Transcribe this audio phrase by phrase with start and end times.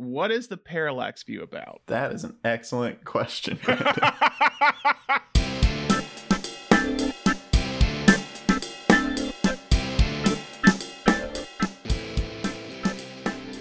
[0.00, 1.82] what is the parallax view about?
[1.86, 3.58] That is an excellent question.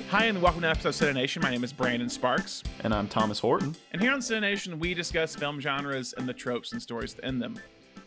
[0.08, 1.44] Hi, and welcome to episode of Cinenation.
[1.44, 2.64] My name is Brandon Sparks.
[2.86, 3.76] and I'm Thomas Horton.
[3.92, 7.60] And here on Cinenation, we discuss film genres and the tropes and stories in them.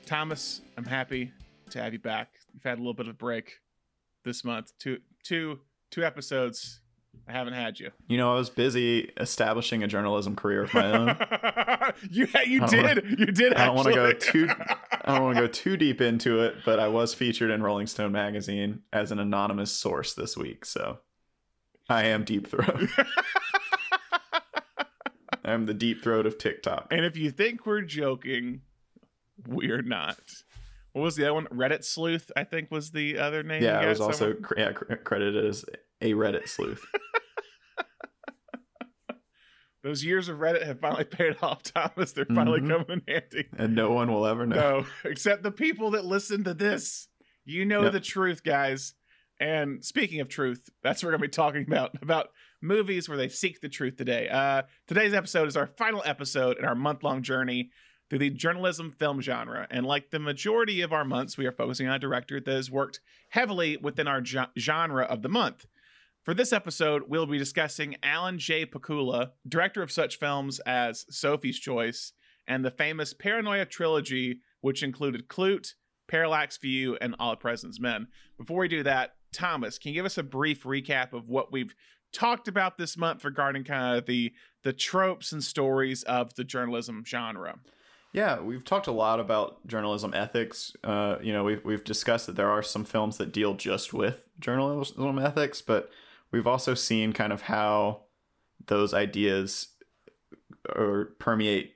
[0.07, 1.33] Thomas, I'm happy
[1.69, 2.31] to have you back.
[2.55, 3.59] You've had a little bit of a break
[4.25, 4.73] this month.
[4.79, 5.61] Two, two,
[5.91, 6.82] two episodes.
[7.29, 7.91] I haven't had you.
[8.09, 11.17] You know, I was busy establishing a journalism career of my own.
[12.11, 12.85] you, you did.
[12.85, 13.55] wanna- you did.
[13.55, 14.49] I don't want to go too
[15.05, 17.87] I don't want to go too deep into it, but I was featured in Rolling
[17.87, 20.99] Stone magazine as an anonymous source this week, so
[21.89, 22.89] I am Deep Throat.
[25.45, 26.89] I'm the Deep Throat of TikTok.
[26.93, 28.61] And if you think we're joking,
[29.47, 30.21] we're not.
[30.93, 31.47] What was the other one?
[31.47, 33.63] Reddit sleuth, I think was the other name.
[33.63, 35.65] Yeah, you I was got also yeah, credited as
[36.03, 36.85] a Reddit sleuth.
[39.83, 42.13] Those years of Reddit have finally paid off, Thomas.
[42.13, 42.69] They're finally Mhm.
[42.69, 43.49] coming in handy.
[43.59, 44.81] and no one will ever know.
[44.81, 47.09] No, except the people that listen to this.
[47.45, 47.93] You know Yep.
[47.93, 48.95] the truth, guys.
[49.41, 52.29] And speaking of truth, that's what we're going to be talking about about
[52.61, 54.29] movies where they seek the truth today.
[54.29, 57.73] Uh, today's episode is our final episode in our month long journey
[58.09, 59.67] through the journalism film genre.
[59.69, 62.71] And like the majority of our months, we are focusing on a director that has
[62.71, 63.01] worked
[63.31, 65.67] heavily within our ge- genre of the month.
[66.25, 68.65] For this episode, we'll be discussing Alan J.
[68.65, 72.13] Pakula, director of such films as Sophie's Choice
[72.47, 75.75] and the famous Paranoia trilogy, which included Klute,
[76.07, 78.07] Parallax View, and All the President's Men.
[78.39, 81.75] Before we do that, Thomas, can you give us a brief recap of what we've
[82.13, 87.03] talked about this month regarding kind of the the tropes and stories of the journalism
[87.05, 87.57] genre?
[88.13, 90.77] Yeah, we've talked a lot about journalism ethics.
[90.85, 94.23] Uh, you know, we've we've discussed that there are some films that deal just with
[94.39, 95.91] journalism ethics, but
[96.33, 98.03] we've also seen kind of how
[98.67, 99.69] those ideas
[100.75, 101.75] or permeate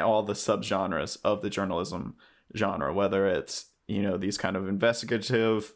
[0.00, 2.16] all the subgenres of the journalism
[2.56, 5.72] genre, whether it's you know these kind of investigative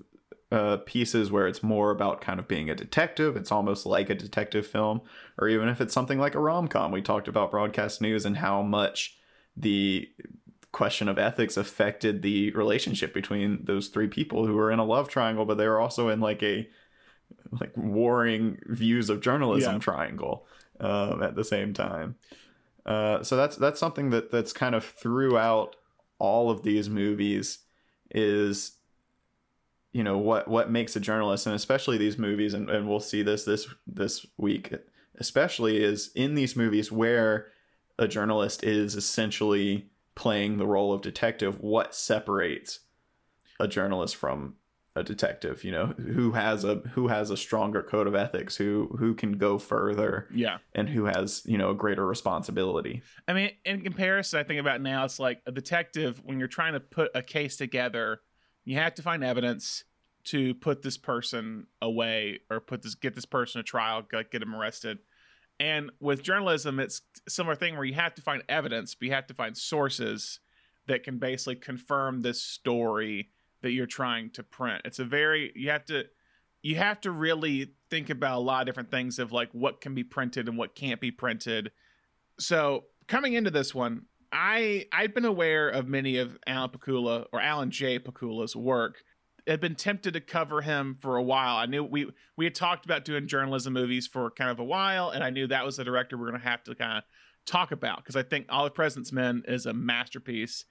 [0.53, 3.37] uh, pieces where it's more about kind of being a detective.
[3.37, 5.01] It's almost like a detective film,
[5.39, 6.93] or even if it's something like a rom com.
[6.93, 9.19] We talked about broadcast news and how much
[9.57, 10.09] the
[10.73, 15.09] question of ethics affected the relationship between those three people who were in a love
[15.09, 16.69] triangle, but they were also in like a
[17.61, 19.79] like warring views of journalism Yeah.
[19.79, 20.47] triangle
[20.81, 22.17] um, at the same time.
[22.85, 25.75] Uh, so that's that's something that that's kind of throughout
[26.19, 27.59] all of these movies
[28.11, 28.73] is
[29.93, 33.23] you know what what makes a journalist and especially these movies and, and we'll see
[33.23, 34.73] this this this week
[35.19, 37.49] especially is in these movies where
[37.99, 42.81] a journalist is essentially playing the role of detective what separates
[43.59, 44.55] a journalist from
[44.97, 48.89] a detective you know who has a who has a stronger code of ethics who
[48.99, 50.59] who can go further Yeah.
[50.75, 54.81] and who has you know a greater responsibility I mean, in comparison, I think about
[54.81, 58.21] now, it's like a detective, when you're trying to put a case together,
[58.65, 59.85] you have to find evidence
[60.25, 64.43] to put this person away or put this get this person a trial, like get
[64.43, 64.99] him arrested.
[65.59, 69.13] And with journalism, it's a similar thing where you have to find evidence, but you
[69.15, 70.41] have to find sources
[70.87, 73.31] that can basically confirm this story
[73.67, 74.83] that you're trying to print.
[74.85, 76.05] It's a very you have to
[76.63, 79.95] you have to really think about a lot of different things of like what can
[79.95, 81.73] be printed and what can't be printed.
[82.39, 87.41] So coming into this one, I I'd been aware of many of Alan Pakula or
[87.41, 87.99] Alan J.
[87.99, 89.03] Pakula's work.
[89.49, 91.57] Had been tempted to cover him for a while.
[91.57, 95.11] I knew we we had talked about doing journalism movies for kind of a while,
[95.11, 97.05] and I knew that was the director we're going to have to kind of
[97.47, 100.65] talk about because I think All the President's Men is a masterpiece,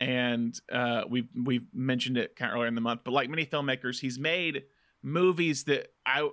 [0.00, 3.02] and uh, we we've mentioned it kind of earlier in the month.
[3.04, 4.64] But like many filmmakers, he's made
[5.02, 6.28] movies that I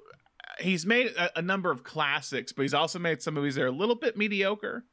[0.59, 3.67] he's made a, a number of classics, but he's also made some movies that are
[3.67, 4.85] a little bit mediocre.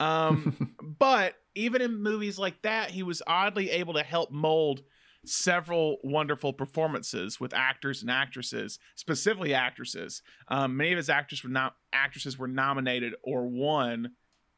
[0.00, 4.82] Um, but even in movies like that, he was oddly able to help mold
[5.26, 10.22] several wonderful performances with actors and actresses, specifically actresses.
[10.48, 14.12] Um, many of his actors were not actresses were nominated or won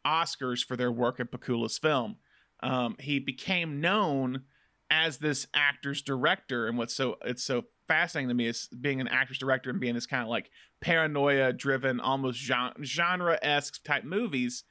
[0.06, 2.16] Oscars for their work in Pakula's film.
[2.60, 4.42] Um, he became known
[4.90, 9.08] as this actor's director, and what's so it's so fascinating to me is being an
[9.08, 10.50] actor's director and being this kind of like
[10.80, 12.40] paranoia driven, almost
[12.82, 14.64] genre esque type movies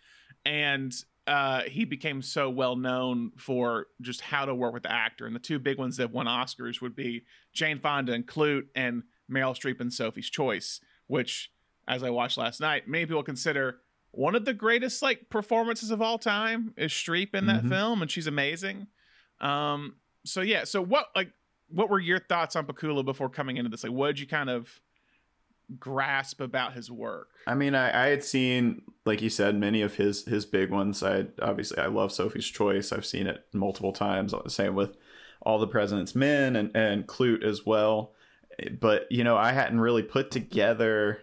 [0.45, 0.93] and
[1.27, 5.25] uh, he became so well known for just how to work with the actor.
[5.25, 9.03] And the two big ones that won Oscars would be Jane Fonda and Klute, and
[9.29, 11.51] Meryl Streep and Sophie's Choice, which,
[11.87, 13.77] as I watched last night, many people consider
[14.17, 16.73] one of the greatest like performances of all time.
[16.77, 17.69] Is Streep in that Mhm.
[17.69, 18.87] film, and she's amazing.
[19.41, 19.95] Um,
[20.25, 21.31] so yeah, so what like
[21.69, 23.83] what were your thoughts on Pakula before coming into this?
[23.83, 24.81] Like, what did you kind of
[25.79, 27.29] grasp about his work.
[27.47, 31.01] I mean, I, I had seen, like you said, many of his his big ones.
[31.03, 32.91] I obviously I love Sophie's Choice.
[32.91, 34.33] I've seen it multiple times.
[34.47, 34.95] Same with
[35.41, 38.13] All the President's Men and and Klute as well.
[38.79, 41.19] But you know, I hadn't really put together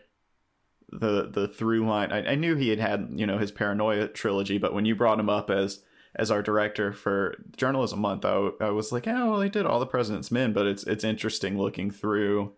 [0.93, 2.13] the the through line.
[2.13, 5.21] I, I knew he had had you know his Paranoia trilogy, but when you brought
[5.21, 5.83] him up as
[6.15, 9.81] as our director for Journalism Month, I, I was like, oh, well, he did All
[9.81, 10.53] the President's Men.
[10.53, 12.53] But it's it's interesting looking through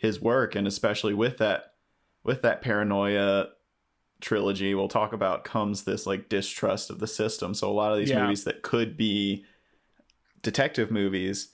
[0.00, 1.74] his work and especially with that
[2.24, 3.48] with that paranoia
[4.22, 7.98] trilogy we'll talk about comes this like distrust of the system so a lot of
[7.98, 8.22] these yeah.
[8.22, 9.44] movies that could be
[10.40, 11.50] detective movies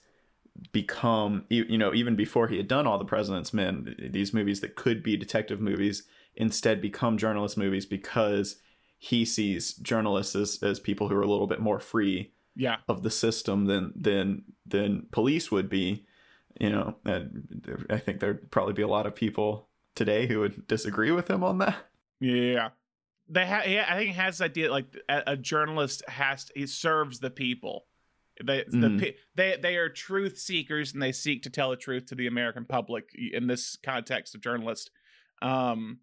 [0.71, 4.77] become you know even before he had done all the president's men these movies that
[4.77, 6.03] could be detective movies
[6.37, 8.57] instead become journalist movies because
[8.97, 12.77] he sees journalists as, as people who are a little bit more free yeah.
[12.87, 16.05] of the system than than than police would be
[16.59, 20.67] you know, and I think there'd probably be a lot of people today who would
[20.67, 21.75] disagree with him on that.
[22.19, 22.69] Yeah.
[23.29, 26.53] They ha- yeah, I think it has this idea like a, a journalist has to,
[26.55, 27.85] he serves the people.
[28.43, 28.71] They mm.
[28.71, 29.05] the mm-hmm.
[29.35, 32.65] they they are truth seekers and they seek to tell the truth to the American
[32.65, 34.91] public in this context of journalist.
[35.41, 35.99] Um,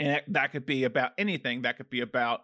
[0.00, 1.62] and that could be about anything.
[1.62, 2.42] That could be about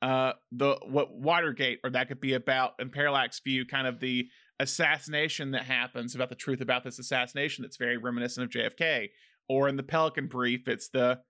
[0.00, 4.28] uh the what Watergate, or that could be about in Parallax View, kind of the
[4.60, 9.08] assassination that happens about the truth about this assassination that's very reminiscent of JFK
[9.48, 11.20] or in the Pelican brief it's the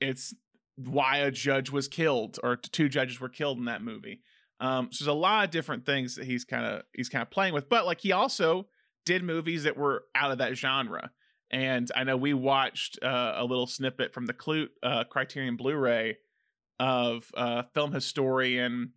[0.00, 0.34] it's
[0.76, 4.22] why a judge was killed or two judges were killed in that movie.
[4.60, 7.30] Um so there's a lot of different things that he's kind of he's kind of
[7.30, 7.68] playing with.
[7.68, 8.68] But like he also
[9.06, 11.10] did movies that were out of that genre
[11.50, 16.18] and I know we watched uh, a little snippet from the Klute uh, Criterion Blu-ray
[16.78, 18.92] of uh, film historian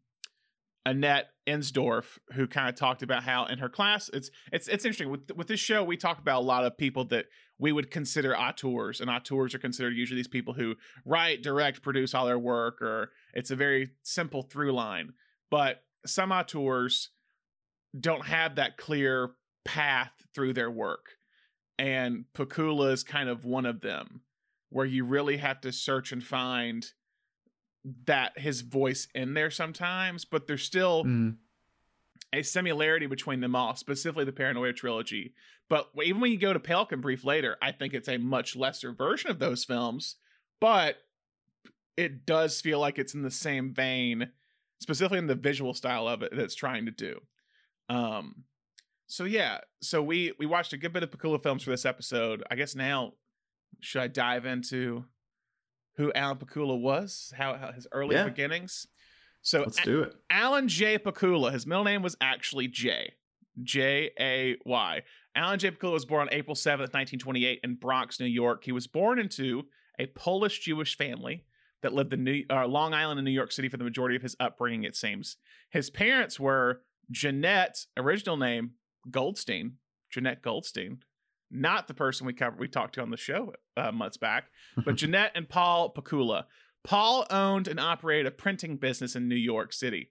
[0.86, 5.10] Annette Insdorf, who kind of talked about how in her class, it's it's it's interesting
[5.10, 5.84] with with this show.
[5.84, 7.26] We talk about a lot of people that
[7.58, 12.14] we would consider auteurs, and auteurs are considered usually these people who write, direct, produce
[12.14, 15.14] all their work, or it's a very simple through line.
[15.50, 17.12] But some auteurs
[17.98, 19.32] don't have that clear
[19.64, 21.06] path through their work,
[21.78, 24.22] and Pakula is kind of one of them,
[24.70, 26.86] where you really have to search and find
[28.06, 31.36] that his voice in there sometimes, but there's still mm.
[32.34, 35.34] a similarity between them all, specifically the Paranoia trilogy.
[35.70, 38.94] But even when you go to Pelican Brief later, I think it's a much lesser
[38.94, 40.16] version of those films,
[40.62, 40.98] but
[41.98, 44.30] it does feel like it's in the same vein,
[44.80, 47.20] specifically in the visual style of it that it's trying to do.
[47.90, 48.46] Um,
[49.14, 52.44] so yeah, so we we watched a good bit of Pakula films for this episode.
[52.50, 53.12] I guess now
[53.80, 55.06] should I dive into
[55.98, 58.24] who Alan Pakula was, how, how his early yeah.
[58.24, 58.88] beginnings.
[59.44, 60.16] So let's do it.
[60.32, 60.98] Alan J.
[60.98, 61.54] Pakula.
[61.54, 63.14] His middle name was actually Jay.
[63.62, 65.04] J A Y.
[65.36, 65.70] Alan J.
[65.70, 68.64] Pakula was born on April 7th, 1928, in Bronx, New York.
[68.64, 69.66] He was born into
[70.00, 71.46] a Polish Jewish family
[71.84, 74.24] that lived in New, uh, Long Island and New York City for the majority of
[74.24, 75.38] his upbringing, it seems.
[75.70, 76.82] His parents were
[77.12, 78.72] Jeanette, original name
[79.10, 79.74] Goldstein,
[80.10, 81.00] Jeanette Goldstein,
[81.52, 84.46] not the person we covered we talked to on the show uh, months back,
[84.86, 86.46] but Jeanette and Paul Pakula.
[86.84, 90.10] Paul owned and operated a printing business in New York City.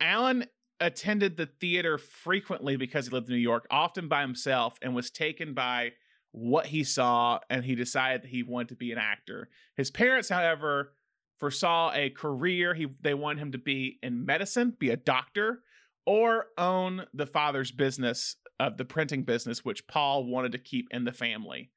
[0.00, 0.46] Alan
[0.80, 5.10] attended the theater frequently because he lived in New York, often by himself, and was
[5.10, 5.92] taken by
[6.32, 9.48] what he saw, and he decided that he wanted to be an actor.
[9.76, 10.94] His parents, however,
[11.38, 12.72] foresaw a career.
[12.72, 15.62] He they wanted him to be in medicine, be a doctor,
[16.06, 21.04] or own the father's business of the printing business, which Paul wanted to keep in
[21.04, 21.70] the family.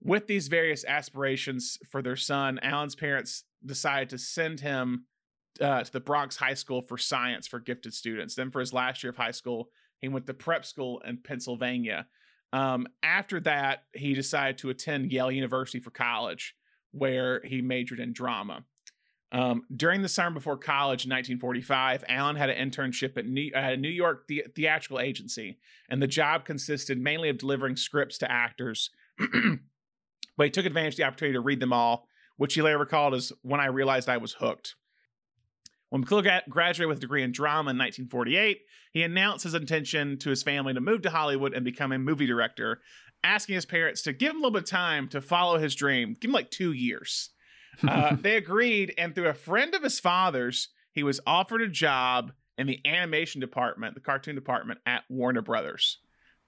[0.00, 5.06] With these various aspirations for their son, Alan's parents decided to send him
[5.60, 8.34] uh, to the Bronx High School for science for gifted students.
[8.34, 12.06] Then, for his last year of high school, he went to prep school in Pennsylvania.
[12.52, 16.54] Um, after that, he decided to attend Yale University for college,
[16.92, 18.64] where he majored in drama.
[19.30, 23.76] Um, during the summer before college in 1945, Alan had an internship at, New, a
[23.76, 25.58] New York the- theatrical agency,
[25.90, 28.90] and the job consisted mainly of delivering scripts to actors.
[29.18, 32.06] but he took advantage of the opportunity to read them all,
[32.36, 34.76] which he later recalled as when I realized I was hooked.
[35.90, 38.60] When McClure graduated with a degree in drama in 1948,
[38.92, 42.26] he announced his intention to his family to move to Hollywood and become a movie
[42.26, 42.80] director,
[43.24, 46.14] asking his parents to give him a little bit of time to follow his dream,
[46.20, 47.30] give him like two years.
[47.86, 52.32] Uh, they agreed, and through a friend of his father's, he was offered a job
[52.56, 55.98] in the animation department, the cartoon department at Warner Brothers.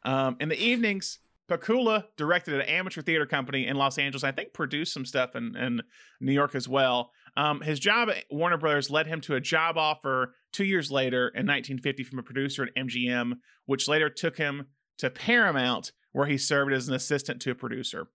[0.05, 1.19] Um, in the evenings,
[1.50, 4.25] Pakula directed an amateur theater company in Los Angeles.
[4.25, 5.83] I think produced some stuff in, in
[6.21, 7.11] New York as well.
[7.37, 11.29] Um, his job at Warner Brothers led him to a job offer two years later
[11.29, 13.35] in 1950 from a producer at MGM,
[13.67, 14.67] which later took him
[14.99, 18.09] to Paramount, where he served as an assistant to a producer.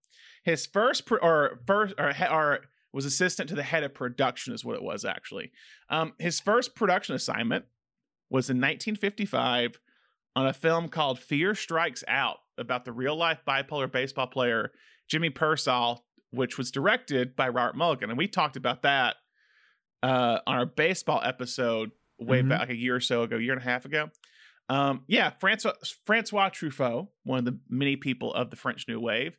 [0.44, 2.60] His first pro- or first or, or
[2.96, 5.52] was assistant to the head of production is what it was actually.
[5.90, 7.66] Um, his first production assignment
[8.30, 9.80] was in 1955
[10.36, 14.72] on a film called Fear Strikes Out about the real life bipolar baseball player
[15.10, 16.00] Jimmy Piersall,
[16.32, 19.18] which was directed by Robert Mulligan, and we talked about that
[20.04, 22.50] uh, on our baseball episode way Mhm.
[22.50, 24.10] back like a year or so ago, year and a half ago.
[24.70, 25.74] Um, yeah, Francois,
[26.06, 29.36] Francois Truffaut, one of the many people of the French New Wave,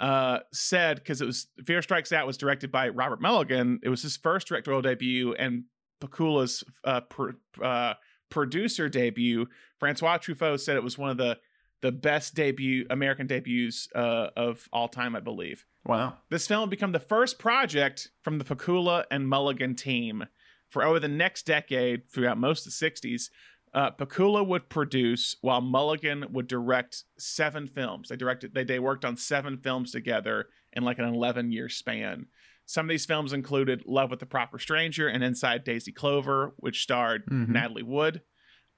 [0.00, 3.80] uh, said because it was Fear Strikes Out was directed by Robert Mulligan.
[3.82, 5.64] It was his first directorial debut and
[6.02, 7.30] Pakula's uh, pr-
[7.62, 7.94] uh,
[8.30, 9.46] producer debut.
[9.78, 11.38] Francois Truffaut said it was one of the
[11.82, 15.64] the best debut American debuts uh, of all time, I believe.
[15.86, 16.18] Wow.
[16.28, 20.24] This film would become the first project from the Pakula and Mulligan team.
[20.68, 23.30] For over the next decade, throughout most of the 60s,
[23.72, 28.08] uh, Pakula would produce while Mulligan would direct seven films.
[28.08, 32.26] They directed, they, they worked on seven films together in like an 11 year span.
[32.66, 36.82] Some of these films included Love with the Proper Stranger and Inside Daisy Clover, which
[36.82, 37.48] starred Mhm.
[37.48, 38.22] Natalie Wood.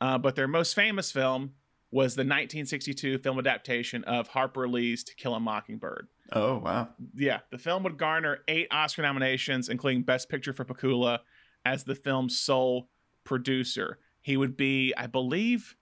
[0.00, 1.52] Uh, but their most famous film
[1.90, 6.88] was the 1962 film adaptation of Harper Lee's To Kill a Mockingbird Oh wow.
[7.14, 11.18] yeah, the film would garner eight Oscar nominations, including Best Picture for Pakula
[11.66, 12.88] as the film's sole
[13.24, 13.98] producer.
[14.22, 15.76] He would be, I believe,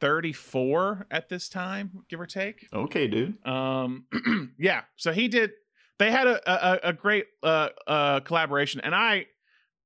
[0.00, 2.68] 34 at this time, give or take.
[2.72, 3.44] Okay, dude.
[3.46, 4.06] Um,
[4.58, 5.50] yeah, so he did.
[5.98, 9.26] They had a a, a great uh, uh, collaboration, and I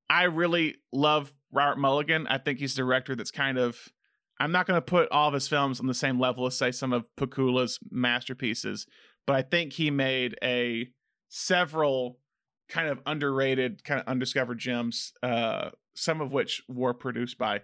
[0.09, 2.27] I really love Robert Mulligan.
[2.27, 3.79] I think he's a director that's kind of.
[4.39, 6.73] I'm not going to put all of his films on the same level as say
[6.73, 8.87] some of Pakula's masterpieces,
[9.27, 10.89] but I think he made a
[11.29, 12.19] several
[12.71, 15.13] kind of underrated, kind of undiscovered gems.
[15.23, 17.63] Uh, some of which were produced by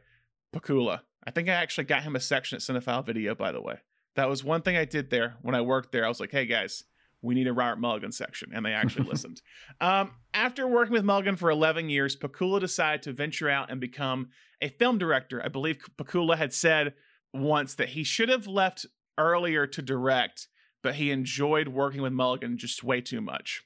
[0.55, 1.01] Pakula.
[1.27, 3.77] I think I actually got him a section at Cinephile Video, by the way.
[4.15, 6.05] That was one thing I did there when I worked there.
[6.05, 6.85] I was like, hey guys,
[7.23, 8.51] we need a Robert Mulligan section.
[8.55, 9.43] And they actually listened.
[9.81, 14.29] Um, after working with Mulligan for 11 years, Pakula decided to venture out and become
[14.61, 15.43] a film director.
[15.45, 16.95] I believe Pakula had said
[17.33, 18.87] once that he should have left
[19.19, 20.49] earlier to direct,
[20.83, 23.63] but he enjoyed working with Mulligan just way too much.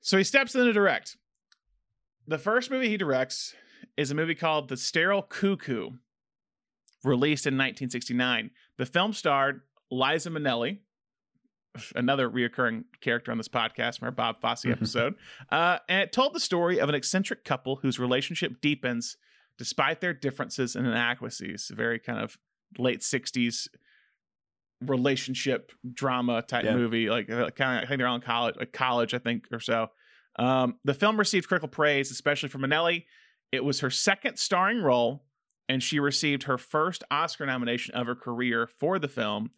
[0.00, 1.16] So he steps in to direct.
[2.26, 3.54] The first movie he directs
[3.96, 5.90] is a movie called The Sterile Cuckoo,
[7.02, 8.50] released in 1969.
[8.78, 10.78] The film starred Liza Minnelli,
[11.94, 15.14] another reoccurring character on this podcast from our Bob Fosse episode.
[15.50, 19.16] uh, and it told the story of an eccentric couple whose relationship deepens
[19.58, 21.70] despite their differences and inadequacies.
[21.74, 22.36] Very kind of
[22.78, 23.68] late 60s
[24.80, 26.74] relationship drama type Yeah.
[26.74, 27.08] movie.
[27.10, 29.88] Like kind of, I think they're on college, like college, I think, or so.
[30.36, 33.04] Um, the film received critical praise, especially from Minnelli.
[33.52, 35.24] It was her second starring role,
[35.68, 39.50] and she received her first Oscar nomination of her career for the film,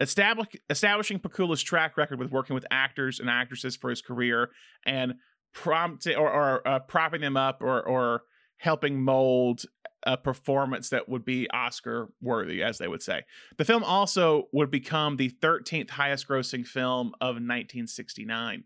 [0.00, 4.50] establish, establishing Pakula's track record with working with actors and actresses for his career
[4.86, 5.14] and
[5.52, 8.22] prompting or, or uh, propping them up or or
[8.56, 9.64] helping mold
[10.04, 13.22] a performance that would be Oscar worthy, as they would say.
[13.56, 18.64] The film also would become the 13th highest grossing film of 1969.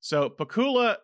[0.00, 0.96] So Pakula,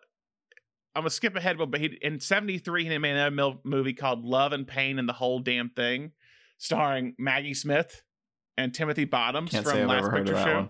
[0.95, 4.67] I'm gonna skip ahead, but he in '73 he made another movie called Love and
[4.67, 6.11] Pain and the Whole Damn Thing,
[6.57, 8.03] starring Maggie Smith
[8.57, 10.55] and Timothy Bottoms Can't from Last Picture Show.
[10.55, 10.69] one.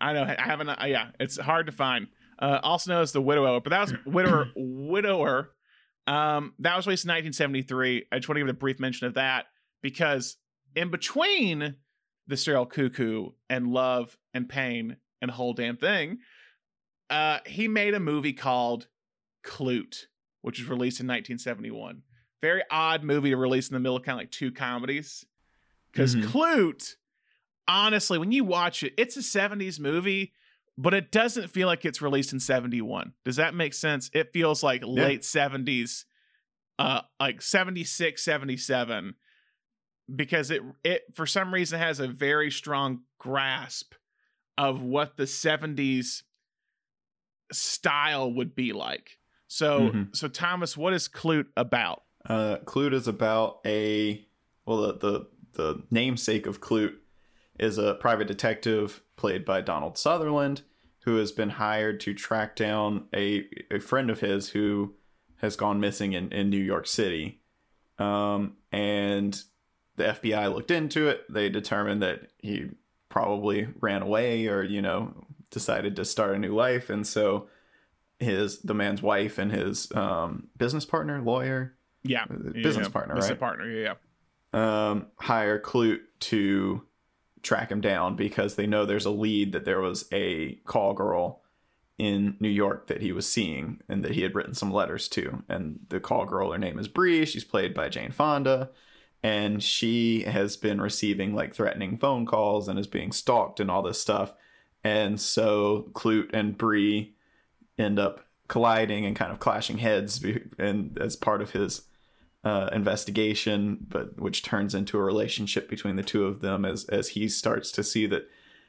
[0.00, 0.68] I know I haven't.
[0.68, 2.08] Uh, yeah, it's hard to find.
[2.38, 4.48] Uh, also known as the Widower, but that was Widower.
[4.56, 5.50] Widower.
[6.06, 8.06] Um, that was released in 1973.
[8.10, 9.46] I just want to give a brief mention of that
[9.82, 10.36] because
[10.74, 11.76] in between
[12.26, 16.18] the Sterile Cuckoo and Love and Pain and the whole damn thing,
[17.10, 18.86] uh, he made a movie called
[19.44, 20.06] Klute,
[20.42, 22.02] which was released in 1971.
[22.40, 25.26] Very odd movie to release in the middle of kind of like two comedies.
[25.92, 26.24] Because Mhm.
[26.24, 26.96] Klute,
[27.68, 30.32] honestly, when you watch it, it's a 70s movie,
[30.78, 33.12] but it doesn't feel like it's released in 71.
[33.24, 34.08] Does that make sense?
[34.14, 36.06] It feels like late 70s,
[36.78, 39.16] uh, like 76, 77,
[40.14, 43.94] because it it for some reason has a very strong grasp
[44.56, 46.22] of what the 70s
[47.52, 49.18] style would be like.
[49.48, 50.16] So Mhm.
[50.16, 52.02] so Thomas, what is Klute about?
[52.24, 54.24] Uh, Klute is about a
[54.66, 56.96] well, the, the the namesake of Klute
[57.58, 60.62] is a private detective played by Donald Sutherland,
[61.00, 64.94] who has been hired to track down a a friend of his who
[65.36, 67.40] has gone missing in in New York City.
[67.98, 69.42] Um, and
[69.96, 71.24] the FBI looked into it.
[71.28, 72.70] They determined that he
[73.08, 77.48] probably ran away or you know decided to start a new life, and so
[78.18, 83.30] his the man's wife and his um, business partner, lawyer, Yeah, business yeah, partner, business
[83.30, 83.40] right?
[83.40, 83.66] partner.
[83.70, 83.94] Yeah,
[84.54, 84.90] yeah.
[84.90, 86.82] um, hire Klute to
[87.42, 91.42] track him down because they know there's a lead that there was a call girl
[91.96, 95.42] in New York that he was seeing and that he had written some letters to.
[95.48, 97.24] And the call girl, her name is Bree.
[97.26, 98.70] She's played by Jane Fonda.
[99.22, 103.82] And she has been receiving like threatening phone calls and is being stalked and all
[103.82, 104.32] this stuff.
[104.82, 107.14] And so Klute and Bree
[107.78, 110.24] end up colliding and kind of clashing heads
[110.58, 111.82] and as part of his
[112.42, 117.08] uh, investigation, but which turns into a relationship between the two of them as as
[117.08, 118.28] he starts to see that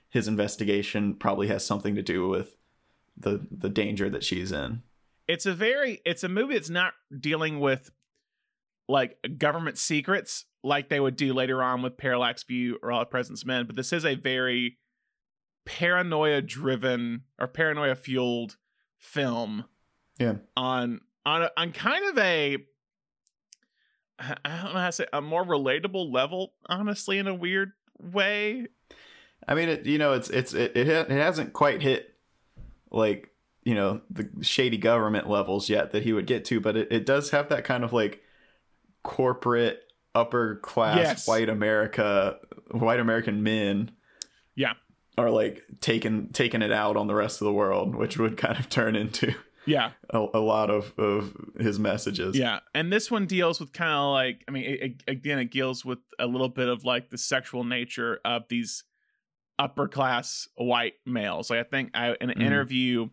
[0.10, 2.58] his investigation probably has something to do with
[3.18, 4.84] the the danger that she's in.
[5.28, 7.92] It's a very it's a movie that's not dealing with
[8.90, 13.46] like government secrets like they would do later on with Parallax View or All President's
[13.46, 14.78] Men, but this is a very
[15.66, 18.58] paranoia driven or paranoia fueled
[18.98, 19.66] film.
[20.20, 20.36] Yeah.
[20.58, 22.58] On on a, on kind of a
[24.20, 28.68] I don't know how to say a more relatable level, honestly, in a weird way.
[29.48, 32.14] I mean, it, you know, it's it's it, it it hasn't quite hit
[32.92, 33.30] like
[33.64, 37.06] you know the shady government levels yet that he would get to, but it, it
[37.06, 38.22] does have that kind of like
[39.04, 39.82] corporate
[40.14, 41.28] upper class Yes.
[41.28, 42.38] white America
[42.72, 43.92] white American men
[44.56, 44.74] Yeah.
[45.18, 48.58] Are like taking taking it out on the rest of the world, which would kind
[48.58, 49.92] of turn into Yeah.
[50.10, 52.38] a, a lot of of his messages.
[52.38, 55.52] Yeah, and this one deals with kind of like I mean, it, it- again, it
[55.52, 58.84] deals with a little bit of like the sexual nature of these
[59.60, 61.50] upper class white males.
[61.50, 62.44] Like I think I, in an Mhm.
[62.46, 63.10] interview,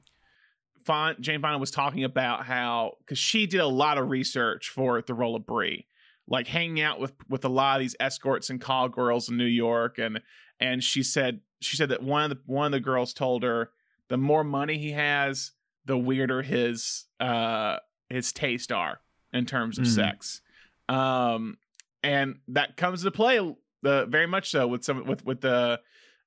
[0.85, 5.02] Font Jane Fonda was talking about how because she did a lot of research for
[5.02, 5.87] the role of Bree,
[6.28, 9.45] like hanging out with with a lot of these escorts and call girls in New
[9.45, 10.21] York, and
[10.61, 13.71] and she said she said that one of the one of the girls told her
[14.09, 15.53] the more money he has,
[15.85, 19.00] the weirder his uh his taste are
[19.33, 19.95] in terms of Mhm.
[19.95, 20.41] sex.
[20.88, 21.59] Um
[22.03, 25.81] and that comes into play uh, very much so with some with with the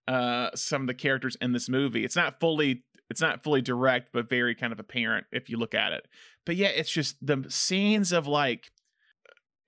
[0.07, 2.03] uh some of the characters in this movie.
[2.03, 5.73] It's not fully it's not fully direct but very kind of apparent if you look
[5.73, 6.07] at it.
[6.45, 8.71] But yeah, it's just the scenes of like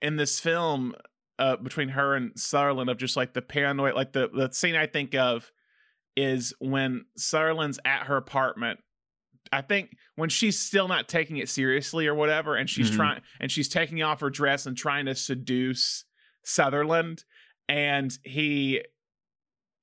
[0.02, 0.94] in this film
[1.38, 4.86] uh between her and Sutherland of just like the paranoid like the the scene I
[4.86, 5.50] think of
[6.16, 8.80] is when Sutherland's at her apartment
[9.52, 12.96] I think when she's still not taking it seriously or whatever, and she's Mhm.
[12.96, 16.04] trying and she's taking off her dress and trying to seduce
[16.44, 17.24] Sutherland,
[17.68, 18.82] and he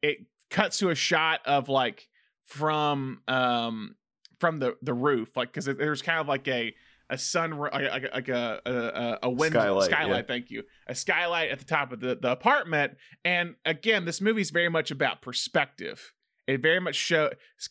[0.01, 2.07] it cuts to a shot of like
[2.45, 3.95] from um
[4.39, 6.73] from the the roof, like because there's kind of like a
[7.11, 10.33] a sun like, like, a a, a window Skylight, skylight yeah.
[10.33, 12.93] thank you a skylight at the top of the, the apartment
[13.23, 16.13] and again this movie's very much about perspective
[16.47, 17.29] it very much show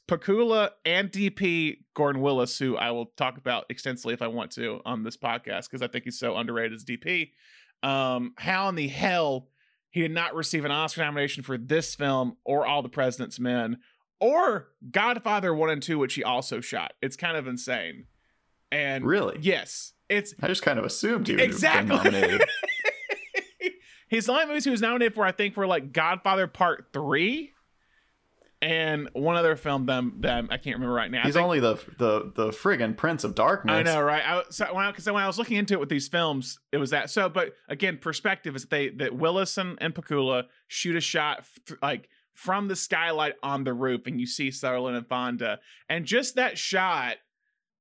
[0.09, 4.81] Pakula and DP Gordon Willis, who I will talk about extensively if I want to
[4.85, 7.31] on this podcast because I think he's so underrated as DP.
[7.83, 9.49] Um, how in the hell
[9.91, 13.79] he did not receive an Oscar nomination for this film or All the President's Men
[14.21, 16.93] or Godfather One and Two, which he also shot.
[17.03, 18.07] It's kind of insane.
[18.73, 19.39] And Really?
[19.41, 21.97] yes, it's I just kind of assumed he would have been exactly.
[21.97, 22.45] nominated.
[24.09, 27.53] His only movies he was nominated for, I think, were like Godfather Part Three,
[28.61, 31.23] and one other film them that I can't remember right now.
[31.23, 33.73] He's think- only the the the friggin' Prince of Darkness.
[33.73, 34.23] I know, right?
[34.27, 36.79] I, so when I, cause when I was looking into it with these films, it
[36.79, 37.09] was that.
[37.11, 41.39] So, but again, perspective is that they that Willis and, and Pakula shoot a shot
[41.69, 46.05] f- like from the skylight on the roof, and you see Sutherland and Fonda, and
[46.05, 47.17] just that shot,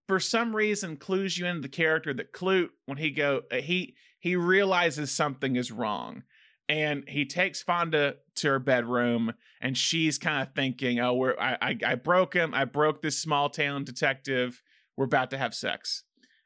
[0.10, 3.96] for some reason, clues you into the character that Klute when he go uh, he
[4.18, 6.24] he realizes something is wrong.
[6.68, 11.58] And he takes Fonda to her bedroom, and she's kind of thinking, "Oh, we're I,
[11.62, 12.56] I I broke him.
[12.56, 14.64] I broke this small town detective.
[14.98, 16.04] We're about to have sex.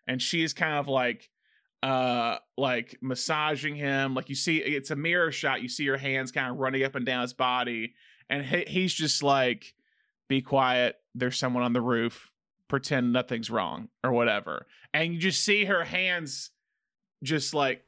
[0.09, 1.29] And she's kind of like
[1.81, 4.13] uh like massaging him.
[4.13, 5.61] Like you see it's a mirror shot.
[5.61, 7.93] You see her hands kind of running up and down his body.
[8.29, 9.73] And he, he's just like
[10.27, 10.97] be quiet.
[11.15, 12.29] There's someone on the roof
[12.73, 14.65] pretend nothing's wrong or whatever.
[14.93, 16.49] And you just see her hands
[17.23, 17.83] just like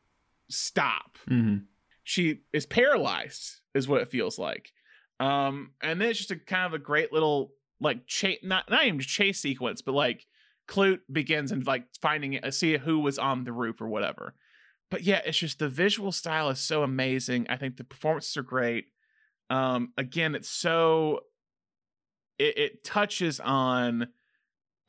[0.50, 1.18] stop.
[1.28, 1.58] Hmm
[2.06, 4.72] she is paralyzed is what it feels like.
[5.20, 8.86] Um and then it's just a kind of a great little like chase not not
[8.86, 10.26] even chase sequence but like
[10.68, 14.36] klute begins and like finding it see who was on the roof or whatever.
[14.92, 17.48] But yeah it's just the visual style is so amazing.
[17.50, 18.86] I think the performances are great.
[19.50, 21.22] Um again it's so
[22.38, 24.10] it, it touches on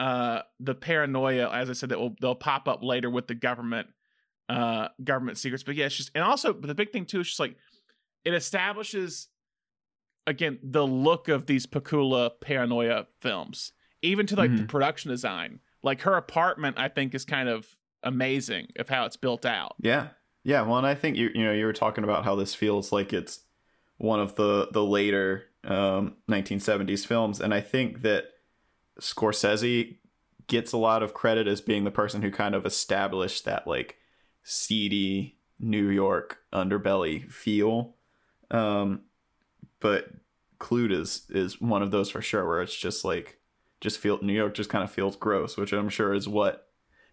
[0.01, 3.89] uh the paranoia as i said that will they'll pop up later with the government
[4.49, 7.27] uh government secrets but yeah it's just and also but the big thing too is
[7.29, 7.57] just like
[8.25, 9.29] it establishes
[10.27, 14.69] again the look of these Pakula paranoia films even to like the Mhm.
[14.69, 19.45] production design like her apartment i think is kind of amazing of how it's built
[19.47, 20.09] out Yeah.
[20.45, 20.63] Yeah.
[20.63, 23.13] Well, and I think you you know you were talking about how this feels like
[23.13, 23.41] it's
[23.97, 28.27] one of the the later um, 1970s films, and I think that
[29.01, 29.97] Scorsese
[30.47, 33.97] gets a lot of credit as being the person who kind of established that like
[34.43, 37.95] seedy New York underbelly feel.
[38.51, 39.03] Um,
[39.81, 40.09] but
[40.59, 43.39] Klute is is one of those for sure, where it's just like
[43.81, 46.69] just feel New York just kind of feels gross, which I'm sure is what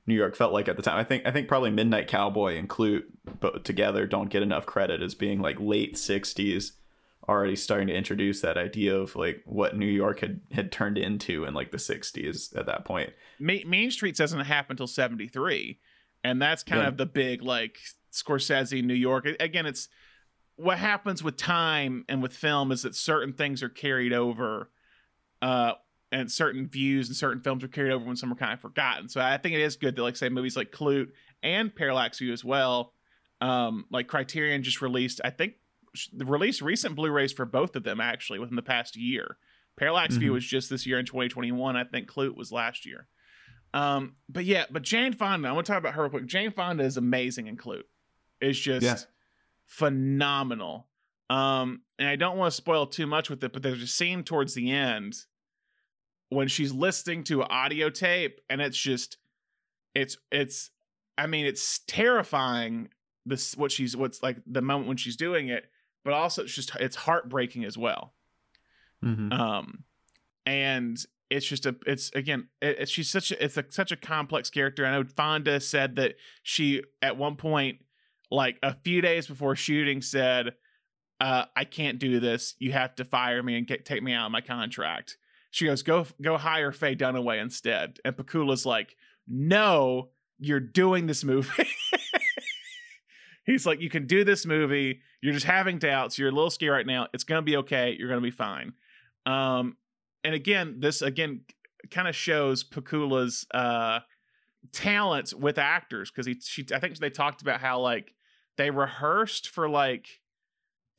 [0.05, 0.97] New York felt like at the time.
[0.97, 3.05] I think I think probably Midnight Cowboy and Klute
[3.39, 6.71] both together don't get enough credit as being like late '60s,
[7.27, 11.45] already starting to introduce that idea of like what New York had had turned into
[11.45, 13.11] in like the '60s at that point.
[13.39, 15.79] Mean Street doesn't happen until '73,
[16.23, 16.87] and that's kind yeah.
[16.87, 17.77] of the big like
[18.11, 19.27] Scorsese New York.
[19.39, 19.89] Again, it's
[20.55, 24.69] what happens with time and with film is that certain things are carried over
[25.41, 25.73] uh,
[26.11, 29.09] and certain views and certain films are carried over when some are kind of forgotten.
[29.09, 31.09] So I think it is good that like say movies like Klute
[31.41, 32.93] and Parallax View as well.
[33.41, 35.55] Um, like Criterion just released, I think
[36.17, 39.37] released recent Blu-rays for both of them actually within the past year.
[39.77, 40.19] Parallax mm-hmm.
[40.19, 41.75] View was just this year in 2021.
[41.75, 43.07] I think Klute was last year.
[43.73, 46.27] Um, but yeah, but Jane Fonda, I want to talk about her real quick.
[46.27, 47.83] Jane Fonda is amazing in Klute.
[48.39, 48.97] It's just yeah.
[49.65, 50.87] phenomenal.
[51.29, 54.23] Um, and I don't want to spoil too much with it, but there's a scene
[54.23, 55.15] towards the end
[56.29, 59.17] when she's listening to audio tape and it's just
[59.95, 60.71] it's it's
[61.17, 62.89] I mean it's terrifying
[63.25, 65.65] this what she's what's like the moment when she's doing it,
[66.03, 68.13] but also it's just it's heartbreaking as well.
[69.03, 69.31] Mm-hmm.
[69.31, 69.83] Um
[70.45, 70.97] and
[71.29, 74.49] it's just a it's again it, it, she's such a it's a, such a complex
[74.49, 74.85] character.
[74.85, 77.79] I know Fonda said that she at one point
[78.29, 80.53] like a few days before shooting said
[81.23, 82.55] uh, I can't do this.
[82.59, 85.17] You have to fire me and get, take me out of my contract.
[85.51, 87.99] She goes, go go hire Faye Dunaway instead.
[88.03, 91.69] And Pakula's like, no, you're doing this movie.
[93.45, 95.01] He's like, you can do this movie.
[95.21, 96.17] You're just having doubts.
[96.17, 97.07] You're a little scared right now.
[97.13, 97.95] It's gonna be okay.
[97.97, 98.73] You're gonna be fine.
[99.25, 99.77] Um,
[100.23, 101.41] and again, this again
[101.91, 103.99] kind of shows Pakula's uh
[104.71, 108.13] talent with actors because he she I think they talked about how like
[108.57, 110.21] they rehearsed for like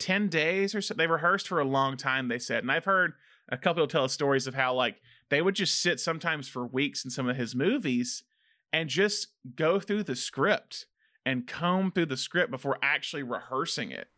[0.00, 0.94] 10 days or so.
[0.94, 2.62] They rehearsed for a long time, they said.
[2.64, 3.12] And I've heard
[3.48, 4.96] a couple of tell stories of how like
[5.30, 8.24] they would just sit sometimes for weeks in some of his movies
[8.72, 10.86] and just go through the script
[11.26, 14.08] and comb through the script before actually rehearsing it.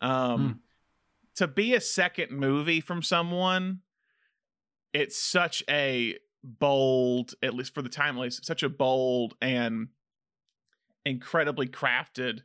[0.00, 0.52] Um, hmm.
[1.36, 3.80] To be a second movie from someone,
[4.94, 9.88] it's such a bold, at least for the time, at least, such a bold and
[11.04, 12.40] incredibly crafted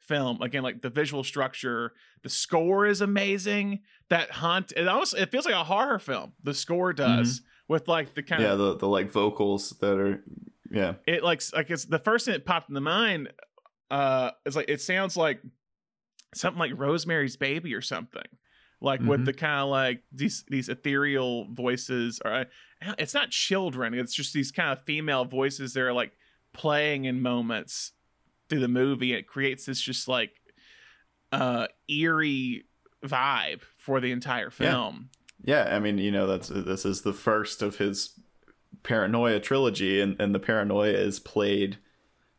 [0.00, 0.42] film.
[0.42, 3.80] Again, like the visual structure, the score is amazing.
[4.10, 6.32] That hunt, it almost it feels like a horror film.
[6.42, 7.72] The score does mm-hmm.
[7.72, 10.24] with like the kind yeah, of the the like vocals that are
[10.70, 10.94] yeah.
[11.06, 13.32] It like like it's the first thing that popped in the mind.
[13.92, 15.38] Uh, is like it sounds like
[16.34, 18.22] something like Rosemary's Baby or something.
[18.80, 19.10] Like mm-hmm.
[19.10, 22.46] with the kind of like these these ethereal voices, or
[22.98, 23.92] it's not children.
[23.92, 26.12] It's just these kind of female voices that are like
[26.54, 27.92] playing in moments
[28.48, 29.12] through the movie.
[29.12, 30.30] It creates this just like
[31.30, 32.64] uh eerie
[33.04, 35.10] vibe for the entire film.
[35.44, 35.66] Yeah.
[35.66, 38.18] yeah, I mean, you know, that's this is the first of his
[38.84, 41.76] paranoia trilogy and, and the paranoia is played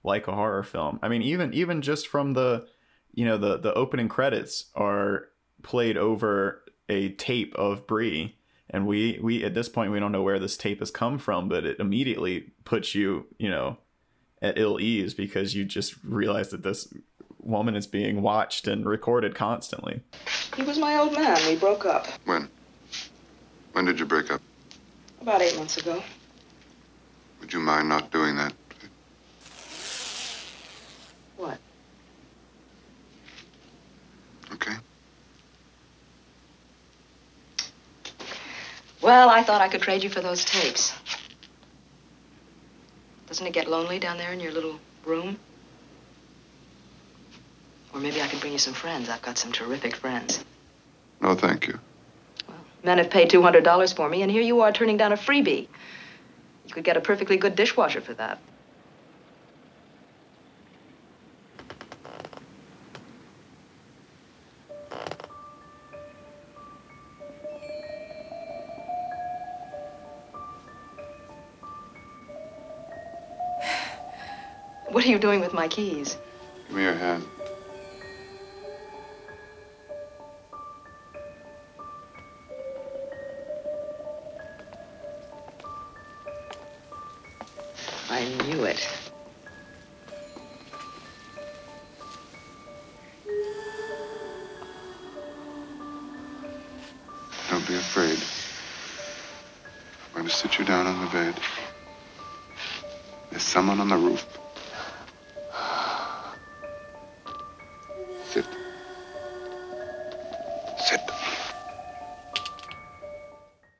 [0.04, 1.00] like a horror film.
[1.02, 2.68] I mean, even even just from the
[3.14, 5.30] you know, the the opening credits are
[5.62, 8.38] played over a tape of Bree
[8.70, 11.48] and we we at this point we don't know where this tape has come from
[11.48, 13.78] but it immediately puts you you know
[14.42, 16.94] at ill ease because you just realize that this
[17.40, 20.02] woman is being watched and recorded constantly.
[20.56, 21.38] He was my old man.
[21.48, 22.08] We broke up.
[22.26, 22.50] When?
[23.74, 24.42] When did you break up?
[25.22, 26.04] About eight months ago.
[27.40, 28.54] Would you mind not doing that?
[34.54, 34.76] Okay.
[39.02, 40.94] Well, I thought I could trade you for those tapes.
[43.28, 45.38] Doesn't it get lonely down there in your little room?
[47.94, 49.10] Or maybe I could bring you some friends.
[49.10, 50.44] I've got some terrific friends.
[51.22, 51.80] No, thank you.
[52.48, 55.68] Well, men have paid $200 for me, and here you are turning down a freebie.
[56.66, 58.40] You could get a perfectly good dishwasher for that.
[75.04, 76.16] What are you doing with my keys?
[76.70, 77.28] Give me your hand.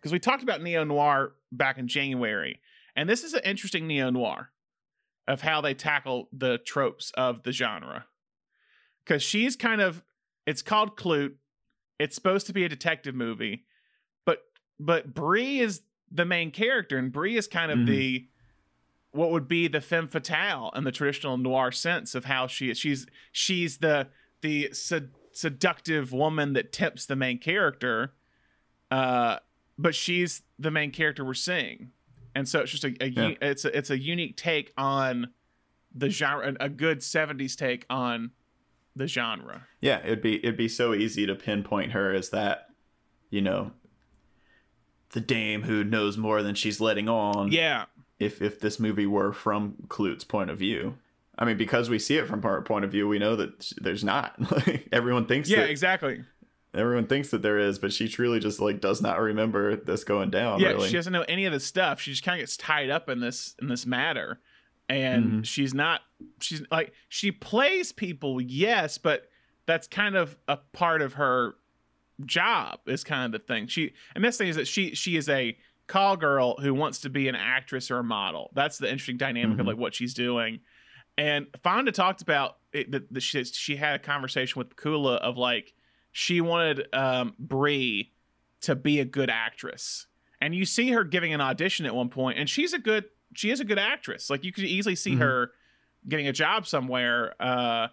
[0.04, 2.60] Because we talked about neo noir back in January,
[2.94, 4.50] and this is an interesting neo noir
[5.30, 8.06] of how they tackle the tropes of the genre.
[9.06, 10.04] Because she's kind of,
[10.46, 11.36] it's called Klute.
[12.00, 13.64] It's supposed to be a detective movie,
[14.26, 14.40] but
[14.78, 17.86] but Bree is the main character, and Bree is kind of Mhm.
[17.88, 18.28] the
[19.12, 22.78] what would be the femme fatale in the traditional noir sense of how she is.
[22.78, 24.10] She's she's the
[24.42, 28.16] the sed- seductive woman that tips the main character.
[28.92, 29.40] Uh,
[29.78, 31.92] but she's the main character we're seeing,
[32.36, 33.34] and so it's just a, a Yeah.
[33.42, 35.30] it's a, it's a unique take on
[35.94, 38.32] the genre, a good '70s take on
[38.96, 39.68] the genre.
[39.82, 42.68] Yeah, it'd be it'd be so easy to pinpoint her as that,
[43.30, 43.72] you know,
[45.12, 47.52] the dame who knows more than she's letting on.
[47.52, 47.86] Yeah,
[48.20, 50.98] If if this movie were from Klute's point of view,
[51.38, 54.04] I mean, because we see it from her point of view, we know that there's
[54.04, 54.36] not.
[54.52, 56.24] Like everyone thinks yeah, exactly.
[56.74, 60.30] Everyone thinks that there is, but she truly just like does not remember this going
[60.30, 60.60] down.
[60.60, 60.88] yeah, really.
[60.90, 62.00] she doesn't know any of this stuff.
[62.02, 64.40] She just kind of gets tied up in this in this matter,
[64.90, 65.46] and Mhm.
[65.46, 66.02] she's not.
[66.42, 69.30] She's like she plays people, yes, but
[69.66, 71.56] that's kind of a part of her
[72.26, 72.80] job.
[72.86, 73.68] Is kind of the thing.
[73.68, 75.58] She and this thing is that she she is a
[75.88, 78.52] call girl who wants to be an actress or a model.
[78.56, 79.70] That's the interesting dynamic of Mhm.
[79.70, 80.62] like what she's doing.
[81.18, 85.38] And Fonda talked about it, that that she she had a conversation with Kula of
[85.38, 85.74] like
[86.14, 88.12] she wanted um Bree
[88.62, 90.08] to be a good actress.
[90.40, 93.50] And you see her giving an audition at one point, and she's a good she
[93.50, 94.30] is a good actress.
[94.30, 95.20] Like you could easily see Mhm.
[95.20, 95.52] her
[96.08, 97.88] getting a job somewhere, uh,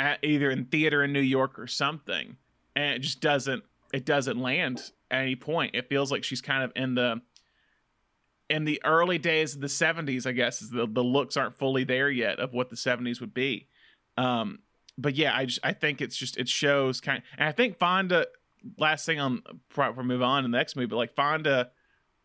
[0.00, 2.36] at either in theater in New York or something.
[2.74, 5.74] And it just doesn't it doesn't land at any point.
[5.74, 7.20] It feels like she's kind of in the
[8.50, 11.84] in the early days of the 70s, I guess, is the, the looks aren't fully
[11.84, 13.68] there yet of what the 70s would be.
[14.16, 14.60] Um,
[14.98, 18.26] but yeah, I just I think it's just it shows kind and I think Fonda
[18.76, 21.70] last thing on before we move on in the next movie, but like Fonda,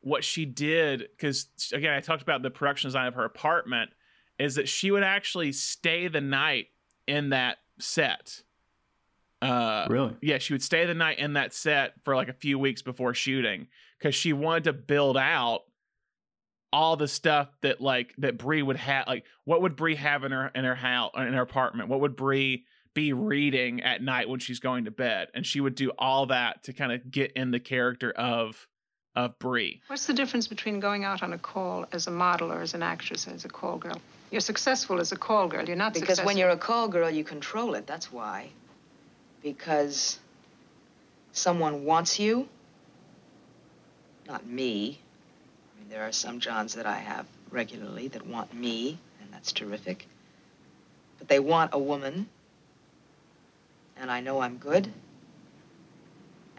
[0.01, 3.91] what she did because again I talked about the production design of her apartment
[4.39, 6.67] is that she would actually stay the night
[7.07, 8.41] in that set.
[9.41, 10.15] Uh, really.
[10.21, 13.13] yeah, she would stay the night in that set for like a few weeks before
[13.13, 13.67] shooting
[13.99, 15.63] because she wanted to build out
[16.73, 19.07] all the stuff that like that Bree would have.
[19.07, 21.87] Like, what would Bree have in her in her house in her apartment?
[21.87, 25.29] What would Bree be reading at night when she's going to bed?
[25.33, 28.67] And she would do all that to kind of get in the character of
[29.15, 29.81] of Bree.
[29.87, 32.81] What's the difference between going out on a call as a model or as an
[32.81, 34.01] actress as a call girl?
[34.31, 35.63] You're successful as a call girl.
[35.65, 36.01] You're not successful.
[36.01, 36.25] Because successful.
[36.25, 37.85] when you're a call girl, you control it.
[37.85, 38.49] That's why.
[39.43, 40.19] Because
[41.31, 42.49] someone wants you.
[44.27, 44.99] Not me.
[45.93, 50.07] There are some Johns that I have regularly that want me, and that's terrific.
[51.19, 52.27] But they want a woman.
[53.97, 54.91] And I know I'm good.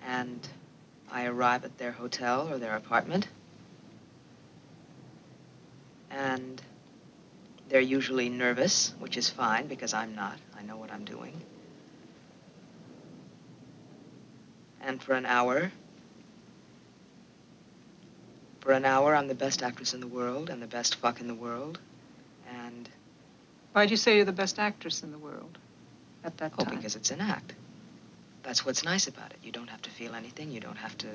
[0.06, 0.38] And
[1.10, 3.26] I arrive at their hotel or their apartment.
[6.12, 6.62] And
[7.68, 10.38] they're usually nervous, which is fine because I'm not.
[10.56, 11.34] I know what I'm doing.
[14.80, 15.72] And for an hour,
[18.64, 21.28] for an hour, I'm the best actress in the world and the best fuck in
[21.28, 21.78] the world.
[22.50, 22.88] And,
[23.72, 25.58] Why'd you say you're the best actress in the world
[26.24, 26.76] at that oh, time?
[26.76, 27.54] because it's an act.
[28.42, 29.38] That's what's nice about it.
[29.42, 30.50] You don't have to feel anything.
[30.50, 31.08] You don't have to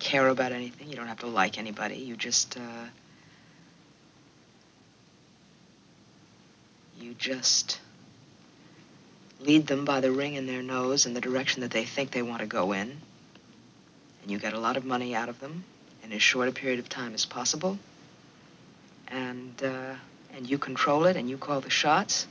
[0.00, 0.88] care about anything.
[0.88, 1.96] You don't have to like anybody.
[1.96, 2.86] You just, uh,
[6.98, 7.78] you just
[9.40, 12.22] lead them by the ring in their nose in the direction that they think they
[12.22, 13.00] want to go in.
[14.24, 15.64] And you get a lot of money out of them
[16.02, 17.78] in as short a period of time as possible.
[19.08, 19.96] And, uh,
[20.34, 22.26] and you control it and you call the shots.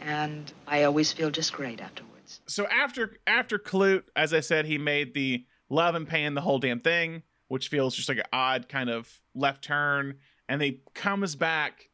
[0.00, 2.40] And I always feel just great afterwards.
[2.48, 6.58] so after after Klute, as I said, he made the love and pain the whole
[6.58, 11.36] damn thing, which feels just like an odd kind of left turn, and he comes
[11.36, 11.88] back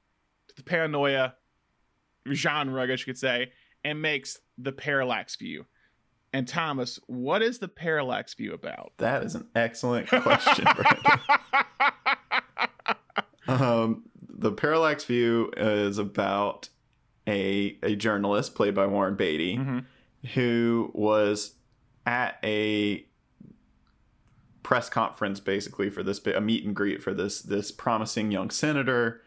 [0.49, 1.35] to the paranoia
[2.33, 3.53] genre, I guess you could say,
[3.85, 5.67] and makes the parallax view.
[6.33, 8.93] And Thomas, what is the parallax view about?
[8.99, 11.21] That is an excellent question, Brandon.
[13.49, 16.69] Um, the parallax view is about
[17.27, 19.85] a a journalist played by Warren Beatty Mhm.
[20.35, 21.55] who was
[22.07, 23.07] at a
[24.63, 29.23] press conference basically for this a meet and greet for this this promising young senator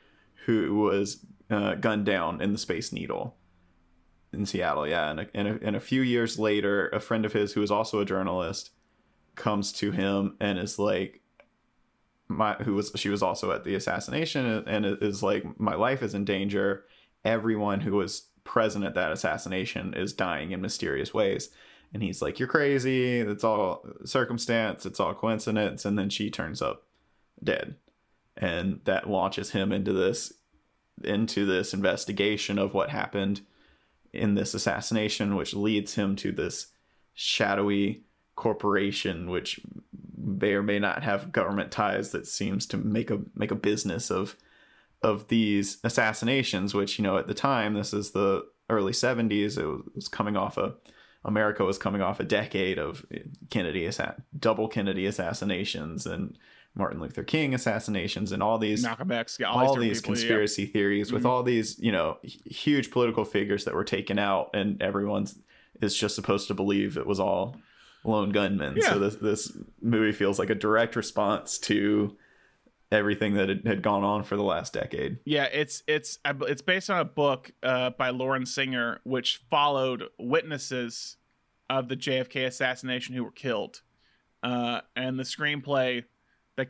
[0.46, 3.36] who was uh, gunned down in the Space Needle
[4.34, 4.88] in Seattle.
[4.88, 7.62] Yeah, and a, and, a, and a few years later, a friend of his who
[7.62, 8.72] is also a journalist
[9.36, 11.22] comes to him and is like,
[12.28, 16.13] my who was she was also at the assassination and is like my life is
[16.13, 16.86] in danger.
[17.26, 21.50] Everyone who was present at that assassination is dying in mysterious ways.
[21.94, 23.20] And he's like you're crazy.
[23.20, 24.86] It's all circumstance.
[24.86, 25.84] It's all coincidence.
[25.84, 26.84] And then she turns up
[27.44, 27.76] dead.
[28.38, 30.34] And that launches him into this
[31.04, 33.41] into this investigation of what happened
[34.13, 36.67] in this assassination which leads him to this
[37.13, 38.04] shadowy
[38.36, 39.60] corporation which
[40.17, 44.10] may or may not have government ties that seems to make a make a business
[44.10, 44.36] of
[45.02, 49.95] of these assassinations which you know at the time this is the early 70s it
[49.95, 50.74] was coming off a
[51.24, 53.06] America was coming off a decade of
[53.50, 56.38] Kennedy assa- double Kennedy assassinations and
[56.76, 60.20] Martin Luther King assassinations and all these Malcolm X, yeah, all, all these, people, yeah.
[60.22, 61.30] conspiracy theories with Mhm.
[61.30, 65.38] all these you know huge political figures that were taken out and everyone's
[65.82, 67.58] is just supposed to believe it was all
[68.04, 68.90] lone gunmen Yeah.
[68.90, 72.16] so this this movie feels like a direct response to
[72.92, 76.90] everything that had, had gone on for the last decade Yeah, it's it's it's based
[76.90, 81.18] on a book uh, by Loren Singer, which followed witnesses
[81.70, 83.82] of the JFK assassination who were killed,
[84.44, 86.04] uh, and the screenplay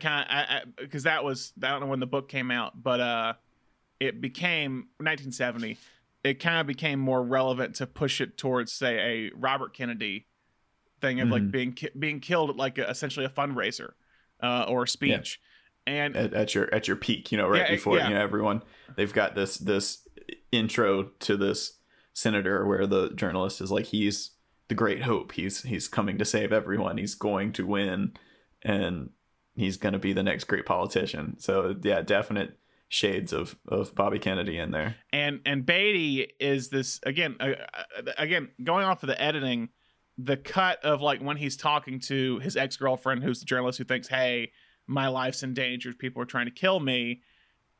[0.00, 3.32] kind because that was I don't know when the book came out, but uh,
[4.00, 5.76] it became 1970.
[6.24, 10.26] It kind of became more relevant to push it towards say a Robert Kennedy
[11.00, 11.50] thing of like Mhm.
[11.50, 13.92] being ki- being killed at like a, essentially a fundraiser
[14.42, 15.40] uh, or a speech.
[15.84, 18.08] And at, at your at your peak you know right Yeah, before yeah.
[18.08, 18.62] you know everyone
[18.96, 20.06] they've got this this
[20.52, 21.78] intro to this
[22.12, 24.30] senator where the journalist is like he's
[24.68, 28.12] the great hope he's he's coming to save everyone he's going to win
[28.62, 29.10] and
[29.54, 31.36] he's going to be the next great politician.
[31.38, 34.96] So yeah definite shades of of bobby kennedy in there.
[35.12, 39.70] And and Beatty is this again uh, uh, again going off of the editing
[40.18, 44.08] the cut of like when he's talking to his ex-girlfriend who's the journalist who thinks
[44.08, 44.52] hey
[44.86, 45.92] my life's in danger.
[45.94, 47.22] People are trying to kill me.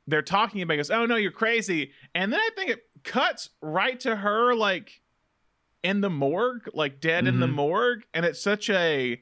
[0.07, 1.93] They're talking about goes oh no you're crazy.
[2.15, 5.03] And then i think it cuts right to her like
[5.83, 7.53] in the morgue like dead in the Mhm.
[7.55, 8.03] morgue.
[8.15, 9.21] And it's such a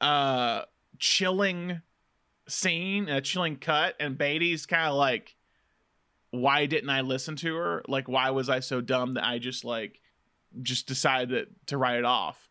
[0.00, 0.62] uh
[0.98, 1.80] chilling
[2.48, 5.36] scene a chilling cut and beatty's kind of like
[6.30, 7.82] why didn't I listen to her?
[7.88, 10.00] Like, why was I so dumb that I just like
[10.60, 12.50] just decided that, to write it off?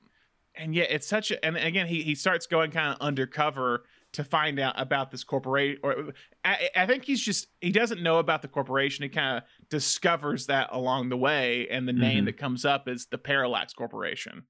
[0.56, 1.46] And yet, it's such a.
[1.46, 3.84] And again, he he starts going kind of undercover
[4.14, 5.80] to find out about this corporation.
[5.84, 6.12] Or
[6.44, 9.04] I, I think he's just he doesn't know about the corporation.
[9.04, 12.26] He kind of discovers that along the way, and the name Mhm.
[12.26, 14.44] that comes up is the Parallax Corporation.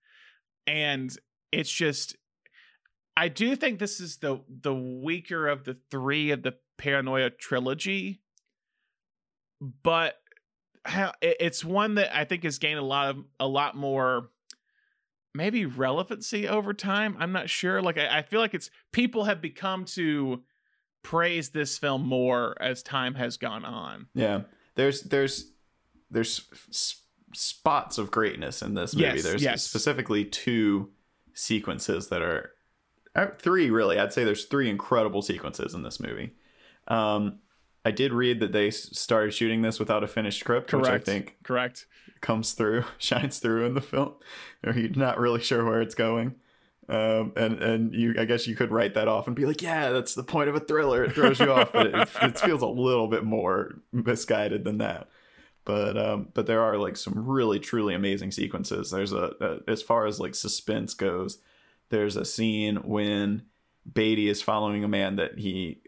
[0.65, 1.13] And
[1.51, 2.15] it's just,
[3.19, 8.21] I do think this is the the weaker of the three of the Paranoia trilogy
[9.84, 10.15] but
[11.21, 14.30] it's one that I think has gained a lot of a lot more
[15.34, 17.17] maybe relevancy over time.
[17.19, 17.82] I'm not sure.
[17.82, 20.43] Like I, I feel like it's people have become to
[21.03, 24.08] praise this film more as time has gone on.
[24.13, 24.41] yeah
[24.75, 25.51] there's there's
[26.12, 27.01] there's s-
[27.34, 29.63] spots of greatness in this movie Yes, there's yes.
[29.63, 30.91] specifically two
[31.34, 32.51] sequences that are
[33.25, 33.99] three really.
[33.99, 36.34] I'd say there's three incredible sequences in this movie.
[36.88, 37.39] Um
[37.86, 41.38] i did read that they started shooting this without a finished script which i think
[41.43, 41.86] Correct.
[42.19, 44.13] comes through shines through in the film.
[44.63, 46.36] You're not really sure where it's going?
[46.89, 49.91] Um and and you i guess you could write that off and be like yeah
[49.91, 51.03] that's the point of a thriller.
[51.03, 55.08] It throws you off but it, it feels a little bit more misguided than that.
[55.65, 58.91] But um but there are like some really truly amazing sequences.
[58.91, 61.39] There's a, a as far as like suspense goes
[61.89, 63.43] there's a scene when
[63.91, 65.82] beatty is following a man that he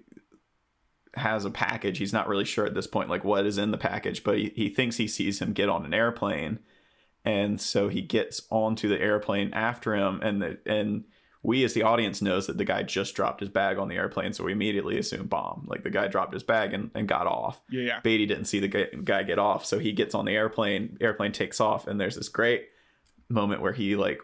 [1.16, 3.78] has a package he's not really sure at this point like what is in the
[3.78, 6.60] package but he, he thinks he sees him get on an airplane
[7.26, 11.04] and so he gets onto the airplane after him and the, and
[11.42, 14.32] we as the audience knows that the guy just dropped his bag on the airplane
[14.32, 17.60] so we immediately assume bomb like the guy dropped his bag and, and got off
[17.70, 18.00] Yeah, yeah.
[18.02, 20.98] Beatty didn't see the guy, guy get off, so he gets on the airplane.
[21.02, 22.68] Airplane takes off, and there's this great
[23.30, 24.20] moment where he like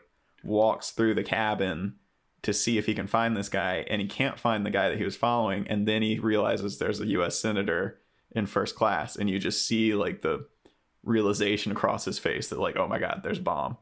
[0.46, 1.96] walks through the cabin
[2.44, 4.98] to see if he can find this guy, and he can't find the guy that
[5.00, 5.68] he was following.
[5.68, 7.38] And then he realizes there's a U.S.
[7.40, 8.00] senator
[8.32, 10.46] in first class, and you just see like the
[11.04, 13.78] realization across his face that like, oh my god, there's a bomb.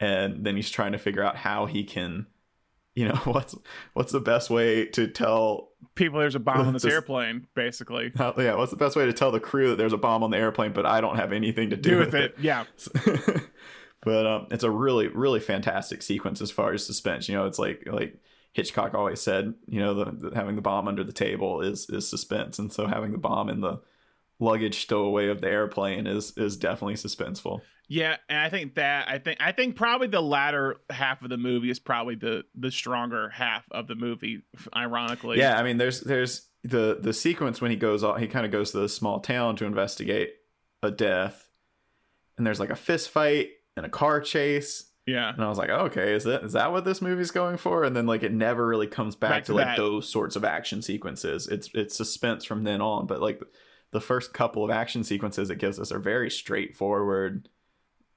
[0.00, 2.26] And then he's trying to figure out how he can,
[2.94, 3.54] you know, what's
[3.94, 8.10] what's the best way to tell People, there's a bomb on this This- airplane, basically.
[8.16, 10.30] how, yeah, what's the best way to tell the crew that there's a bomb on
[10.30, 12.34] the airplane, but I don't have anything to do, Do with it.
[12.40, 12.64] Yeah.
[14.04, 17.28] but um, it's a really, really fantastic sequence as far as suspense.
[17.28, 18.18] You know, it's like like
[18.52, 22.08] Hitchcock always said, you know, the, the having the bomb under the table is is
[22.08, 23.80] suspense, and so having the bomb in the
[24.40, 27.60] luggage stowaway of the airplane is is definitely suspenseful.
[27.88, 31.36] Yeah, and I think that I think I think probably the latter half of the
[31.36, 34.42] movie is probably the the stronger half of the movie.
[34.74, 38.46] Ironically, Yeah, I mean, there's there's the the sequence when he goes off, he kind
[38.46, 40.30] of goes to this small town to investigate
[40.82, 41.48] a death,
[42.38, 45.70] and there's like a fist fight and a car chase, yeah, and I was like,
[45.70, 47.84] oh, okay, is that is that what this movie's going for?
[47.84, 50.44] And then like it never really comes back, Back to, to like those sorts of
[50.44, 51.46] action sequences.
[51.48, 53.42] It's it's suspense from then on, but like
[53.90, 57.48] the first couple of action sequences it gives us are very straightforward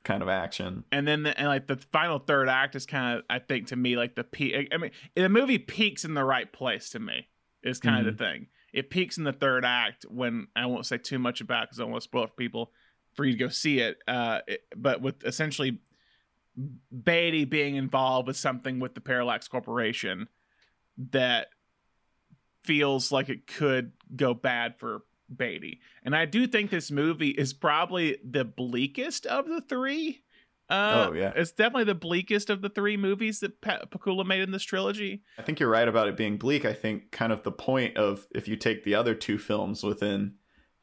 [0.03, 0.86] kind of action.
[0.91, 3.76] and then the, and like the final third act is kind of I think to
[3.76, 4.70] me like the peak.
[4.74, 7.28] I mean, the movie peaks in the right place to me.
[7.64, 8.08] Is kind Mm-hmm.
[8.10, 8.47] of the thing.
[8.72, 11.84] It peaks in the third act when I won't say too much about because I
[11.84, 12.72] don't want to spoil it for people
[13.18, 13.97] for you to go see it.
[14.07, 15.80] Uh, it- but with essentially
[17.03, 20.28] Beatty being involved with something with the Parallax Corporation
[21.11, 21.49] that
[22.63, 25.01] feels like it could go bad for
[25.36, 25.82] Beatty.
[26.03, 30.24] And I do think this movie is probably the bleakest of the three.
[30.70, 31.32] Uh, Oh, yeah.
[31.36, 35.22] it's definitely the bleakest of the three movies that pa- Pakula made in this trilogy.
[35.38, 36.65] I think you're right about it being bleak.
[36.65, 40.34] I think kind of the point of if you take the other two films within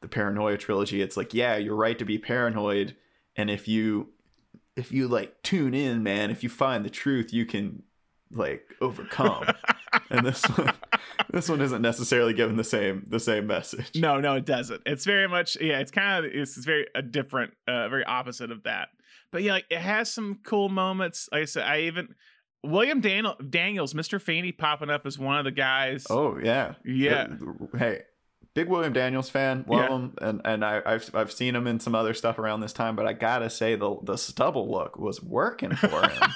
[0.05, 2.95] the paranoia trilogy, it's like, yeah, you're right to be paranoid.
[3.35, 4.09] And if you
[4.75, 7.81] if you like tune in, man, if you find the truth, you can
[8.31, 9.47] like overcome.
[10.11, 10.73] and this one
[11.31, 13.95] this one isn't necessarily given the same the same message.
[13.95, 14.83] No, no, it doesn't.
[14.85, 15.79] It's very much yeah.
[15.79, 18.89] It's kind of it's, it's very a different, uh, very opposite of that.
[19.31, 21.27] But yeah, like, it has some cool moments.
[21.31, 22.13] Like I said, I even
[22.63, 24.21] William Daniel Daniels, Mr.
[24.21, 26.05] Feeney, popping up as one of the guys.
[26.11, 26.75] Oh yeah.
[26.85, 27.27] Yeah.
[27.75, 28.03] Hey,
[28.55, 29.63] big William Daniels fan.
[29.67, 29.95] Love Yeah.
[29.95, 30.13] him.
[30.19, 33.05] And and I, I've I've seen him in some other stuff around this time, but
[33.05, 36.29] I gotta say the the stubble look was working for him.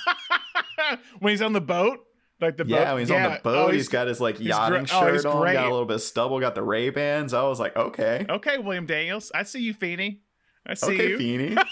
[1.20, 2.06] when he's on the boat,
[2.40, 2.94] like the yeah, boat.
[2.94, 5.00] when he's on the oh, boat, Oh, he's got his like he's yachting gr- oh,
[5.02, 5.54] shirt he's on, great.
[5.54, 7.34] got a little bit of stubble, got the Ray Bans.
[7.34, 9.32] I was like, okay, okay, William Daniels.
[9.34, 10.22] I see you, Feeney.
[10.68, 11.18] I see okay, you.
[11.18, 11.58] Feeney.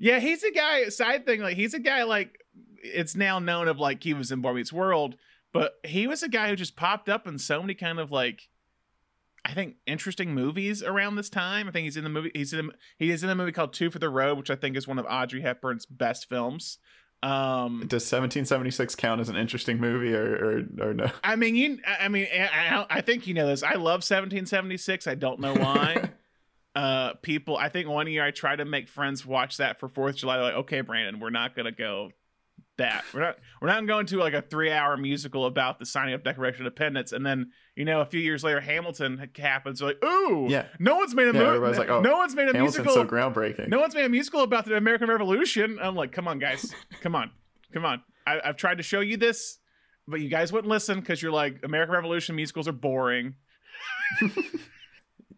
[0.00, 0.88] Yeah, he's a guy.
[0.90, 2.02] Side thing, like he's a guy.
[2.02, 2.38] Like
[2.82, 5.16] it's now known of like he was in Boy Meets World,
[5.54, 8.48] but he was a guy who just popped up in so many kind of like,
[9.46, 11.68] I think interesting movies around this time.
[11.68, 12.30] I think he's in the movie.
[12.34, 12.70] He's in.
[12.98, 14.98] He is in a movie called Two for the Road, which I think is one
[14.98, 16.78] of Audrey Hepburn's best films.
[17.22, 21.10] Um, Does 1776 count as an interesting movie or or, or no?
[21.22, 21.78] I mean, you.
[21.86, 23.62] I mean, I, I- I think you know this.
[23.62, 25.06] I love 1776.
[25.06, 26.10] I don't know why.
[26.74, 27.56] uh, people.
[27.56, 30.36] I think one year I tried to make friends watch that for Fourth of July.
[30.36, 32.10] They're like, okay, Brandon, we're not gonna go
[32.78, 33.04] that.
[33.14, 33.36] We're not.
[33.60, 37.12] We're not going to like a three-hour musical about the signing of Declaration of Independence.
[37.12, 39.82] And then you know, a few years later, Hamilton happens.
[39.82, 40.66] Like, ooh, Yeah.
[40.78, 42.94] no one's made a Yeah, everybody's like, oh, no one's made a Hamilton's musical.
[42.94, 43.68] so groundbreaking.
[43.68, 45.78] No one's made a musical about the American Revolution.
[45.82, 47.30] I'm like, come on, guys, come on,
[47.72, 48.02] come on.
[48.26, 49.58] I, I've tried to show you this,
[50.06, 53.34] but you guys wouldn't listen because you're like, American Revolution musicals are boring.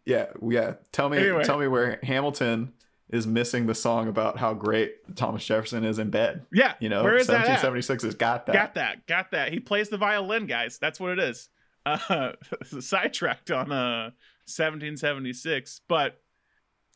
[0.04, 0.74] Yeah, yeah.
[0.92, 1.42] Tell me, Anyway.
[1.42, 2.72] tell me where Hamilton
[3.10, 6.44] is missing the song about how great Thomas Jefferson is in bed.
[6.52, 7.46] Yeah, You know, where is that?
[7.46, 7.62] At?
[7.62, 8.52] 1776 has got that.
[8.52, 9.52] Got that, got that.
[9.52, 10.78] He plays the violin, guys.
[10.78, 11.48] That's what it is.
[11.84, 12.32] Uh,
[12.80, 14.10] sidetracked on uh
[14.46, 16.20] 1776, but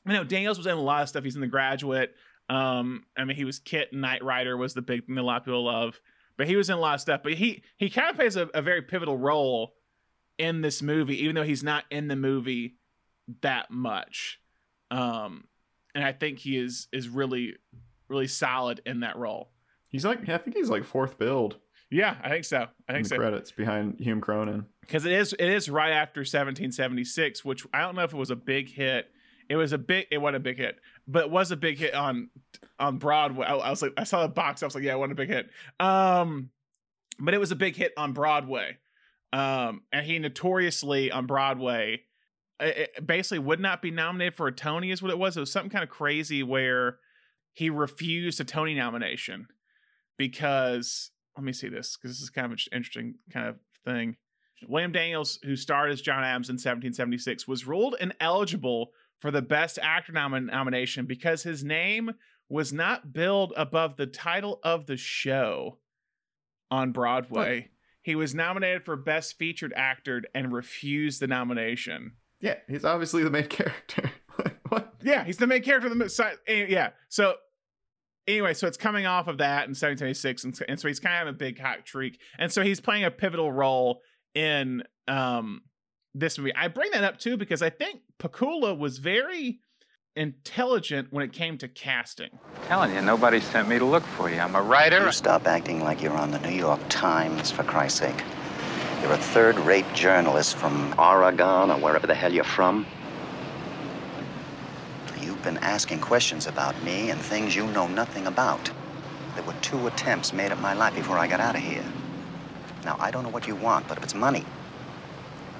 [0.06, 1.24] you know, Daniels was in a lot of stuff.
[1.24, 2.14] He's in The Graduate.
[2.48, 5.22] Um, I mean, he was KITT and Knight Rider was the big thing that a
[5.22, 6.00] lot of people love.
[6.36, 7.20] But he was in a lot of stuff.
[7.22, 9.74] But he he kind of plays a, a very pivotal role
[10.38, 12.76] in this movie, even though he's not in the movie
[13.42, 14.40] that much.
[14.90, 15.44] Um,
[15.94, 17.56] and I think he is is really
[18.08, 19.50] really solid in that role.
[19.88, 21.56] He's like, I think he's like fourth billed
[21.90, 22.58] Yeah, I think so.
[22.88, 23.16] I in think the so.
[23.16, 24.64] credits behind Hume Cronyn.
[24.80, 28.30] because it is it is right after 1776 which i don't know if it was
[28.30, 29.06] a big hit
[29.48, 31.94] it was a big it wasn't a big hit but it was a big hit
[31.94, 32.30] on
[32.78, 34.98] on broadway I, I was like i saw the box i was like yeah it
[34.98, 36.50] wasn't a big hit um
[37.18, 38.76] but it was a big hit on broadway
[39.32, 42.02] um and he notoriously on broadway
[42.60, 45.52] it, basically would not be nominated for a tony is what it was it was
[45.52, 46.98] something kind of crazy where
[47.52, 49.46] he refused a tony nomination
[50.16, 54.16] because let me see this because this is kind of an interesting kind of thing
[54.68, 59.78] William Daniels, who starred as John Adams in 1776, was ruled ineligible for the Best
[59.80, 62.12] Actor nom- nomination because his name
[62.48, 65.78] was not billed above the title of the show
[66.70, 67.68] on Broadway.
[68.02, 72.12] He was nominated for Best Featured Actor and refused the nomination.
[72.40, 74.10] Yeah, he's obviously the main character.
[74.68, 74.94] what?
[75.02, 76.08] Yeah, he's the main character of the movie.
[76.10, 77.34] So, yeah, so
[78.26, 81.28] anyway, so it's coming off of that in 1776, and so, and so he's kind
[81.28, 84.00] of a big hot streak, and so he's playing a pivotal role
[84.34, 85.62] in um
[86.14, 86.54] this movie.
[86.54, 89.60] I bring that up too because I think Pakula was very
[90.16, 92.30] intelligent when it came to casting.
[92.66, 94.38] Telling you, nobody sent me to look for you.
[94.38, 95.04] I'm a writer.
[95.04, 98.22] You stop acting like you're on the New York Times, for Christ's sake.
[99.02, 102.86] You're a third rate journalist from Oregon or wherever the hell you're from.
[105.18, 108.70] You've been asking questions about me and things you know nothing about.
[109.34, 111.84] There were two attempts made at my life before I got out of here.
[112.84, 114.44] Now, I don't know what you want, but if it's money,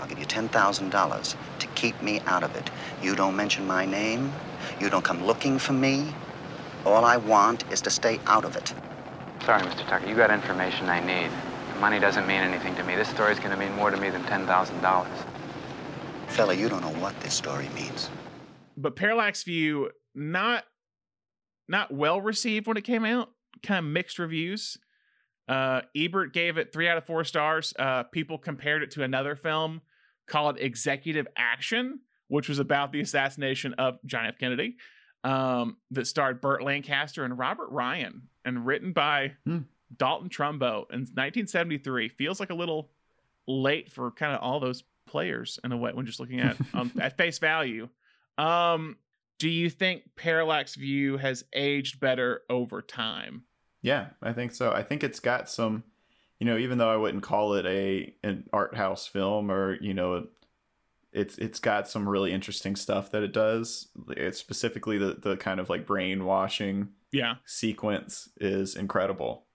[0.01, 2.71] I'll give you $10,000 to keep me out of it.
[3.03, 4.35] You don't mention my name.
[4.81, 6.15] You don't come looking for me.
[6.85, 8.75] All I want is to stay out of it.
[9.45, 9.87] Sorry, Mr.
[9.89, 11.31] Tucker, you got information I need.
[11.81, 12.95] Money doesn't mean anything to me.
[12.95, 15.07] This story's gonna mean more to me than $10,000.
[16.29, 18.11] Fella, you don't know what this story means.
[18.77, 20.65] but Parallax View not
[21.69, 23.31] not well received when it came out.
[23.63, 24.77] Kind of mixed reviews.
[25.49, 27.73] Uh, Ebert gave it three out of four stars.
[27.79, 29.81] Uh, people compared it to another film
[30.27, 34.39] called Executive Action, which was about the assassination of John F.
[34.39, 34.77] Kennedy,
[35.25, 39.59] um, that starred Burt Lancaster and Robert Ryan, and written by Hmm.
[39.97, 42.09] Dalton Trumbo in 1973.
[42.09, 42.91] Feels like a little
[43.47, 46.91] late for kind of all those players in a way when just looking at um,
[47.01, 47.89] at face value.
[48.39, 48.97] Um,
[49.39, 53.45] do you think Parallax View has aged better over time?
[53.83, 54.71] Yeah, I think so.
[54.73, 55.85] I think it's got some,
[56.39, 59.95] you know, even though I wouldn't call it a an art house film or you
[59.95, 60.27] know,
[61.13, 63.89] it's it's got some really interesting stuff that it does.
[64.11, 69.47] It's specifically the the kind of like brainwashing Yeah, sequence is incredible.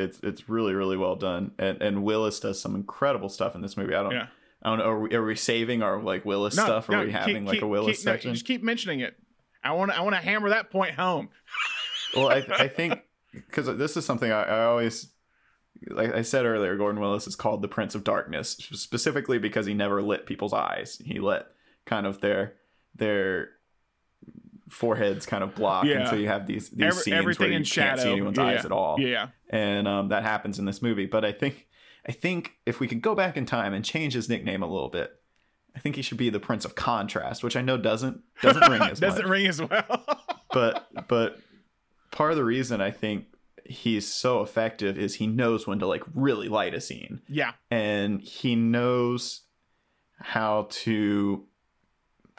[0.00, 3.76] It's it's really really well done, and and Willis does some incredible stuff in this
[3.76, 3.94] movie.
[3.94, 4.26] I don't Yeah.
[4.62, 4.84] I don't know.
[4.90, 6.90] Are we, are we saving our like Willis stuff?
[6.90, 8.34] Are we keep- having like keep- a Willis keep- no, section?
[8.34, 9.16] just keep mentioning it.
[9.64, 9.96] I want to.
[9.96, 11.28] I want to hammer that point home.
[12.16, 13.00] well, I I think
[13.32, 15.12] because this is something I, I always
[15.88, 19.72] like I said earlier, Gordon Willis is called the Prince of Darkness specifically because he
[19.74, 21.00] never lit people's eyes.
[21.04, 21.46] He lit
[21.86, 22.54] kind of their
[22.94, 23.50] their
[24.70, 28.00] foreheads kind of block, and so you have these these Every- scenes where you can't
[28.00, 28.44] see anyone's Yeah.
[28.44, 28.98] eyes at all.
[29.00, 31.06] Yeah, and um, that happens in this movie.
[31.06, 31.66] But I think
[32.08, 34.88] I think if we could go back in time and change his nickname a little
[34.88, 35.12] bit,
[35.76, 38.82] I think he should be the Prince of Contrast, which I know doesn't doesn't ring
[38.82, 39.30] as doesn't much.
[39.30, 40.06] ring as well.
[40.52, 41.38] But but
[42.10, 43.26] part of the reason I think
[43.64, 48.20] he's so effective is he knows when to like really light a scene yeah, and
[48.20, 49.42] he knows
[50.18, 51.44] how to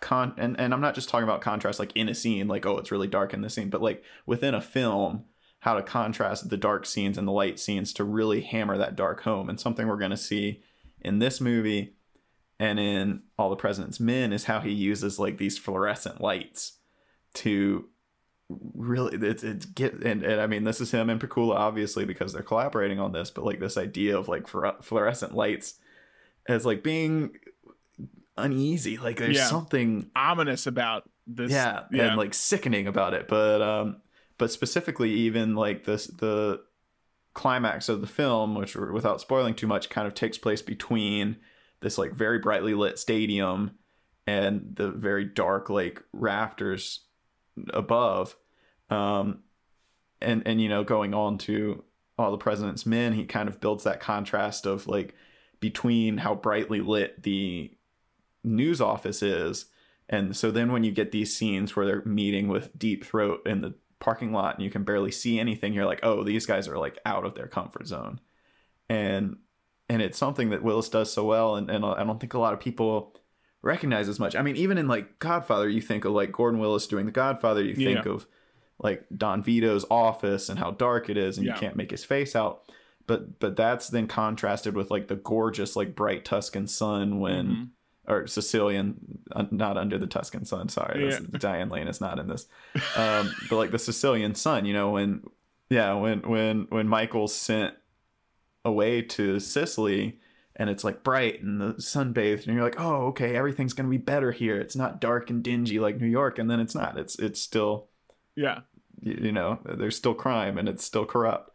[0.02, 2.78] con and, and i'm not just talking about contrast like in a scene like oh
[2.78, 5.24] it's really dark in this scene but like within a film
[5.60, 9.22] how to contrast the dark scenes and the light scenes to really hammer that dark
[9.22, 10.62] home and something we're going to see
[11.02, 11.94] in this movie
[12.60, 16.80] and in all the president's men is how he uses like these fluorescent lights
[17.34, 17.88] to
[18.74, 22.34] really it's, it's get and, and i mean this is him and Pakula obviously because
[22.34, 25.76] they're collaborating on this but like this idea of like fluorescent lights
[26.48, 27.32] as like being
[28.42, 29.46] uneasy like there's Yeah.
[29.48, 31.52] something ominous about this.
[31.52, 33.98] yeah, and like sickening about it but um
[34.38, 36.62] but specifically even like this the
[37.34, 41.38] climax of the film which without spoiling too much kind of takes place between
[41.82, 43.72] this like very brightly lit stadium
[44.28, 47.06] and the very dark like rafters
[47.74, 48.36] above
[48.90, 49.40] um
[50.22, 51.84] and and you know going on to
[52.18, 55.16] all the president's men he kind of builds that contrast of like
[55.60, 57.72] between how brightly lit the
[58.44, 59.66] news office is
[60.10, 63.62] and so then when you get these scenes where they're meeting with deep throat in
[63.62, 66.78] the parking lot and you can barely see anything you're like oh these guys are
[66.78, 68.20] like out of their comfort zone
[68.90, 69.38] and
[69.90, 72.54] and it's something that willis does so well and, and i don't think a lot
[72.54, 73.16] of people
[73.62, 76.88] recognize as much i mean even in like godfather you think of like gordon willis
[76.88, 78.12] doing the godfather you think Yeah.
[78.14, 78.28] of
[78.80, 81.54] like don vito's office and how dark it is and Yeah.
[81.54, 82.64] you can't make his face out
[83.06, 87.70] but but that's then contrasted with like the gorgeous like bright tuscan sun when Mhm.
[88.08, 90.70] Or Sicilian, uh, not under the Tuscan sun.
[90.70, 91.20] Sorry, Yeah.
[91.38, 92.48] Diane Lane is not in this.
[92.96, 95.24] Um, but like the Sicilian sun, you know, when
[95.70, 97.76] yeah, when when when Michael's sent
[98.66, 100.20] away to Sicily
[100.56, 103.90] and it's like bright and the sun bathed and you're like, oh, okay, everything's gonna
[103.90, 104.60] be better here.
[104.60, 106.98] It's not dark and dingy like New York, and then it's not.
[106.98, 107.88] It's it's still
[108.36, 108.62] yeah.
[109.02, 111.52] you, you know there's still crime and it's still corrupt.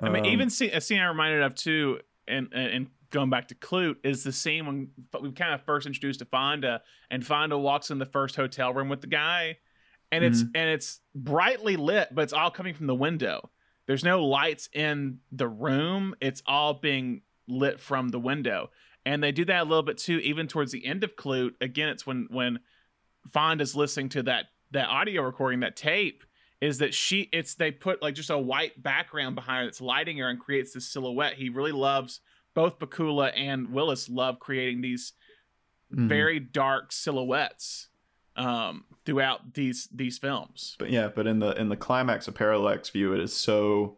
[0.00, 3.48] I mean, Um, even see, a scene I reminded of too, and and going back
[3.48, 4.88] to Klute is the scene when
[5.22, 8.88] we kind of first introduced to Fonda, and Fonda walks in the first hotel room
[8.88, 9.58] with the guy,
[10.12, 10.56] and it's Mm-hmm.
[10.56, 13.50] and it's brightly lit, but it's all coming from the window.
[13.86, 18.70] There's no lights in the room; it's all being lit from the window,
[19.06, 21.54] and they do that a little bit too, even towards the end of Klute.
[21.60, 22.60] Again, it's when when
[23.32, 26.24] Fonda's listening to that that audio recording, that tape,
[26.60, 30.18] is that she it's they put like just a white background behind her that's lighting
[30.18, 31.34] her and creates this silhouette.
[31.34, 32.20] He really loves
[32.58, 35.12] both Pakula and Willis love creating these
[35.94, 36.08] mhm.
[36.08, 37.88] very dark silhouettes
[38.34, 40.74] um throughout these these films.
[40.78, 43.96] but yeah but in the in the climax of parallax view it is so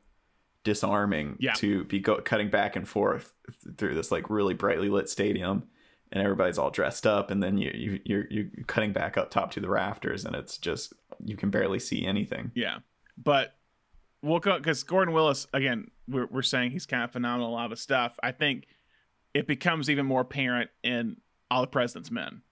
[0.62, 1.54] disarming Yeah.
[1.54, 3.32] to be go- cutting back and forth
[3.78, 5.64] through this like really brightly lit stadium
[6.12, 9.50] and everybody's all dressed up and then you, you you're you're cutting back up top
[9.52, 10.92] to the rafters and it's just
[11.24, 12.78] you can barely see anything Yeah,
[13.16, 13.54] but
[14.22, 15.90] we'll go because Gordon Willis again.
[16.08, 17.50] We're we're saying he's kind of phenomenal.
[17.50, 18.18] A lot of stuff.
[18.22, 18.66] I think
[19.34, 21.16] it becomes even more apparent in
[21.50, 22.42] All the President's Men.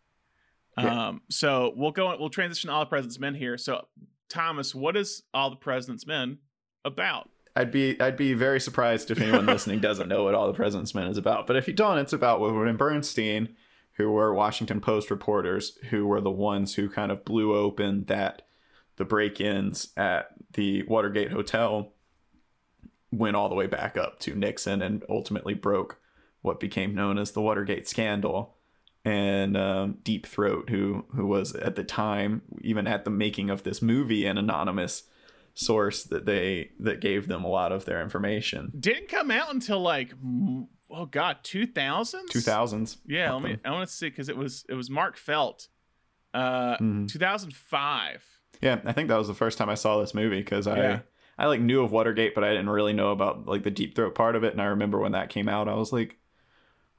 [0.77, 1.09] Yeah.
[1.09, 2.16] Um, so we'll go.
[2.19, 3.59] We'll transition to All the President's Men here.
[3.59, 3.87] So
[4.29, 6.39] Thomas, what is All the President's Men
[6.85, 7.29] about?
[7.57, 10.95] I'd be I'd be very surprised if anyone listening doesn't know what All the President's
[10.95, 11.47] Men is about.
[11.47, 13.57] But if you don't, it's about Woodward and Bernstein,
[13.95, 18.43] who were Washington Post reporters, who were the ones who kind of blew open that
[18.99, 21.92] the break-ins at the Watergate Hotel
[23.11, 25.99] went all the way back up to Nixon and ultimately broke
[26.42, 28.55] what became known as the Watergate scandal.
[29.05, 33.62] And um, Deep Throat, who who was at the time, even at the making of
[33.62, 35.05] this movie, an anonymous
[35.55, 38.70] source that they that gave them a lot of their information.
[38.78, 40.12] Didn't come out until like
[40.90, 42.30] oh god, two thousands.
[42.30, 42.99] Two thousands.
[43.07, 43.57] Yeah, let me.
[43.64, 45.68] I want to see because it was it was Mark Felt,
[46.34, 47.09] uh, Mhm.
[47.09, 48.22] two thousand five.
[48.61, 50.98] Yeah, I think that was the first time I saw this movie because I Yeah.
[51.38, 54.14] I like knew of Watergate, but I didn't really know about like the deep throat
[54.14, 54.52] part of it.
[54.52, 56.18] And I remember when that came out, I was like,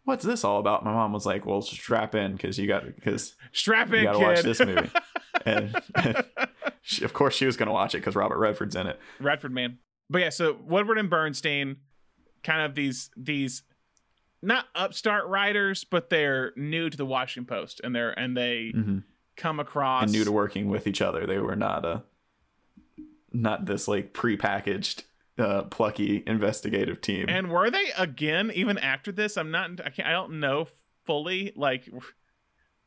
[0.05, 3.36] "What's this all about?" My mom was like, "Well, strap in because you got because
[3.51, 4.89] Strap you in, got to watch this movie."
[5.45, 5.76] and
[6.82, 8.97] she, of course, she was going to watch it because Robert Redford's in it.
[9.20, 9.80] Redford man.
[10.10, 11.78] But yeah, so Woodward and Bernstein,
[12.43, 13.64] kind of these these
[14.41, 19.03] not upstart writers, but they're new to the Washington Post, and they're and they Mhm.
[19.40, 22.04] Come across And new to working with each other, they were not a
[23.32, 25.04] not this like prepackaged
[25.38, 27.28] uh, plucky investigative team.
[27.30, 29.38] And were they again even after this?
[29.38, 29.80] I'm not.
[29.86, 30.08] I can't.
[30.08, 30.68] I don't know
[31.06, 31.54] fully.
[31.56, 31.90] Like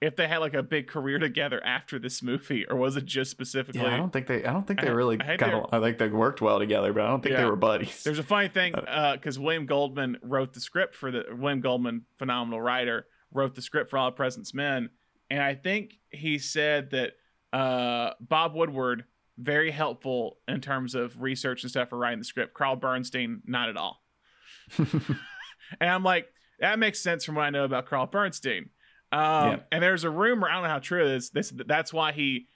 [0.00, 3.30] if they had like a big career together after this movie, or was it just
[3.30, 3.80] specifically?
[3.80, 4.44] yeah, I don't think they.
[4.44, 5.70] I don't think they I- really I got.
[5.70, 8.02] their- I think they worked well together, but I don't think they were buddies.
[8.02, 11.60] There's a funny thing uh, uh, because William Goldman wrote the script for the William
[11.60, 14.90] Goldman, phenomenal writer, wrote the script for All the President's Men,
[15.32, 17.14] and I think he said that
[17.52, 19.04] uh, Bob Woodward
[19.38, 22.52] very helpful in terms of research and stuff for writing the script.
[22.54, 24.02] Carl Bernstein, not at all.
[24.78, 26.26] and I'm like,
[26.60, 28.70] that makes sense from what I know about Carl Bernstein.
[29.10, 29.56] Um, Yeah.
[29.72, 31.30] And there's a rumor, I don't know how true it is.
[31.30, 32.46] This that's why he,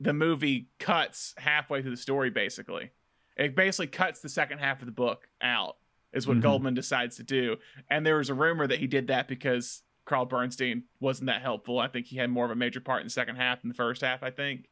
[0.00, 2.30] the movie cuts halfway through the story.
[2.30, 2.90] Basically,
[3.36, 5.76] it basically cuts the second half of the book out.
[6.12, 6.42] Is what Mhm.
[6.42, 7.56] Goldman decides to do.
[7.90, 11.78] And there was a rumor that he did that because Carl Bernstein wasn't that helpful.
[11.78, 13.74] I think he had more of a major part in the second half than the
[13.74, 14.22] first half.
[14.22, 14.68] I think.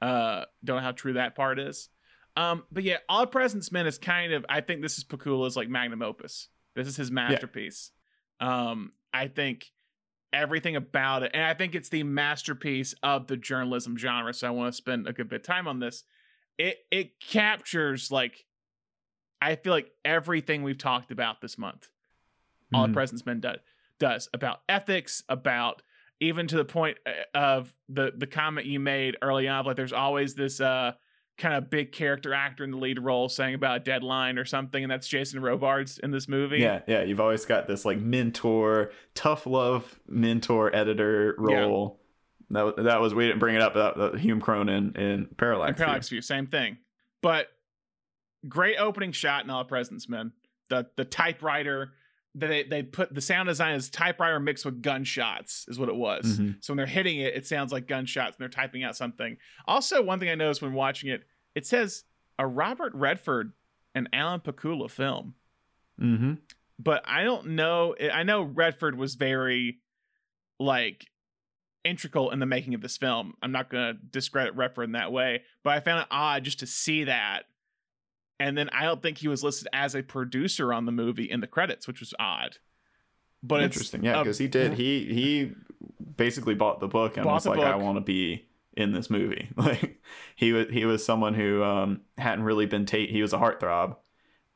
[0.00, 1.88] Uh, don't know how true that part is.
[2.36, 4.44] Um, but yeah, All the President's Men is kind of.
[4.48, 6.48] I think this is Pakula's like magnum opus.
[6.74, 7.92] This is his masterpiece.
[8.40, 9.72] Um, I think
[10.32, 14.34] everything about it, and I think it's the masterpiece of the journalism genre.
[14.34, 16.04] So I want to spend a good bit of time on this.
[16.58, 18.44] It it captures like,
[19.40, 21.88] I feel like everything we've talked about this month.
[22.74, 22.92] All the.
[22.92, 23.52] President's Men do,
[23.98, 25.82] does about ethics, about
[26.20, 29.92] even to the point uh, of the the comment you made early on, like there's
[29.92, 30.92] always this uh
[31.38, 34.82] kind of big character actor in the lead role saying about a deadline or something,
[34.82, 36.58] and that's Jason Robards in this movie.
[36.58, 37.02] Yeah, yeah.
[37.02, 41.98] You've always got this like mentor, tough love mentor editor role.
[41.98, 42.02] Yeah.
[42.48, 43.74] That that was we didn't bring it up.
[43.74, 45.70] That Hume Cronyn in Parallax.
[45.70, 46.78] and Parallax View, same thing.
[47.20, 47.48] But
[48.48, 50.32] great opening shot in All President's Men.
[50.70, 51.92] The the typewriter
[52.38, 56.38] they they put the sound design is typewriter mixed with gunshots is what it was.
[56.38, 56.62] Mhm.
[56.62, 59.38] So when they're hitting it, it sounds like gunshots and they're typing out something.
[59.66, 61.24] Also, one thing I noticed when watching it,
[61.54, 62.04] it says
[62.38, 63.52] a Robert Redford
[63.94, 65.34] and Alan Pakula film.
[66.00, 66.34] Mm-hmm.
[66.78, 67.94] But I don't know.
[68.12, 69.78] I know Redford was very
[70.60, 71.06] like
[71.84, 73.34] integral in the making of this film.
[73.42, 76.58] I'm not going to discredit Redford in that way, but I found it odd just
[76.58, 77.44] to see that.
[78.38, 81.40] And then I don't think he was listed as a producer on the movie in
[81.40, 82.58] the credits, which was odd.
[83.42, 84.74] But it's Interesting, yeah, because he did.
[84.74, 85.52] He he
[86.16, 89.48] basically bought the book and Bought was like, I want to be in this movie.
[89.56, 90.02] Like
[90.34, 93.10] he was he was someone who um hadn't really been take.
[93.10, 93.96] He was a heartthrob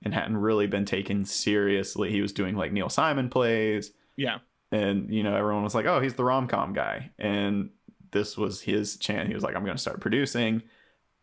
[0.02, 2.10] and hadn't really been taken seriously.
[2.10, 3.92] He was doing like Neil Simon plays.
[4.16, 4.38] yeah,
[4.72, 7.70] and you know everyone was like oh he's the rom-com guy and
[8.12, 10.62] this was his chance he was like i'm going to start producing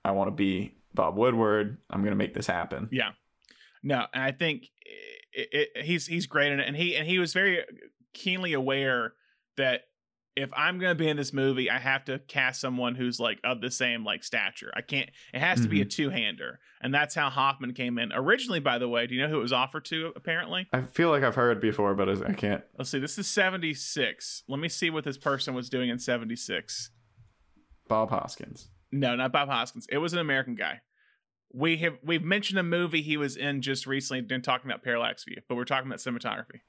[0.03, 3.11] i want to be bob woodward i'm going to make this happen yeah.
[3.83, 4.69] No, and I think
[5.31, 7.63] it, it, he's he's great in it, and he and he was very
[8.13, 9.13] keenly aware
[9.55, 9.81] that
[10.35, 13.39] if I'm going to be in this movie, I have to cast someone who's like
[13.43, 14.71] of the same like stature.
[14.75, 15.09] I can't.
[15.33, 15.89] It has to be a mm-hmm.
[15.89, 18.59] two hander, and that's how Hoffman came in originally.
[18.59, 20.11] By the way, do you know who it was offered to?
[20.15, 22.99] Apparently, i feel like i've heard before but i can't let's see.
[22.99, 24.43] This is '76.
[24.47, 26.91] Let me see what this person was doing in '76.
[27.87, 29.87] bob hoskins No, not Bob Hoskins.
[29.89, 30.81] It was an American guy.
[31.57, 34.21] We have we've mentioned a movie he was in just recently.
[34.21, 36.61] Been talking about Parallax View, but we're talking about cinematography.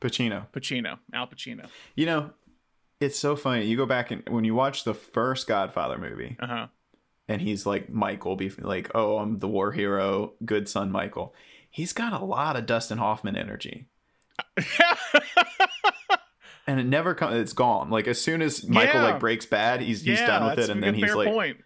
[0.00, 0.46] Pacino.
[0.52, 1.66] Pacino, Al Pacino.
[1.94, 2.30] You know,
[3.00, 3.64] it's so funny.
[3.64, 6.66] You go back and when you watch the first Godfather movie, Uh huh.
[7.28, 11.34] and he's like Michael, be like, "Oh, I'm the war hero, good son Michael."
[11.70, 13.88] He's got a lot of Dustin Hoffman energy,
[16.66, 17.36] and it never comes.
[17.36, 17.90] It's gone.
[17.90, 19.04] Like as soon as Michael Yeah.
[19.12, 21.58] like breaks bad, he's he's yeah, done with it, and then he's like, point.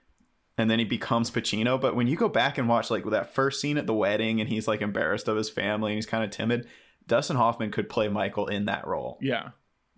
[0.61, 1.81] And then he becomes Pacino.
[1.81, 4.49] But when you go back and watch like that first scene at the wedding, and
[4.49, 6.69] he's like embarrassed of his family, and he's kind of timid.
[7.07, 9.19] Dustin Hoffman could play Michael in that role.
[9.21, 9.51] Yeah.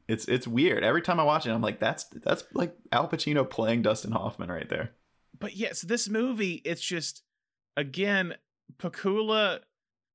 [0.09, 0.83] It's it's weird.
[0.85, 4.51] Every time I watch it, I'm like, that's that's like Al Pacino playing Dustin Hoffman
[4.51, 4.93] right there.
[5.39, 7.23] but yes, this movie, it's just
[7.77, 8.35] again,
[8.79, 9.61] Pakula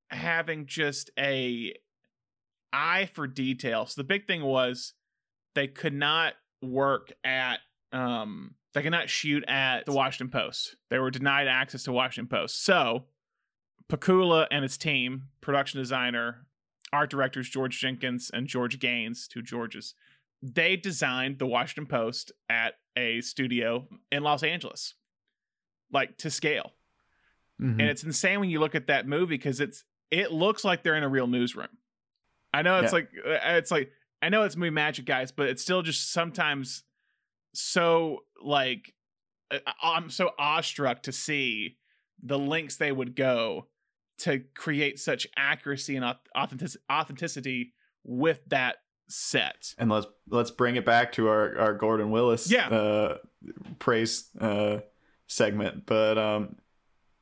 [0.10, 1.74] having just a
[2.74, 3.86] eye for detail.
[3.86, 4.94] So the big thing was
[5.56, 7.60] they could not work at
[7.92, 10.76] um they could not shoot at the Washington Post.
[10.90, 12.64] They were denied access to Washington Post.
[12.64, 13.06] So
[13.90, 16.46] Pakula and his team, production designer,
[16.94, 19.94] art directors George Jenkins and George Gaines, two Georges,
[20.42, 24.94] they designed the Washington Post at a studio in Los Angeles,
[25.92, 26.74] like to scale.
[27.62, 27.72] Mhm.
[27.72, 30.96] And it's insane when you look at that movie because it's it looks like they're
[30.96, 31.68] in a real newsroom.
[32.54, 33.00] I know it's Yeah.
[33.00, 36.84] like uh, it's like I know it's movie magic, guys, but it's still just sometimes
[37.54, 38.94] so like
[39.52, 41.78] uh, I'm so awestruck to see
[42.24, 43.68] the links they would go
[44.20, 47.74] to create such accuracy and auth- authentic- authenticity
[48.04, 48.78] with that
[49.10, 49.74] set.
[49.78, 52.68] and let's let's bring it back to our our Gordon Willis Yeah.
[52.68, 53.18] uh
[53.80, 54.80] praise uh
[55.28, 56.56] segment but um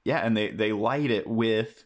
[0.03, 1.83] yeah and they they light it with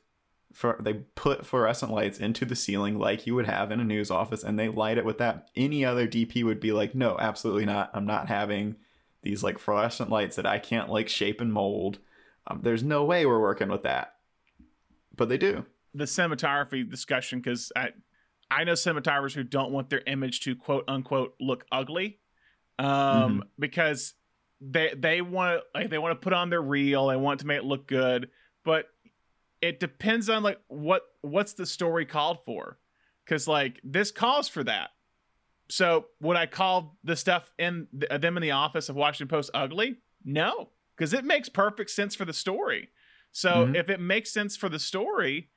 [0.54, 4.10] for they put fluorescent lights into the ceiling like you would have in a news
[4.12, 7.66] office and they light it with that any other DP would be like no absolutely
[7.66, 8.76] not I'm not having
[9.22, 12.00] these like fluorescent lights that I can't like shape and mold.
[12.48, 14.16] Um, there's no way we're working with that.
[15.16, 15.66] But they do.
[15.94, 17.90] The cinematography discussion because I
[18.52, 22.20] I know cinematographers who don't want their image to quote unquote look ugly,
[22.78, 24.14] um, because
[24.62, 27.60] they they want like they want to put on their reel, they want to make
[27.60, 28.30] it look good,
[28.64, 28.86] but
[29.62, 32.78] it depends on like what what's the story called for,
[33.26, 34.90] because like this calls for that.
[35.70, 39.52] So would I call the stuff in th- them in the office of Washington Post
[39.54, 39.98] ugly?
[40.26, 42.90] No, because it makes perfect sense for the story.
[43.32, 43.76] So Mhm.
[43.76, 45.50] if it makes sense for the story,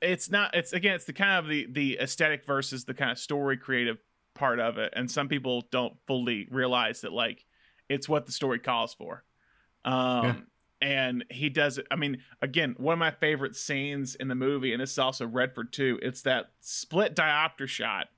[0.00, 0.54] it's not.
[0.54, 3.98] It's again, it's the kind of the the aesthetic versus the kind of story creative
[4.34, 7.44] part of it, and some people don't fully realize that like
[7.88, 9.24] it's what the story calls for.
[9.84, 10.40] Um, Yeah.
[10.80, 11.86] and he does it.
[11.90, 15.26] I mean, again, one of my favorite scenes in the movie, and this is also
[15.26, 15.98] Redford too.
[16.02, 18.08] It's that split diopter shot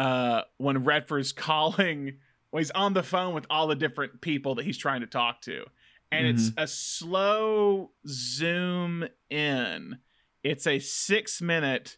[0.00, 2.14] uh, when Redford's calling.
[2.56, 5.64] He's on the phone with all the different people that he's trying to talk to,
[6.10, 9.98] and it's a slow zoom in.
[10.42, 11.96] It's a six minute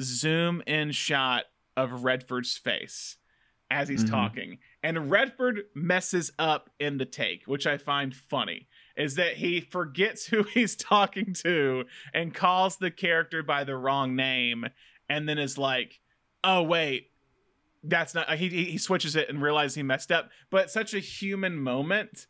[0.00, 1.44] zoom in shot
[1.76, 3.16] of Redford's face
[3.70, 4.10] as he's Mhm.
[4.10, 4.58] talking.
[4.82, 10.26] And Redford messes up in the take, which I find funny, is that he forgets
[10.28, 11.84] who he's talking to
[12.14, 14.66] and calls the character by the wrong name
[15.08, 16.00] and then is like,
[16.44, 17.11] oh, wait.
[17.82, 20.30] That's not he he switches it and realizes he messed up.
[20.50, 22.26] But such a human moment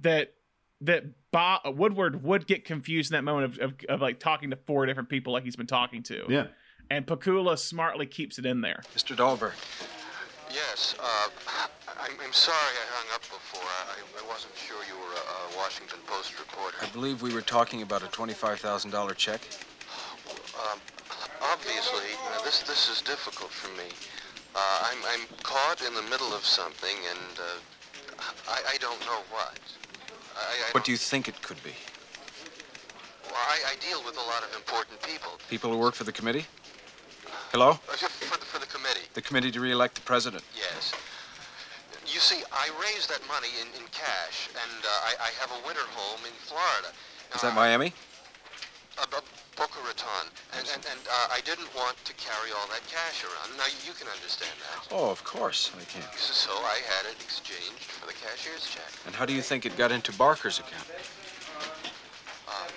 [0.00, 0.34] that
[0.80, 4.56] that Bob Woodward would get confused in that moment of, of, of like talking to
[4.56, 6.24] four different people like he's been talking to.
[6.28, 6.46] yeah
[6.90, 8.82] And Pakula smartly keeps it in there.
[8.94, 9.16] Mr.
[9.16, 9.54] Dahlberg.
[10.52, 11.28] Yes, uh,
[12.00, 13.62] I'm, I'm sorry I hung up before.
[13.62, 16.76] I, I wasn't sure you were a, a Washington Post reporter.
[16.80, 19.40] I believe we were talking about a $25,000 check.
[20.56, 20.78] Um,
[21.42, 23.90] obviously, you this this is difficult for me.
[24.56, 27.44] Uh, I'm I'm caught in the middle of something, and uh,
[28.48, 29.60] I I don't know what.
[30.34, 31.74] I, I What do you think it could be?
[33.24, 35.32] Well, I, I deal with a lot of important people.
[35.50, 36.46] People who work for the committee?
[37.52, 37.70] Hello?
[37.70, 40.42] Uh, For the, for the committee, The committee to re-elect the president.
[40.56, 40.94] yes.
[42.06, 45.66] You see, I raised that money in, in cash, and uh, I, I have a
[45.66, 46.88] winter home in Florida.
[47.34, 47.92] Is that Miami?
[48.98, 49.04] Uh,
[49.56, 50.28] Boca Raton.
[50.56, 53.56] And, and, and uh, I didn't want to carry all that cash around.
[53.56, 54.88] Now, you can understand that.
[54.92, 56.04] Oh, of course I can.
[56.16, 58.88] So I had it exchanged for the cashier's check.
[59.06, 60.88] And how do you think it got into Barker's account?
[62.48, 62.72] Um,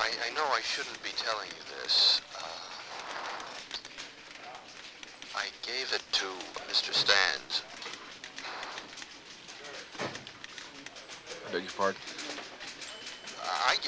[0.00, 2.22] I, I know I shouldn't be telling you this.
[2.36, 2.44] Uh,
[5.36, 6.26] I gave it to
[6.68, 6.92] Mr.
[6.92, 7.62] Stans.
[11.46, 12.00] I beg your pardon?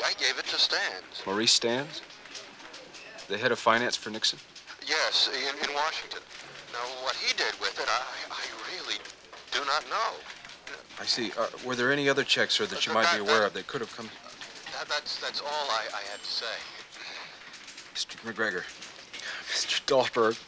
[0.05, 1.23] I, I gave it to Stans.
[1.27, 2.03] Maurice Stans?
[3.29, 4.39] The head of finance for Nixon?
[4.87, 6.21] Yes, in, in Washington.
[6.73, 8.99] Now, what he did with it, I, I really
[9.53, 10.19] do not know.
[11.01, 11.33] I see.
[11.39, 13.81] Uh, were there any other checks, sir, that you might be aware of that could
[13.81, 14.09] have come?
[14.89, 16.47] that's that's all I, I had to say.
[17.95, 18.17] Mr.
[18.25, 18.63] McGregor.
[19.53, 19.85] Mr.
[19.87, 20.41] Dahlberg.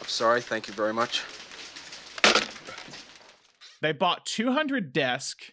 [0.00, 0.40] I'm sorry.
[0.40, 1.24] Thank you very much.
[3.80, 5.52] They bought 200 desks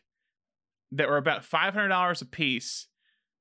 [0.91, 2.87] that were about $500 a piece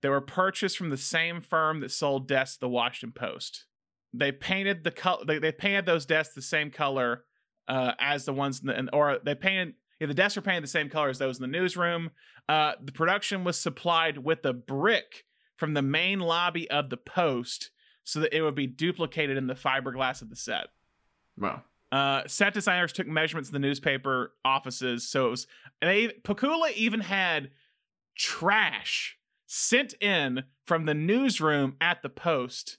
[0.05, 3.64] that were purchased from the same firm that sold desks to the Washington Post.
[4.12, 5.24] They painted the color.
[5.24, 7.24] They, they painted those desks the same color
[7.68, 9.76] uh, as the ones in the, or they painted.
[9.98, 12.11] Yeah, the desks were painted the same color as those in the newsroom.
[12.50, 15.24] Uh, the production was supplied with a brick
[15.57, 17.70] from the main lobby of the Post,
[18.02, 20.66] so that it would be duplicated in the fiberglass of the set.
[21.38, 21.62] Wow.
[21.90, 25.46] Uh, set designers took measurements in the newspaper offices, so it was.
[25.80, 27.52] And they Pakula even had
[28.14, 29.16] trash
[29.47, 32.78] sent in from the newsroom at the Post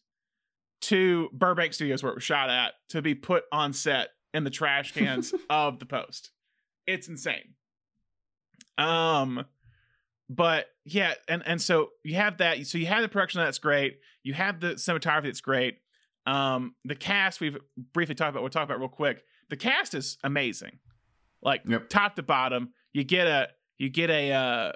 [0.81, 4.49] to Burbank Studios, where it was shot at, to be put on set in the
[4.49, 6.31] trash cans of the Post.
[6.87, 7.53] It's insane.
[8.77, 9.45] Um,
[10.29, 12.65] but yeah, and and so you have that.
[12.67, 13.99] So you have the production that's great.
[14.23, 15.77] You have the cinematography that's great.
[16.25, 17.57] Um, the cast we've
[17.93, 18.41] briefly talked about.
[18.41, 19.23] We'll talk about real quick.
[19.49, 20.79] The cast is amazing,
[21.43, 21.89] like Yep.
[21.89, 22.73] top to bottom.
[22.93, 24.31] You get a you get a.
[24.31, 24.71] Uh,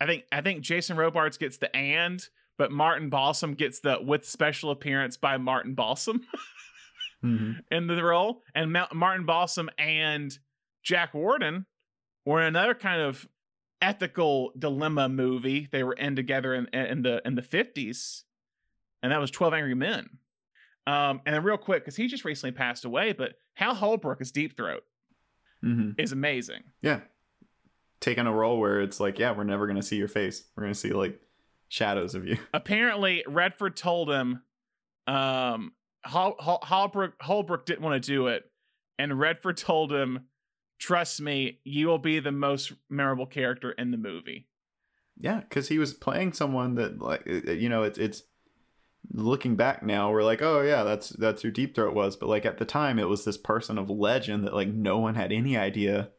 [0.00, 2.26] I think I think Jason Robards gets the and,
[2.58, 6.22] but Martin Balsam gets the with special appearance by Martin Balsam
[7.22, 10.36] hmm in the role, and Ma- Martin Balsam and
[10.82, 11.66] Jack Warden
[12.24, 13.28] were in another kind of
[13.82, 18.24] ethical dilemma movie they were in together in, in the in the fifties,
[19.02, 20.08] and that was Twelve Angry Men.
[20.86, 24.32] Um, and then real quick, because he just recently passed away, but Hal Holbrook as
[24.32, 24.82] Deep Throat
[25.62, 26.62] hmm is amazing.
[26.80, 27.00] Yeah.
[28.00, 30.44] Taking a role where it's like, yeah, we're never gonna see your face.
[30.56, 31.20] We're gonna see like
[31.68, 32.36] shadows of you.
[32.54, 34.42] apparently Redford told him
[35.06, 35.72] um
[36.04, 38.50] Hol- Hol- Holbrook Holbrook didn't want to do it
[38.98, 40.26] and Redford told him
[40.78, 44.48] trust me you will be the most memorable character in the movie
[45.18, 48.22] Yeah, because he was playing someone that like you know it's it's
[49.12, 52.44] looking back now we're like oh yeah that's that's who Deep Throat was but like
[52.46, 55.56] at the time it was this person of legend that like no one had any
[55.56, 56.10] idea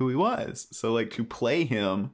[0.00, 0.66] who he was.
[0.72, 2.10] So like to play him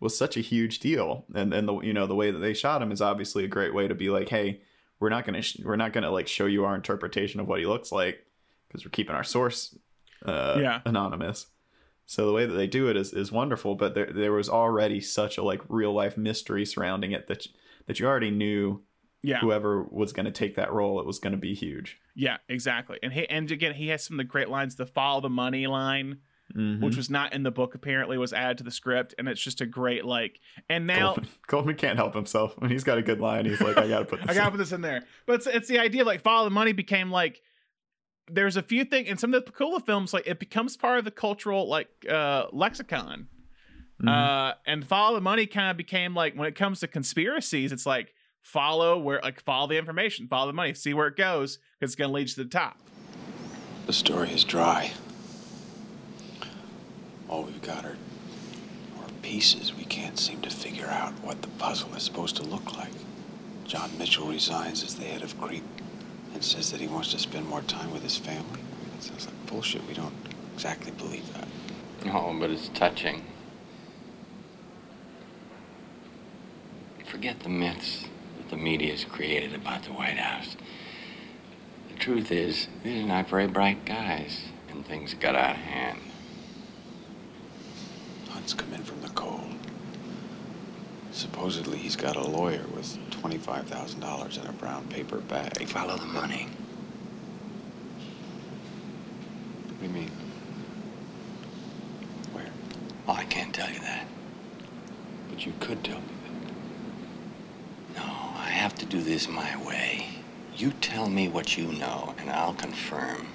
[0.00, 1.26] was such a huge deal.
[1.34, 3.74] And and the you know the way that they shot him is obviously a great
[3.74, 4.62] way to be like hey
[4.98, 7.66] we're not gonna sh- we're not gonna like show you our interpretation of what he
[7.66, 8.24] looks like
[8.66, 9.76] because we're keeping our source
[10.24, 10.80] uh Yeah.
[10.84, 11.46] anonymous.
[12.06, 15.00] So the way that they do it is, is wonderful, but there there was already
[15.00, 17.46] such a like real life mystery surrounding it that
[17.86, 18.82] that you already knew
[19.22, 19.40] yeah.
[19.40, 21.98] whoever was going to take that role, it was going to be huge.
[22.14, 22.98] yeah exactly.
[23.02, 25.66] And he and again he has some of the great lines the follow the money
[25.66, 26.18] line
[26.56, 26.80] Mhm.
[26.80, 29.60] which was not in the book apparently was added to the script and it's just
[29.60, 30.40] a great like
[30.70, 33.44] and now Goldman, Goldman can't help himself when he's got a good line.
[33.44, 34.30] He's like, I got to put this.
[34.30, 35.02] I gotta in." put this in there.
[35.26, 37.42] But it's, it's the idea of like follow the money became like
[38.30, 41.04] there's a few things in some of the Pakula films like it becomes part of
[41.04, 43.28] the cultural like uh lexicon.
[44.02, 44.08] Mhm.
[44.08, 47.84] Uh and follow the money kind of became like when it comes to conspiracies, it's
[47.84, 51.90] like follow where like follow the information, follow the money, see where it goes, because
[51.92, 52.78] it's gonna lead you to the top.
[53.86, 54.92] The story is dry.
[57.28, 57.96] All we've got are,
[58.98, 59.74] are pieces.
[59.74, 62.92] We can't seem to figure out what the puzzle is supposed to look like.
[63.66, 65.64] John Mitchell resigns as the head of Creep
[66.32, 68.60] and says that he wants to spend more time with his family.
[68.94, 69.86] That sounds like bullshit.
[69.86, 70.14] We don't
[70.54, 71.48] exactly believe that.
[72.06, 73.22] Oh, but it's touching.
[77.04, 78.06] Forget the myths
[78.38, 80.56] that the media has created about the White House.
[81.90, 85.98] The truth is, these are not very bright guys, and things got out of hand.
[88.48, 89.52] Hunt's come in from the cold.
[91.12, 95.66] Supposedly he's got a lawyer with $25,000 in a brown paper bag.
[95.68, 96.48] Follow the money.
[99.66, 100.10] What do you mean?
[102.32, 102.48] Where?
[103.06, 104.06] Oh, I can't tell you that.
[105.28, 106.14] But you could tell me
[107.92, 108.00] that.
[108.00, 110.06] No, I have to do this my way.
[110.56, 113.26] You tell me what you know, and I'll confirm.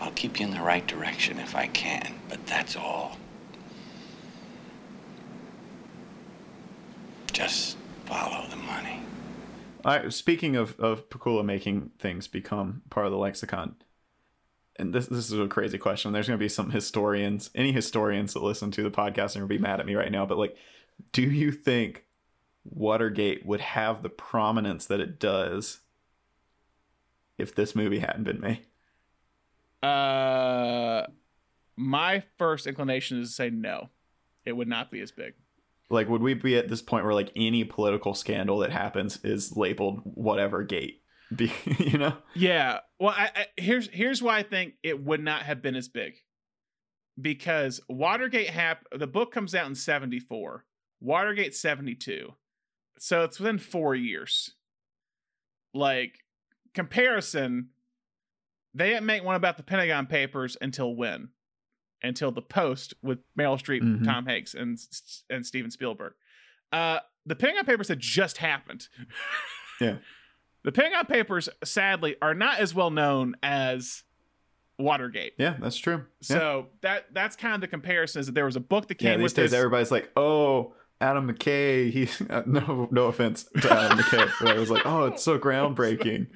[0.00, 3.19] I'll keep you in the right direction if I can, but that's all.
[7.40, 9.00] Just follow the money.
[9.82, 13.76] I, speaking of of Pakula making things become part of the lexicon,
[14.76, 16.12] and this this is a crazy question.
[16.12, 19.48] There's going to be some historians, any historians that listen to the podcast, are going
[19.48, 20.26] to be mad at me right now.
[20.26, 20.54] But like,
[21.12, 22.04] do you think
[22.62, 25.80] Watergate would have the prominence that it does
[27.38, 28.66] if this movie hadn't been made?
[29.82, 31.06] Uh
[31.74, 33.88] my first inclination is to say no.
[34.44, 35.32] It would not be as big.
[35.90, 39.56] Like, would we be at this point where like any political scandal that happens is
[39.56, 41.02] labeled whatever gate?
[41.36, 42.16] Be you know?
[42.34, 42.80] Yeah.
[42.98, 46.14] Well, I, I, here's here's why I think it would not have been as big.
[47.20, 50.64] Because Watergate hap the book comes out in 74.
[51.00, 52.34] Watergate 72.
[52.98, 54.54] so it's within four years.
[55.72, 56.18] Like
[56.74, 57.68] comparison,
[58.74, 61.28] they didn't make one about the Pentagon Papers until when?
[62.02, 64.04] Until the Post with Meryl Streep, Mhm.
[64.04, 64.78] Tom Hanks, and
[65.28, 66.14] and Steven Spielberg.
[66.72, 68.88] Uh, the Pentagon Papers had just happened.
[69.80, 69.96] Yeah.
[70.62, 74.02] The Pentagon Papers, sadly, are not as well known as
[74.78, 75.32] Watergate.
[75.38, 76.04] Yeah, that's true.
[76.28, 76.38] Yeah.
[76.38, 78.20] So that that's kind of the comparison.
[78.20, 79.58] Is that there was a book that yeah, came these with days this.
[79.58, 82.08] everybody's like, "Oh, Adam McKay." He
[82.46, 86.26] no no offense to Adam McKay, but I was like, "Oh, it's so groundbreaking."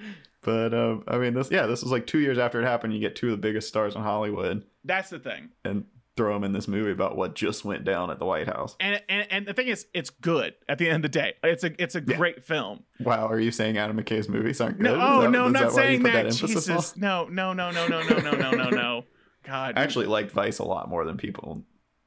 [0.45, 2.95] But um, I mean, this yeah, this was like two years after it happened.
[2.95, 5.51] You get two of the biggest stars in Hollywood That's the thing.
[5.65, 5.85] and
[6.17, 8.77] throw them in this movie about what just went down at the White House.
[8.79, 10.55] And, and and the thing is, it's good.
[10.69, 12.17] At the end of the day, it's a it's a Yeah.
[12.17, 12.85] great film.
[13.01, 14.85] Wow, are you saying Adam McKay's movies aren't good?
[14.85, 16.27] No, oh that- no, I'm not that saying put that.
[16.27, 17.01] emphasis on?
[17.01, 19.05] No, no, no, no, no, no, no, no, no, no.
[19.45, 21.63] God, I actually liked Vice a lot more than people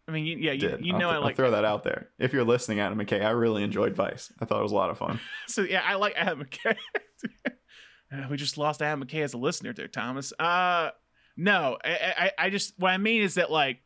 [0.07, 0.85] I mean, yeah, you, did.
[0.85, 1.35] you I'll know, th- I I'll like.
[1.35, 2.07] throw that out there.
[2.17, 4.31] If you're listening, Adam McKay, I really enjoyed Vice.
[4.39, 5.19] I thought it was a lot of fun.
[5.47, 6.77] So yeah, I like Adam McKay.
[8.12, 10.32] Uh, we just lost Adam McKay as a listener there, Thomas.
[10.39, 10.91] Uh,
[11.36, 13.82] no, I, I, I just what I mean is that like,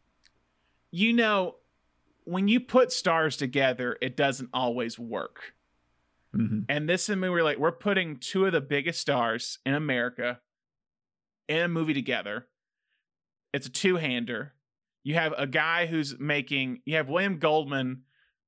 [0.91, 1.55] you know,
[2.23, 5.53] when you put stars together, it doesn't always work.
[6.33, 9.73] hmm And this is a movie like we're putting two of the biggest stars in
[9.73, 10.39] America
[11.47, 12.47] in a movie together.
[13.53, 14.53] It's a two-hander.
[15.03, 18.03] You have a guy who's making you have William Goldman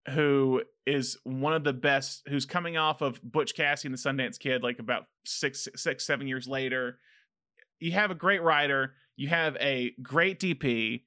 [0.09, 4.37] who is one of the best who's coming off of Butch Cassidy and the Sundance
[4.37, 6.99] Kid like about six six seven years later.
[7.79, 11.03] You have a great writer, you have a great DP,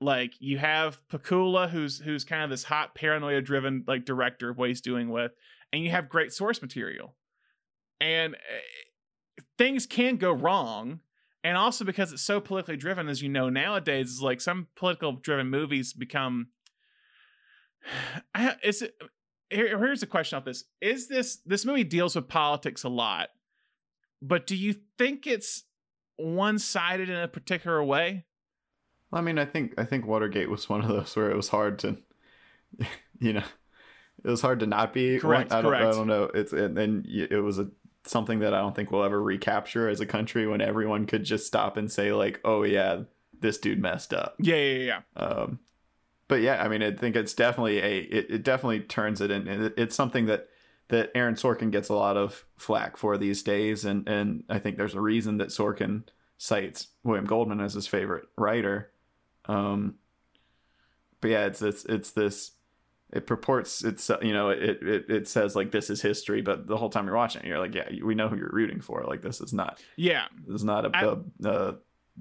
[0.00, 4.58] like you have Pakula who's who's kind of this hot paranoia driven like director of
[4.58, 5.32] what he's doing with
[5.72, 7.14] and you have great source material.
[8.00, 11.00] And uh, things can go wrong.
[11.44, 15.12] And also because it's so politically driven, as you know nowadays, is like some political
[15.12, 16.48] driven movies become.
[18.34, 18.96] I, is it,
[19.50, 23.28] here, here's a question off this: Is this this movie deals with politics a lot,
[24.22, 25.64] but do you think it's
[26.16, 28.24] one sided in a particular way?
[29.12, 31.78] I mean, I think I think Watergate was one of those where it was hard
[31.80, 31.98] to,
[33.20, 33.44] you know,
[34.24, 35.18] it was hard to not be.
[35.18, 36.24] Correct, I don't, I don't know.
[36.34, 37.68] It's and, and it was a
[38.04, 41.46] something that I don't think we'll ever recapture as a country when everyone could just
[41.46, 43.02] stop and say like, "Oh yeah,
[43.38, 45.22] this dude messed up." Yeah, yeah, yeah.
[45.22, 45.60] Um,
[46.28, 49.46] but yeah, I mean, I think it's definitely a it, it definitely turns it in.
[49.46, 50.48] It, it's something that
[50.88, 54.76] that Aaron Sorkin gets a lot of flack for these days, and and I think
[54.76, 56.04] there's a reason that Sorkin
[56.38, 58.90] cites William Goldman as his favorite writer.
[59.46, 59.94] Um,
[61.20, 62.52] but yeah, it's it's it's this.
[63.12, 66.76] It purports it's you know it, it it says like this is history, but the
[66.76, 69.04] whole time you're watching it, you're like yeah we know who you're rooting for.
[69.04, 70.24] Like this is not Yeah.
[70.44, 71.74] this is not a, I- a, a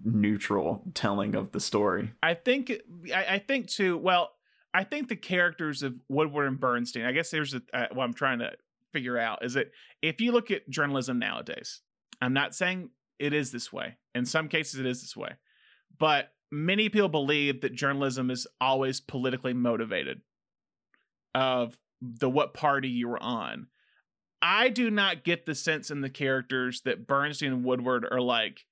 [0.03, 2.11] neutral telling of the story.
[2.21, 2.71] I think
[3.13, 3.97] I, I think too.
[3.97, 4.31] Well,
[4.73, 7.05] I think the characters of Woodward and Bernstein.
[7.05, 8.51] I guess there's a, uh, what I'm trying to
[8.91, 9.71] figure out is that
[10.01, 11.81] if you look at journalism nowadays,
[12.21, 12.89] I'm not saying
[13.19, 13.97] it is this way.
[14.13, 15.31] In some cases, it is this way,
[15.97, 20.21] but many people believe that journalism is always politically motivated.
[21.33, 23.67] Of the what party you were on.
[24.41, 28.65] I do not get the sense in the characters that Bernstein and Woodward are like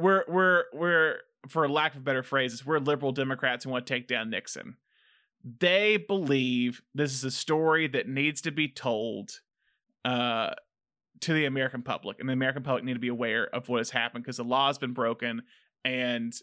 [0.00, 1.16] we're we're we're
[1.48, 4.76] for lack of better phrases, we're liberal Democrats who want to take down Nixon.
[5.58, 9.40] They believe this is a story that needs to be told
[10.04, 10.50] uh,
[11.20, 13.90] to the American public, and the American public need to be aware of what has
[13.90, 15.42] happened because the law has been broken,
[15.84, 16.34] and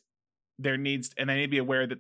[0.60, 1.99] there needs and they need to be aware that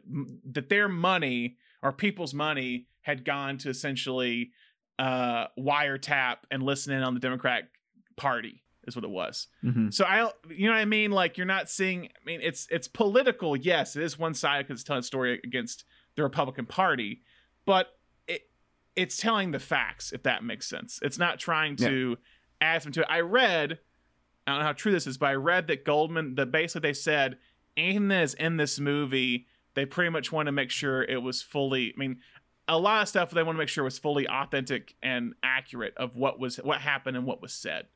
[0.53, 4.51] that their money or people's money had gone to essentially
[4.97, 7.65] uh, wiretap and listen in on the Democratic
[8.15, 9.47] Party is what it was.
[9.63, 9.89] Mm-hmm.
[9.89, 11.11] So I, you know what I mean?
[11.11, 12.05] Like you're not seeing.
[12.05, 13.55] I mean, it's it's political.
[13.55, 15.83] Yes, it is one side because it's telling a story against
[16.15, 17.21] the Republican Party,
[17.65, 18.49] but it
[18.95, 20.11] it's telling the facts.
[20.11, 22.17] If that makes sense, it's not trying to
[22.61, 23.13] add something to it.
[23.13, 23.79] I read.
[24.45, 26.35] I don't know how true this is, but I read that Goldman.
[26.35, 27.37] That basically they said
[27.75, 31.41] anything that is in this movie, they pretty much want to make sure it was
[31.41, 31.93] fully.
[31.95, 32.17] I mean,
[32.67, 36.15] a lot of stuff they want to make sure was fully authentic and accurate of
[36.15, 37.87] what was what happened and what was said.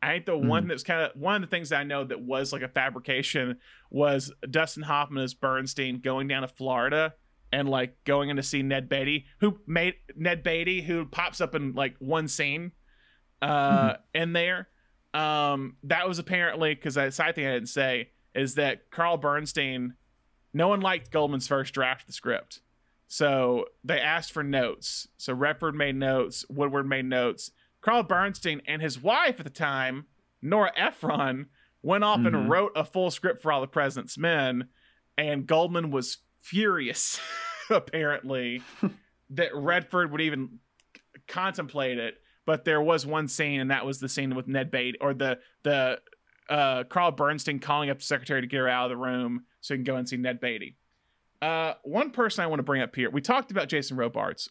[0.00, 2.20] I think the one that's kind of one of the things that I know that
[2.20, 3.58] was like a fabrication
[3.90, 7.14] was Dustin Hoffman as Bernstein going down to Florida
[7.52, 11.54] and like going in to see Ned Beatty, who made Ned Beatty, who pops up
[11.54, 12.72] in like one scene
[13.42, 14.68] uh in there.
[15.14, 19.94] Um that was apparently because I side thing I didn't say is that Carl Bernstein,
[20.54, 22.60] no one liked Goldman's first draft of the script.
[23.08, 25.08] So they asked for notes.
[25.16, 27.50] So Redford made notes, Woodward made notes.
[27.80, 30.06] Carl Bernstein and his wife at the time,
[30.42, 31.46] Nora Ephron,
[31.82, 32.26] went off Mhm.
[32.26, 34.68] and wrote a full script for All the President's Men,
[35.16, 37.20] and Goldman was furious,
[37.70, 38.62] apparently,
[39.30, 40.58] that Redford would even
[41.26, 44.98] contemplate it, but there was one scene, and that was the scene with Ned Beatty
[45.00, 46.00] or the the
[46.48, 49.74] uh, Carl Bernstein calling up the secretary to get her out of the room so
[49.74, 50.76] he can go and see Ned Beatty.
[51.42, 53.10] Uh, one person I want to bring up here.
[53.10, 54.48] We talked about Jason Robards.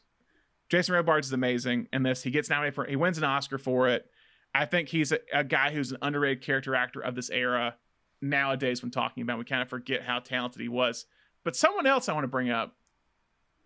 [0.69, 2.23] Jason Robards is amazing in this.
[2.23, 2.85] He gets nominated for.
[2.85, 4.09] He wins an Oscar for it.
[4.53, 7.75] I think he's a, a guy who's an underrated character actor of this era.
[8.21, 11.05] Nowadays, when talking about, him, we kind of forget how talented he was.
[11.43, 12.75] But someone else I want to bring up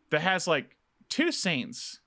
[0.09, 0.75] that has like
[1.09, 2.01] two scenes,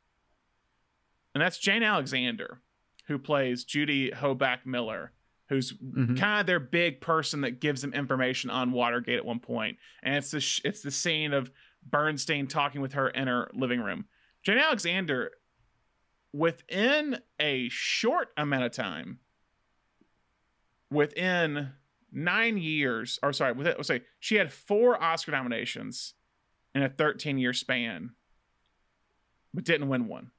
[1.34, 2.60] and that's Jane Alexander,
[3.06, 5.12] who plays Judy Hoback Miller,
[5.48, 6.18] who's Mhm.
[6.18, 9.78] kind of their big person that gives them information on Watergate at one point.
[10.02, 11.50] And it's the sh- it's the scene of
[11.82, 14.04] Bernstein talking with her in her living room.
[14.44, 15.32] Jane Alexander,
[16.32, 19.18] within a short amount of time,
[20.90, 21.70] within
[22.12, 26.14] nine years, or sorry, with it, say she had four Oscar nominations
[26.74, 28.10] in a 13 year span,
[29.52, 30.30] but didn't win one.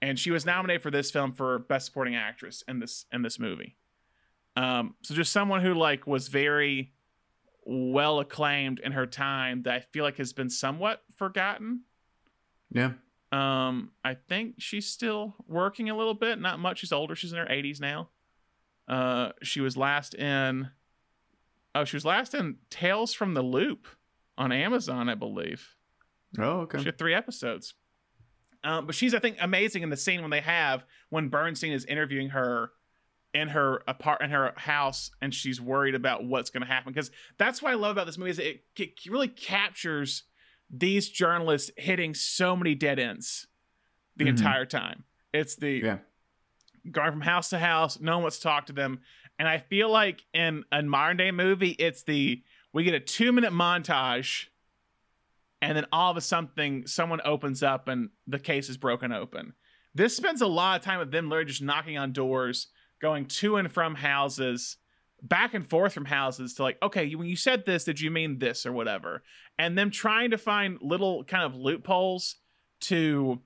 [0.00, 3.38] And she was nominated for this film for Best Supporting Actress in this in this
[3.38, 3.76] movie.
[4.56, 6.92] Um, so just someone who like was very
[7.64, 11.82] well acclaimed in her time that I feel like has been somewhat forgotten.
[12.72, 12.92] Yeah.
[13.30, 16.38] Um, I think she's still working a little bit.
[16.38, 16.80] Not much.
[16.80, 17.14] She's older.
[17.14, 18.10] She's in her 80s now.
[18.88, 20.68] Uh, she was last in.
[21.74, 23.86] Oh, she was last in Tales from the Loop
[24.36, 25.66] on Amazon, I believe.
[26.38, 26.78] Oh, okay.
[26.78, 27.74] She had three episodes.
[28.64, 31.84] Um, but she's, I think, amazing in the scene when they have when Bernstein is
[31.86, 32.70] interviewing her
[33.34, 36.92] in her apart in her house, and she's worried about what's going to happen.
[36.92, 40.24] Because that's what I love about this movie is it, it really captures
[40.72, 43.46] these journalists hitting so many dead ends
[44.16, 44.28] the Mhm.
[44.30, 45.04] entire time.
[45.32, 45.98] It's the Yeah.
[46.90, 48.00] going from house to house.
[48.00, 49.00] No one wants to talk to them.
[49.38, 52.42] And I feel like in a modern day movie, it's the
[52.72, 54.48] we get a two minute montage,
[55.60, 59.54] and then all of a something someone opens up and the case is broken open.
[59.94, 62.68] This spends a lot of time with them literally just knocking on doors,
[63.00, 64.78] going to and from houses,
[65.22, 68.38] back and forth from houses to like, okay, when you said this, did you mean
[68.38, 69.22] this or whatever?
[69.58, 72.36] And them trying to find little kind of loopholes
[72.80, 73.40] to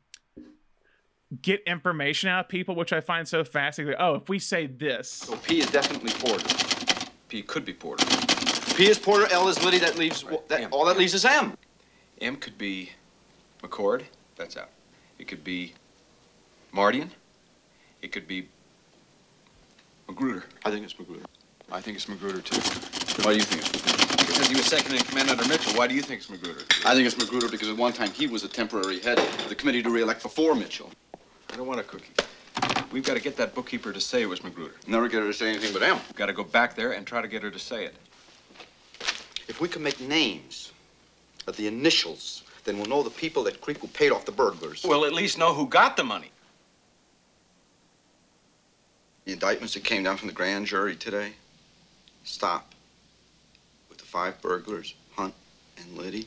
[1.43, 3.99] get information out of people, which I find so fascinating.
[3.99, 6.49] Like, oh, if we say this, So P is definitely Porter.
[7.29, 8.05] P could be Porter.
[8.74, 11.57] P is Porter, L is Liddy, that leaves, that, all that leaves is M.
[12.20, 12.91] M could be
[13.62, 14.03] McCord,
[14.37, 14.70] that's out.
[15.18, 15.72] It could be
[16.72, 17.09] Mardian.
[18.03, 18.49] It could be
[20.09, 20.45] Magruder.
[20.64, 21.24] I think it's Magruder.
[21.73, 22.61] I think it's Magruder, too.
[23.25, 24.27] Why do you think it's Magruder?
[24.27, 25.73] Because he was second in command under Mitchell.
[25.73, 26.61] Why do you think it's Magruder?
[26.85, 29.55] I think it's Magruder because at one time he was a temporary head of the
[29.55, 30.91] committee to re-elect before Mitchell.
[31.53, 32.12] I don't want a cookie.
[32.93, 34.75] We've got to get that bookkeeper to say it was Magruder.
[34.87, 35.97] Never get her to say anything but M.
[36.09, 37.97] We've got to go back there and try to get her to say it.
[39.49, 40.73] If we can make names
[41.49, 44.85] of the initials, then we'll know the people that creep who paid off the burglars.
[44.87, 46.31] We'll at least know who got the money.
[49.25, 51.33] The indictments that came down from the grand jury today
[52.27, 52.74] stop
[53.89, 55.35] with the five burglars, Hunt
[55.79, 56.27] and Liddy.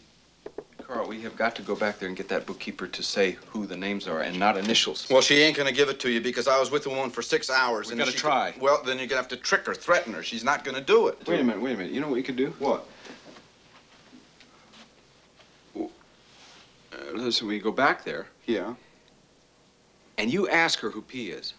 [0.81, 3.67] Carl, we have got to go back there and get that bookkeeper to say who
[3.67, 5.07] the names are and not initials.
[5.09, 7.21] Well, she ain't gonna give it to you because I was with the woman for
[7.21, 7.87] six hours.
[7.87, 8.55] We and gotta she- try.
[8.59, 10.23] Well, then you're gonna have to trick her, threaten her.
[10.23, 11.19] She's not gonna do it.
[11.27, 11.91] Wait a minute, wait a minute.
[11.93, 12.55] You know what we could do?
[12.57, 12.85] What?
[15.75, 15.87] Uh,
[17.13, 18.73] listen, we go back there Yeah.
[20.17, 21.53] and you ask her who P is.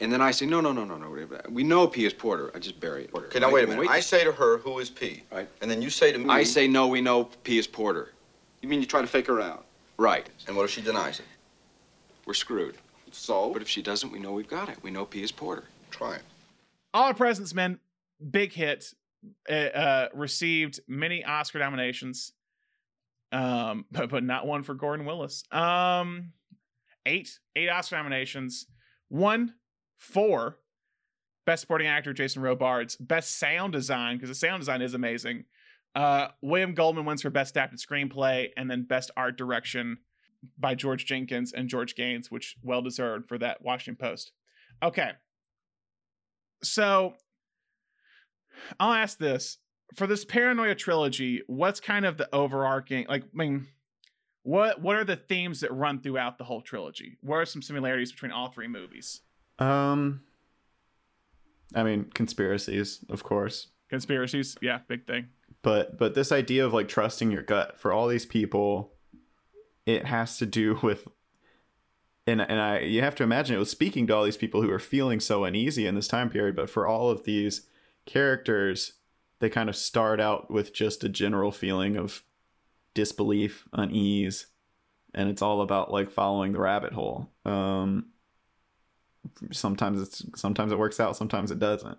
[0.00, 0.04] Yeah.
[0.04, 1.10] And then I say, no, no, no, no, no.
[1.50, 2.50] We know P is Porter.
[2.54, 3.10] I just bury it.
[3.14, 3.88] Okay, now wait a minute.
[3.88, 5.48] I say to her, "Who is P?" Right.
[5.60, 8.12] And then you say to me, I say, no, we know P is Porter.
[8.62, 9.66] You mean you try to fake her out?
[9.98, 10.28] Right.
[10.46, 11.26] And what if she denies it?
[12.26, 12.76] We're screwed.
[13.12, 13.52] So?
[13.52, 14.82] But if she doesn't, we know we've got it.
[14.82, 15.64] We know P is Porter.
[15.90, 16.22] Try it.
[16.94, 17.78] All Our President's Men,
[18.30, 18.94] big hit,
[19.48, 22.32] uh, uh, received many Oscar nominations,
[23.32, 25.44] um, but, but not one for Gordon Willis.
[25.50, 26.32] Um,
[27.06, 28.66] eight, eight Oscar nominations,
[29.08, 29.54] one
[30.00, 30.56] for
[31.46, 35.44] Best Supporting Actor Jason Robards, Best Sound Design because the sound design is amazing.
[35.94, 39.98] Uh, William Goldman wins for Best Adapted Screenplay, and then Best Art Direction
[40.58, 44.32] by George Jenkins and George Gaines, which well deserved for that Washington Post.
[44.82, 45.10] Okay,
[46.62, 47.14] so
[48.78, 49.58] I'll ask this
[49.96, 53.66] for this paranoia trilogy, what's kind of the overarching like I mean
[54.42, 57.18] what what are the themes that run throughout the whole trilogy?
[57.20, 59.20] What are some similarities between all three movies?
[59.60, 60.22] Um,
[61.74, 65.28] I mean, conspiracies, of course, Conspiracies, yeah, big thing.
[65.62, 68.92] but but this idea of like trusting your gut for all these people,
[69.84, 71.06] it has to do with,
[72.26, 74.70] and and I you have to imagine it was speaking to all these people who
[74.70, 76.56] are feeling so uneasy in this time period.
[76.56, 77.66] But for all of these
[78.06, 78.94] characters,
[79.40, 82.22] they kind of start out with just a general feeling of
[82.94, 84.46] disbelief, unease,
[85.14, 87.30] and it's all about like following the rabbit hole.
[87.44, 88.06] Um,
[89.52, 91.98] sometimes it's sometimes it works out, sometimes it doesn't.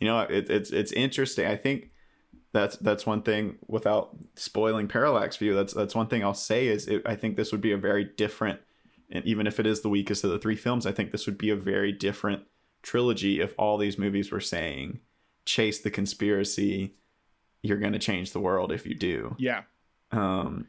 [0.00, 1.46] You know, it, it's it's interesting.
[1.46, 1.90] I think
[2.52, 5.54] that's that's one thing without spoiling Parallax View.
[5.54, 8.04] That's that's one thing I'll say is it, I think this would be a very
[8.04, 8.60] different,
[9.10, 11.38] and even if it is the weakest of the three films, I think this would
[11.38, 12.42] be a very different
[12.82, 14.98] trilogy if all these movies were saying
[15.44, 16.94] chase the conspiracy
[17.62, 19.62] you're going to change the world if you do Yeah.
[20.10, 20.66] um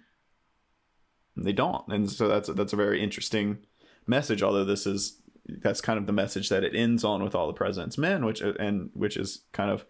[1.35, 3.57] they don't and so that's that's a very interesting
[4.05, 7.47] message although this is that's kind of the message that it ends on with all
[7.47, 9.85] the president's men which and which is kind of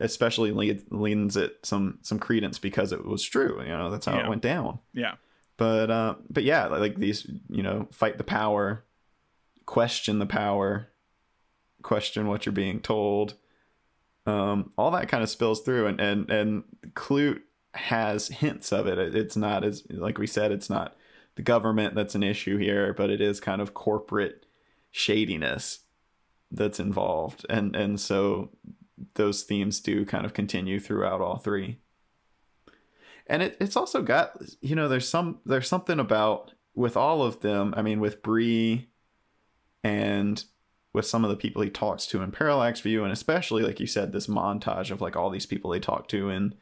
[0.00, 0.50] especially
[0.90, 4.24] leans it some some credence because it was true you know that's how Yeah.
[4.24, 5.14] it went down Yeah.
[5.56, 8.84] but uh but yeah like these you know fight the power
[9.66, 10.88] question the power
[11.82, 13.34] question what you're being told
[14.26, 16.64] um all that kind of spills through and and and
[16.94, 17.42] klute
[17.74, 20.96] has hints of It- it's not as like we said it's not
[21.36, 24.44] the government that's an issue here but it is kind of corporate
[24.90, 25.80] shadiness
[26.50, 27.44] that's involved.
[27.50, 28.50] And and so
[29.14, 31.78] those themes do kind of continue throughout all three.
[33.26, 37.40] And it, it's also got you know there's some there's something about with all of
[37.40, 38.88] them i mean with Bree
[39.82, 40.44] and
[40.92, 43.86] with some of the people he talks to in parallax view and especially like you
[43.86, 46.54] said this montage of like all these people they talk to in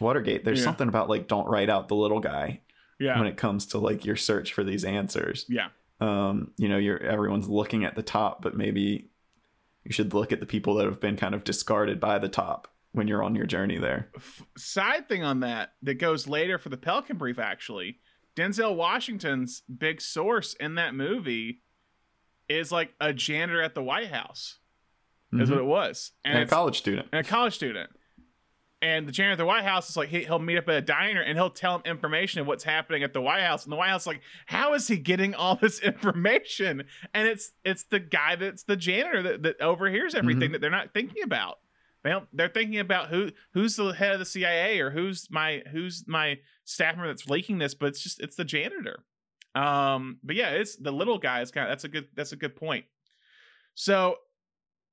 [0.00, 0.64] watergate there's Yeah.
[0.64, 2.60] something about like don't write out the little guy
[2.98, 3.18] Yeah.
[3.18, 5.68] when it comes to like your search for these answers Yeah.
[6.00, 9.10] um you know you're everyone's looking at the top but maybe
[9.84, 12.68] you should look at the people that have been kind of discarded by the top
[12.92, 14.10] when you're on your journey there
[14.56, 17.98] Side thing on that that goes later for the Pelican Brief, actually.
[18.36, 21.62] Denzel Washington's big source in that movie
[22.48, 24.58] is like a janitor at the White House,
[25.32, 25.52] is Mhm.
[25.52, 26.12] what it was.
[26.24, 27.90] and, a college student and a college student.
[28.80, 30.80] And the janitor at the White House is like he, he'll meet up at a
[30.80, 33.64] diner and he'll tell him information of what's happening at the White House.
[33.64, 36.84] And the White House is like, how is he getting all this information?
[37.12, 40.52] And it's it's the guy that's the janitor that, that overhears everything Mhm.
[40.52, 41.58] that they're not thinking about.
[42.04, 45.64] They don't, they're thinking about who who's the head of the CIA or who's my
[45.72, 49.00] who's my staff member that's leaking this, but it's just it's the janitor.
[49.56, 52.36] Um, but yeah, it's the little guy is kind of that's a good that's a
[52.36, 52.84] good point.
[53.74, 54.16] So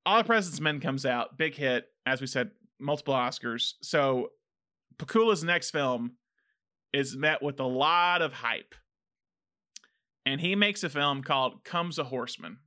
[0.07, 2.49] all the President's Men comes out, big hit, as we said,
[2.79, 3.73] multiple Oscars.
[3.81, 4.29] So
[4.97, 6.13] Pakula's next film
[6.93, 8.75] is met with a lot of hype.
[10.25, 12.57] And he makes a film called Comes a Horseman,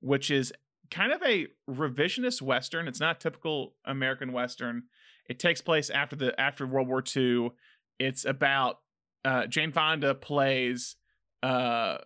[0.00, 0.52] which is
[0.90, 2.88] kind of a revisionist western.
[2.88, 4.84] It's not typical American western.
[5.28, 7.50] It takes place after the after World War II.
[7.98, 8.78] It's about
[9.24, 10.96] uh, Jane Fonda plays
[11.42, 11.98] uh,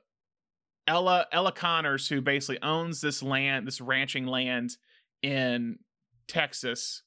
[0.87, 4.77] Ella Ella Connors, who basically owns this land, this ranching land
[5.23, 5.79] in
[6.29, 7.03] Texas,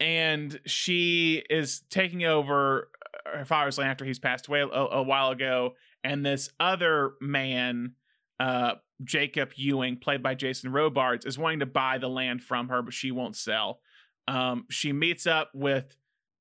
[0.00, 2.88] and she is taking over
[3.26, 5.74] her father's land after he's passed away a, a while ago.
[6.02, 7.94] And this other man,
[8.38, 8.74] uh,
[9.04, 12.94] Jacob Ewing, played by Jason Robards, is wanting to buy the land from her, but
[12.94, 13.80] she won't sell.
[14.26, 15.94] Um, she meets up with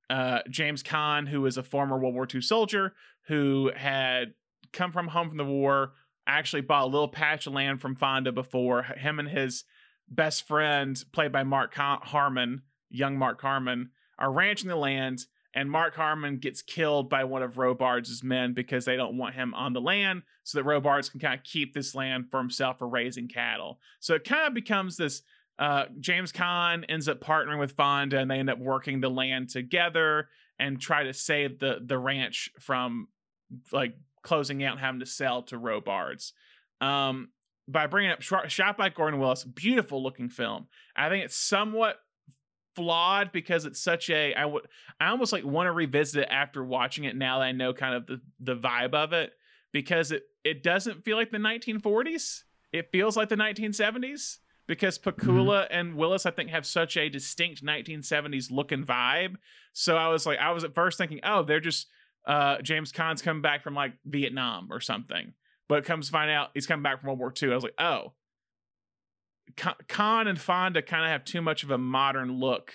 [0.09, 2.93] uh, James Caan, who is a former World War II soldier
[3.27, 4.33] who had
[4.73, 5.93] come from home from the war,
[6.25, 8.83] actually bought a little patch of land from Fonda before.
[8.83, 9.65] Him and his
[10.07, 15.71] best friend, played by Mark Har- Harmon, young Mark Harmon, are ranching the land, and
[15.71, 19.73] Mark Harmon gets killed by one of Robards' men because they don't want him on
[19.73, 23.27] the land, so that Robards can kind of keep this land for himself for raising
[23.27, 23.79] cattle.
[23.99, 25.21] So it kind of becomes this.
[25.57, 29.49] Uh, James Caan ends up partnering with Fonda, and they end up working the land
[29.49, 30.29] together
[30.59, 33.07] and try to save the the ranch from
[33.71, 36.33] like closing out and having to sell to Robards.
[36.81, 37.29] Um,
[37.67, 40.67] by bringing up shot by Gordon Willis, beautiful looking film.
[40.95, 41.97] I think it's somewhat
[42.75, 44.67] flawed because it's such a I would
[44.99, 47.95] I almost like want to revisit it after watching it now that I know kind
[47.95, 49.33] of the the vibe of it
[49.71, 52.43] because it it doesn't feel like the 1940s.
[52.71, 54.37] It feels like the 1970s
[54.67, 59.35] because Pakula and Willis I think have such a distinct 1970s look and vibe.
[59.73, 61.87] So I was like I was at first thinking, "Oh, they're just
[62.25, 65.33] uh James Caan's coming back from like Vietnam or something."
[65.67, 67.51] But comes to find out he's coming back from World War II.
[67.51, 68.13] I was like, "Oh,
[69.55, 72.73] Caan and Fonda kind of have too much of a modern look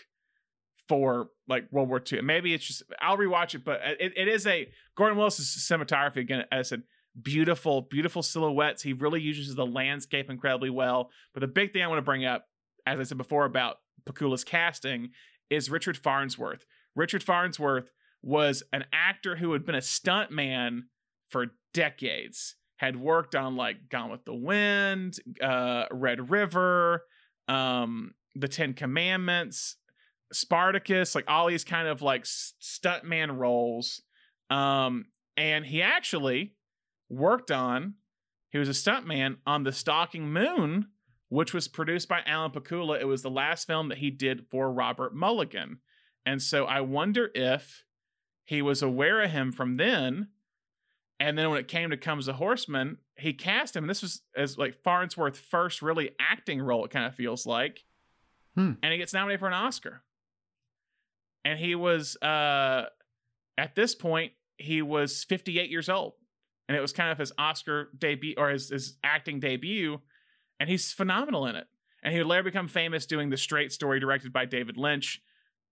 [0.88, 2.22] for like World War II.
[2.22, 6.18] Maybe it's just I'll rewatch it, but uh, it, it is a Gordon Willis's cinematography
[6.18, 6.44] again.
[6.52, 6.82] As I said,
[7.20, 8.82] beautiful, beautiful silhouettes.
[8.82, 11.10] He really uses the landscape incredibly well.
[11.32, 12.46] But the big thing I want to bring up,
[12.86, 15.10] as I said before about Pakula's casting,
[15.50, 16.66] is Richard Farnsworth.
[16.94, 17.90] Richard Farnsworth
[18.22, 20.84] was an actor who had been a stunt man
[21.28, 27.04] for decades had worked on like Gone with the Wind, uh, Red River,
[27.48, 29.76] um, The Ten Commandments,
[30.32, 34.02] Spartacus, like all these kind of like stuntman roles.
[34.50, 35.06] Um,
[35.36, 36.54] and he actually
[37.08, 37.94] worked on.
[38.50, 40.86] He was a stuntman on the Stalking Moon,
[41.28, 43.00] which was produced by Alan Pakula.
[43.00, 45.78] It was the last film that he did for Robert Mulligan,
[46.24, 47.84] and so I wonder if
[48.44, 50.28] he was aware of him from then.
[51.20, 53.86] And then when it came to Comes a Horseman, he cast him.
[53.86, 56.84] This was as like Farnsworth's first really acting role.
[56.84, 57.84] It kind of feels like,
[58.56, 58.72] Hmm.
[58.82, 60.02] and he gets nominated for an Oscar.
[61.44, 62.84] And he was uh,
[63.58, 66.14] at this point he was 58 years old,
[66.68, 70.00] and it was kind of his Oscar debut or his, his acting debut,
[70.60, 71.66] and he's phenomenal in it.
[72.02, 75.20] And he would later become famous doing the Straight Story, directed by David Lynch,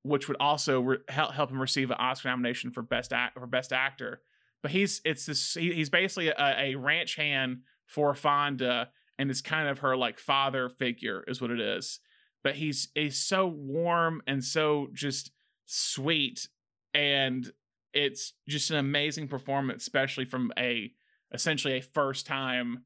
[0.02, 3.46] which would also re- help help him receive an Oscar nomination for best act for
[3.46, 4.20] best actor.
[4.62, 9.40] But he's it's this he, he's basically a, a ranch hand for Fonda, and it's
[9.40, 12.00] kind of her like father figure is what it is.
[12.44, 15.32] But he's he's so warm and so just
[15.66, 16.48] sweet,
[16.94, 17.50] and
[17.92, 20.92] it's just an amazing performance, especially from a
[21.32, 22.84] essentially a first time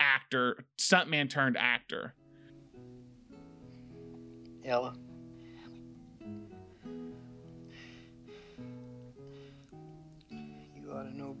[0.00, 2.14] actor, stuntman turned actor.
[4.64, 4.96] Ella.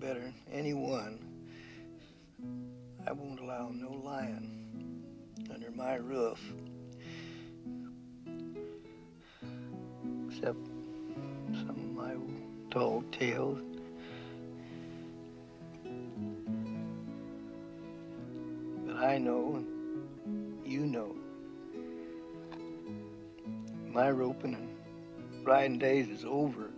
[0.00, 1.18] Better anyone.
[3.06, 5.04] I won't allow no lion
[5.52, 6.38] under my roof.
[10.28, 10.58] Except
[11.52, 12.14] some of my
[12.70, 13.58] dog tales.
[18.86, 19.64] But I know,
[20.64, 21.16] you know.
[23.92, 26.70] My roping and riding days is over.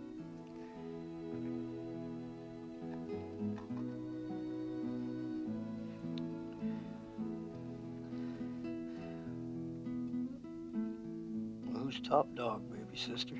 [12.11, 13.35] Top dog, baby sister?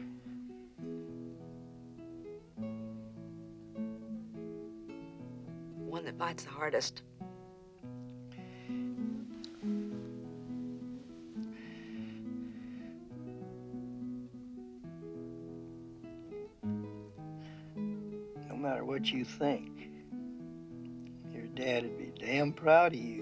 [5.76, 7.02] One that bites the hardest.
[16.64, 19.68] No matter what you think,
[21.34, 23.21] your dad would be damn proud of you.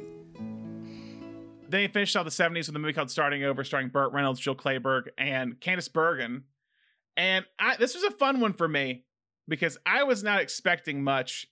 [1.70, 4.40] Then he finished out the 70s with a movie called Starting Over, starring Burt Reynolds,
[4.40, 6.46] Jill Clayburgh, and Candice Bergen.
[7.16, 9.04] And I, this was a fun one for me
[9.48, 11.48] because I was not expecting much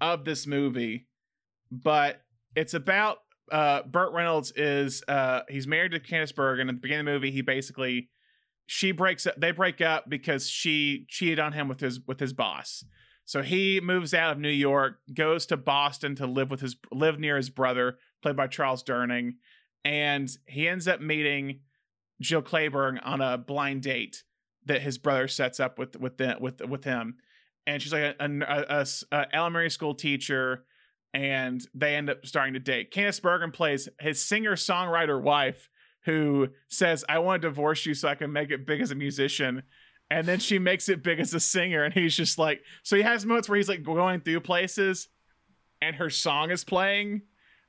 [0.00, 1.06] of this movie,
[1.70, 2.22] but
[2.54, 3.18] it's about
[3.50, 6.68] uh, Burt Reynolds is uh, he's married to Candice Bergen.
[6.68, 8.10] At the beginning of the movie, he basically
[8.66, 9.34] she breaks up.
[9.36, 12.84] They break up because she cheated on him with his with his boss.
[13.26, 17.18] So he moves out of New York, goes to Boston to live with his live
[17.18, 19.34] near his brother, played by Charles Durning,
[19.84, 21.60] and he ends up meeting
[22.20, 24.22] Jill Clayburgh on a blind date
[24.66, 27.16] that his brother sets up with with with with him,
[27.66, 30.64] and she's like a, a, a, a elementary school teacher,
[31.12, 32.92] and they end up starting to date.
[32.92, 35.68] Candice Bergen plays his singer songwriter wife
[36.04, 38.94] who says, "I want to divorce you so I can make it big as a
[38.94, 39.62] musician."
[40.10, 43.02] And then she makes it big as a singer, and he's just like, so he
[43.02, 45.08] has moments where he's like going through places,
[45.80, 47.22] and her song is playing,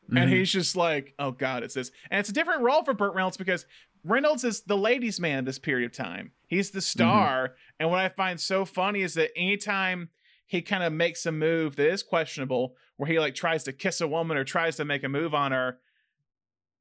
[0.10, 0.34] and Mhm.
[0.34, 3.38] he's just like, oh god, it's this, and it's a different role for Burt Reynolds
[3.38, 3.65] because
[4.03, 6.32] Reynolds is the ladies' man in this period of time.
[6.48, 10.10] He's the star, and what I find so funny is that anytime
[10.45, 13.99] he kind of makes a move that is questionable, where he like tries to kiss
[14.02, 15.80] a woman or tries to make a move on her,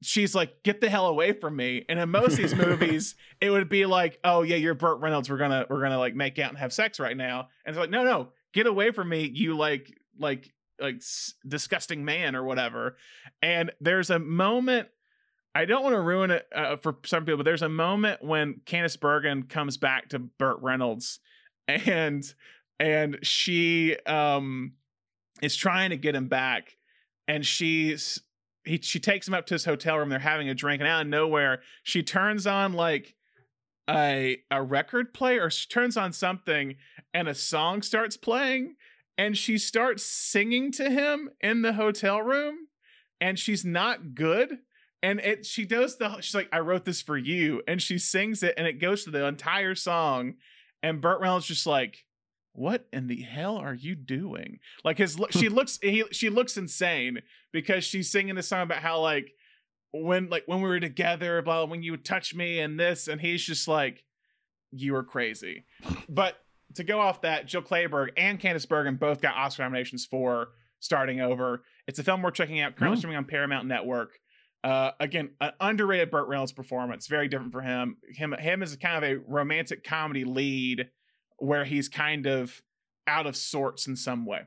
[0.03, 3.51] she's like, "Get the hell away from me!" And in most of these movies, it
[3.51, 5.31] would be like, "Oh yeah, you're Burt Reynolds.
[5.31, 7.91] We're gonna we're gonna like make out and have sex right now." And it's like,
[7.91, 12.97] "No, no, get away from me, you like like like s- disgusting man or whatever."
[13.43, 14.89] And there's a moment.
[15.55, 18.61] I don't want to ruin it uh, for some people, but there's a moment when
[18.67, 21.21] Candice Bergen comes back to Burt Reynolds,
[21.69, 22.25] and
[22.81, 24.73] and she um
[25.43, 26.77] is trying to get him back,
[27.29, 28.21] and she's
[28.65, 30.09] he she takes him up to his hotel room.
[30.09, 33.15] They're having a drink, and out of nowhere, she turns on like
[33.89, 36.77] a a record player, or she turns on something,
[37.13, 38.77] and a song starts playing,
[39.17, 42.57] and she starts singing to him in the hotel room,
[43.21, 44.59] and she's not good.
[45.03, 48.43] And it she does the she's like, I wrote this for you, and she sings
[48.43, 50.35] it, and it goes to the entire song,
[50.83, 52.05] and Burt Reynolds just like,
[52.55, 54.61] what in the hell are you doing?
[54.85, 57.21] Like his look, she looks he she looks insane
[57.53, 59.33] because she's singing this song about how like
[59.93, 63.21] when like when we were together, blah, when you would touch me and this, and
[63.21, 64.05] he's just like,
[64.73, 65.65] you are crazy.
[66.09, 66.37] But
[66.75, 70.49] to go off that, Jill Clayburgh and Candice Bergen both got Oscar nominations for
[70.81, 71.63] starting over.
[71.87, 72.99] It's a film we're checking out currently Oh.
[73.01, 74.19] streaming on Paramount Network.
[74.63, 77.99] Uh, again, an underrated Burt Reynolds performance, very different for him.
[78.15, 80.89] Him, him is kind of a romantic comedy lead
[81.39, 82.63] where he's kind of
[83.07, 84.41] out of sorts in some way.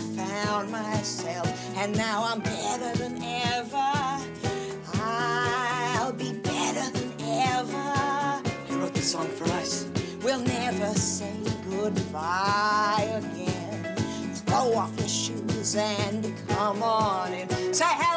[0.00, 3.92] found myself, and now I'm better than ever.
[4.94, 8.42] I'll be better than ever.
[8.66, 9.86] He wrote the song for us.
[10.22, 11.32] We'll never say
[11.70, 13.96] goodbye again.
[14.46, 17.74] Throw off your shoes and come on in.
[17.74, 18.09] Say, hey!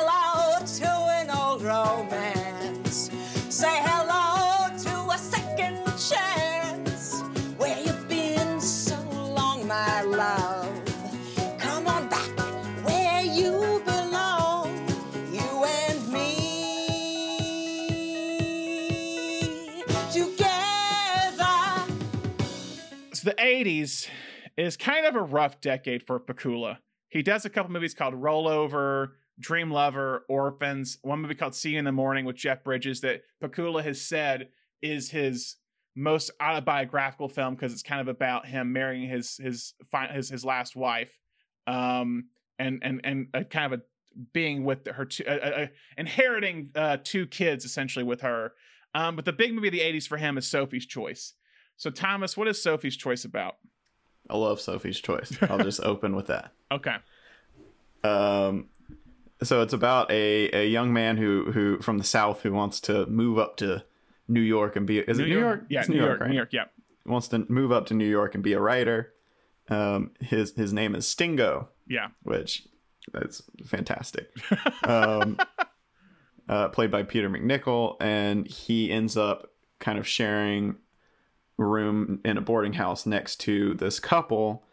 [23.83, 24.09] 80s
[24.57, 26.77] is kind of a rough decade for Pakula.
[27.09, 31.79] He does a couple movies called Rollover, Dream Lover, Orphans, one movie called See You
[31.79, 34.49] in the Morning with Jeff Bridges that Pakula has said
[34.81, 35.57] is his
[35.95, 39.73] most autobiographical film because it's kind of about him marrying his his
[40.11, 41.11] his his last wife,
[41.67, 42.25] um,
[42.57, 43.83] and and and a kind of a
[44.33, 45.23] being with her two,
[45.97, 48.53] inheriting uh, two kids essentially with her.
[48.95, 51.33] Um, but the big movie of the '80s for him is Sophie's Choice.
[51.77, 53.55] So Thomas, what is Sophie's Choice about?
[54.29, 55.37] I love Sophie's Choice.
[55.41, 56.51] I'll just open with that.
[56.71, 56.95] Okay.
[58.03, 58.69] Um,
[59.41, 63.05] so it's about a, a young man who who from the south who wants to
[63.07, 63.83] move up to
[64.27, 65.65] New York and be is it New York?
[65.69, 66.29] Yeah, It's New York, right?
[66.29, 66.65] New York, yeah.
[67.05, 69.13] Wants to move up to New York and be a writer.
[69.69, 71.69] Um, his his name is Stingo.
[71.87, 72.07] Yeah.
[72.23, 72.65] which
[73.11, 74.31] that's fantastic.
[74.85, 75.37] um,
[76.47, 80.75] uh, played by Peter MacNicol, and he ends up kind of sharing
[81.57, 84.63] room in a boarding house next to this couple,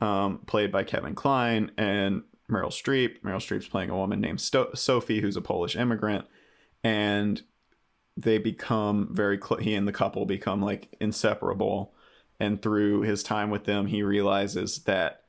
[0.00, 3.20] um, played by Kevin Kline and Meryl Streep.
[3.22, 6.24] Meryl Streep's playing a woman named Sto- Sophie, who's a Polish immigrant,
[6.82, 7.42] and
[8.16, 9.62] they become very close.
[9.62, 11.94] He and the couple become like inseparable.
[12.38, 15.24] And through his time with them, he realizes that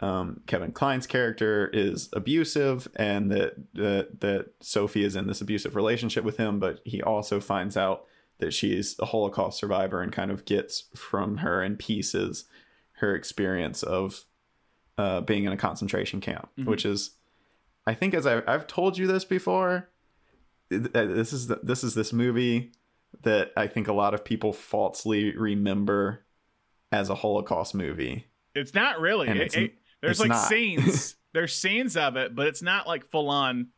[0.00, 5.76] um, Kevin Kline's character is abusive, and that that that Sophie is in this abusive
[5.76, 6.58] relationship with him.
[6.58, 8.06] But he also finds out
[8.44, 12.44] that she's a Holocaust survivor, and kind of gets from her in pieces
[12.98, 14.24] her experience of
[14.96, 16.66] uh, being in a concentration camp, Mhm.
[16.66, 17.16] which is,
[17.86, 19.88] I think, as I, I've told you this before,
[20.72, 22.70] uh, this is the, this is this movie
[23.22, 26.24] that I think a lot of people falsely remember
[26.92, 28.26] as a Holocaust movie.
[28.54, 29.28] It's not really.
[29.28, 30.46] It- it's- it- there's it's like not.
[30.48, 31.16] scenes.
[31.32, 33.68] there's scenes of it, but it's not like full on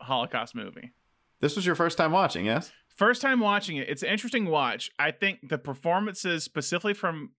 [0.00, 0.92] Holocaust movie.
[1.40, 2.70] This was your first time watching, yes?
[2.98, 4.90] First time watching it, it's an interesting watch.
[4.98, 7.30] I think the performances, specifically from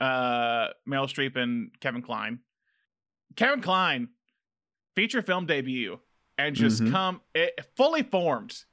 [0.00, 2.38] uh Meryl Streep and Kevin Kline,
[3.34, 4.10] Kevin Kline,
[4.94, 5.98] feature film debut,
[6.38, 6.92] and just Mhm.
[6.92, 8.64] come it, fully formed.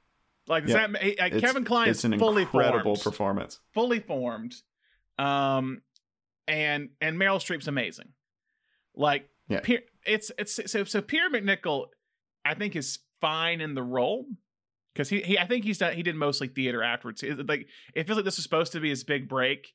[0.46, 0.86] Like, Yeah.
[0.86, 3.02] that, It's- Kevin Kline it's is an fully incredible formed.
[3.02, 3.60] performance.
[3.74, 4.54] fully formed.
[5.18, 5.82] Um,
[6.46, 8.12] and and Meryl Streep's amazing.
[8.94, 9.60] Like, Yeah.
[9.62, 11.88] Pier, it's it's so so Peter MacNicol,
[12.44, 14.26] I think is fine in the role
[14.96, 17.22] because he, he I think he's done he did mostly theater afterwards.
[17.22, 19.68] It- like it feels like this was supposed to be his big break,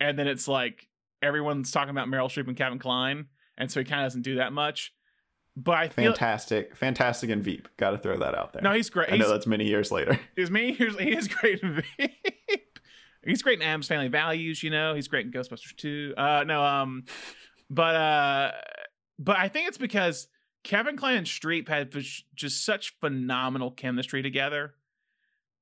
[0.00, 0.88] and then it's like
[1.22, 3.26] everyone's talking about Meryl Streep and Kevin Kline,
[3.58, 4.92] and so he kind of doesn't do that much.
[5.54, 7.68] But I feel Fantastic, fantastic in Veep.
[7.76, 8.62] Got to throw that out there.
[8.62, 9.08] No, he's great.
[9.08, 10.18] I know He's- that's many years later.
[10.36, 10.72] Is me?
[10.72, 12.10] Here's, he is great in Veep.
[13.24, 14.62] He's great in Addams Family Values.
[14.62, 16.14] You know, he's great in Ghostbusters 2.
[16.16, 17.04] Uh, no, um,
[17.70, 18.50] but uh,
[19.18, 20.26] but I think it's because
[20.64, 21.92] Kevin Kline and Streep had
[22.34, 24.74] just such phenomenal chemistry together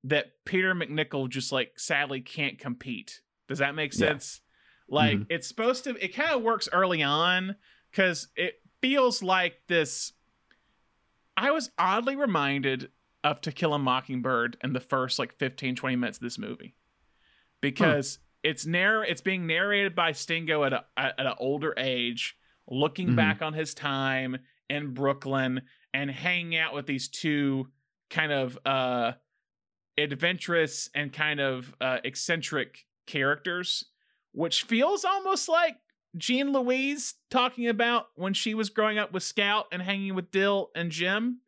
[0.04, 3.20] that Peter MacNicol just like sadly can't compete.
[3.48, 3.98] Does that make Yeah.
[4.08, 4.40] sense?
[4.88, 5.26] Like Mhm.
[5.30, 5.96] it's supposed to.
[6.04, 7.56] It kind of works early on
[7.90, 10.12] because it feels like this.
[11.36, 12.90] I was oddly reminded
[13.22, 16.74] of To Kill a Mockingbird in the first like 15, 20 minutes of this movie.
[17.60, 22.36] Because it's narr- it's being narrated by Stingo at a at an older age,
[22.66, 23.16] looking Mhm.
[23.16, 24.38] back on his time
[24.70, 27.68] in Brooklyn and hanging out with these two
[28.08, 29.12] kind of uh
[29.98, 33.84] adventurous and kind of uh eccentric characters,
[34.32, 35.76] which feels almost like
[36.16, 40.70] Jean Louise talking about when she was growing up with Scout and hanging with Dill
[40.74, 41.40] and Jem.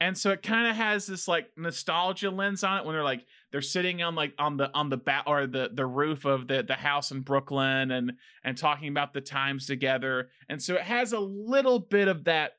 [0.00, 3.24] And so it kind of has this like nostalgia lens on it when they're like
[3.52, 6.62] they're sitting on like on the on the back or the the roof of the
[6.62, 8.12] the house in Brooklyn and
[8.42, 10.30] and talking about the times together.
[10.48, 12.52] And so it has a little bit of that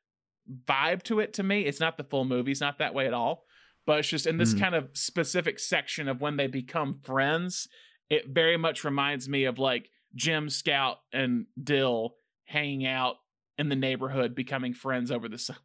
[0.65, 1.61] vibe to it to me.
[1.61, 3.45] It's not the full movie, it's not that way at all.
[3.85, 4.59] But it's just in this Mhm.
[4.59, 7.67] kind of specific section of when they become friends,
[8.09, 12.15] it very much reminds me of like Jem Scout and Dill
[12.45, 13.15] hanging out
[13.57, 15.57] in the neighborhood, becoming friends over the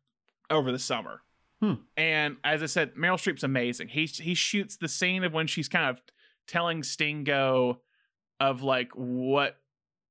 [0.50, 1.22] over the summer.
[1.60, 1.74] Hmm.
[1.96, 3.88] And as I said, Meryl Streep's amazing.
[3.88, 6.00] He he shoots the scene of when she's kind of
[6.46, 7.80] telling Stingo
[8.40, 9.56] of like what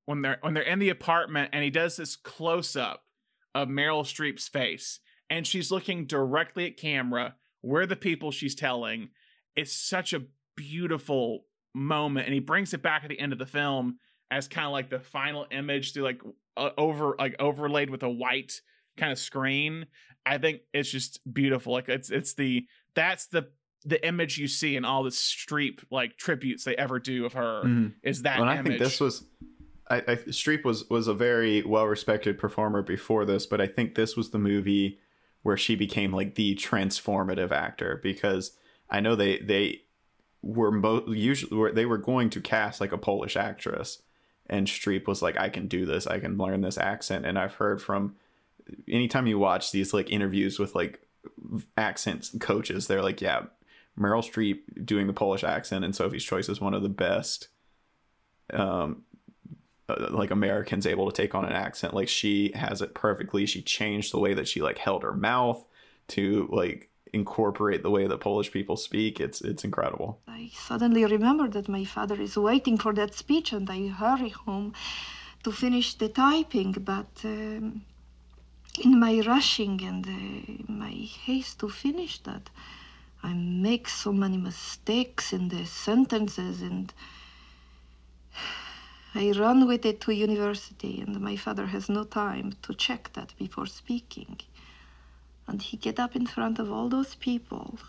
[0.06, 3.04] when they're when they're in the apartment and he does this close up
[3.56, 5.00] of Meryl Streep's face
[5.30, 7.36] and she's looking directly at camera.
[7.64, 9.10] We're the people she's telling.
[9.56, 10.24] It's such a
[10.56, 14.00] beautiful moment and he brings it back at the end of the film
[14.32, 16.22] as kind of like the final image through like
[16.58, 18.62] uh, over like overlaid with a white
[18.98, 19.86] kind of screen.
[20.28, 21.74] I think it's just beautiful.
[21.74, 23.50] Like it's it's the that's the
[23.86, 27.62] the image you see in all the Streep like tributes they ever do of her
[27.64, 27.94] Mhm.
[28.04, 29.24] is that Well, and I think this was,
[29.90, 33.96] I, I Streep was was a very well respected performer before this, but I think
[33.96, 35.00] this was the movie
[35.44, 38.52] where she became like the transformative actor because
[38.90, 39.84] I know they they
[40.42, 44.02] were mo- usually were, they were going to cast like a Polish actress,
[44.48, 47.56] and Streep was like, I can do this, I can learn this accent, and I've
[47.56, 48.16] heard from
[48.88, 51.00] anytime you watch these like interviews with like
[51.78, 53.44] accent coaches, they're like, yeah.
[54.00, 57.48] Meryl Streep doing the Polish accent in Sophie's Choice is one of the best
[58.54, 59.02] um
[59.90, 63.62] uh, like Americans able to take on an accent like she has it perfectly she
[63.62, 65.66] changed the way that she like held her mouth
[66.08, 71.48] to like incorporate the way that Polish people speak it's it's incredible I suddenly remember
[71.50, 74.74] that my father is waiting for that speech, and I hurry home
[75.44, 76.74] to finish the typing.
[76.74, 77.82] But um,
[78.80, 82.50] in my rushing and uh, my haste to finish that,
[83.24, 86.94] I make so many mistakes in the sentences, and
[89.16, 93.34] I run with it to university, and my father has no time to check that
[93.38, 94.40] before speaking.
[95.48, 97.80] And he get up in front of all those people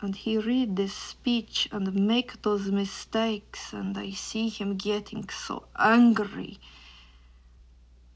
[0.00, 5.64] and he read this speech and make those mistakes and i see him getting so
[5.78, 6.58] angry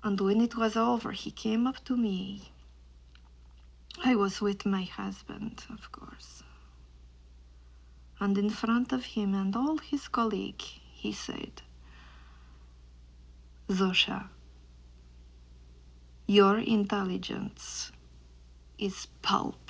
[0.02, 2.52] and when it was over he came up to me.
[4.04, 6.42] I was with my husband of course.
[8.18, 11.62] And in front of him and all his colleagues, he said
[13.68, 14.28] Zosia
[16.30, 17.90] your intelligence
[18.78, 19.68] is pulp.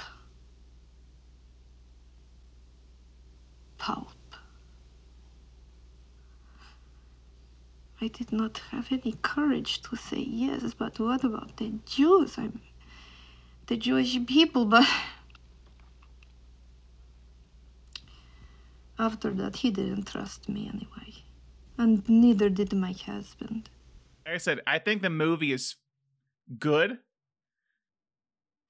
[3.79, 4.20] Pulp.
[8.01, 12.39] I did not have any courage to say yes, but what about the Jews?
[12.39, 12.63] I'm
[13.67, 14.89] the Jewish people, but
[18.99, 21.15] after that he didn't trust me anyway.
[21.77, 23.69] And neither did my husband.
[24.27, 25.77] like I said, I think the movie is
[26.59, 26.99] good.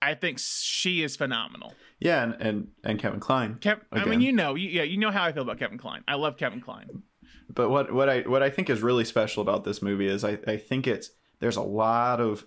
[0.02, 1.74] I think she is phenomenal.
[2.01, 5.11] yeah and and, and Kevin Kline Kev, I mean, you know, you, yeah, you know
[5.11, 6.02] how I feel about Kevin Kline.
[6.09, 7.02] I love Kevin Kline.
[7.48, 10.39] But what what I what I think is really special about this movie is I
[10.47, 12.47] I think it's there's a lot of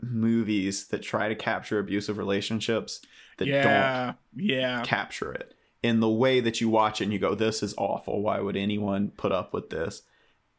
[0.00, 3.00] movies that try to capture abusive relationships
[3.38, 4.16] that yeah, don't
[4.46, 4.82] yeah.
[4.84, 5.54] capture it.
[5.82, 8.22] In the way that you watch it and you go this is awful.
[8.22, 10.02] Why would anyone put up with this?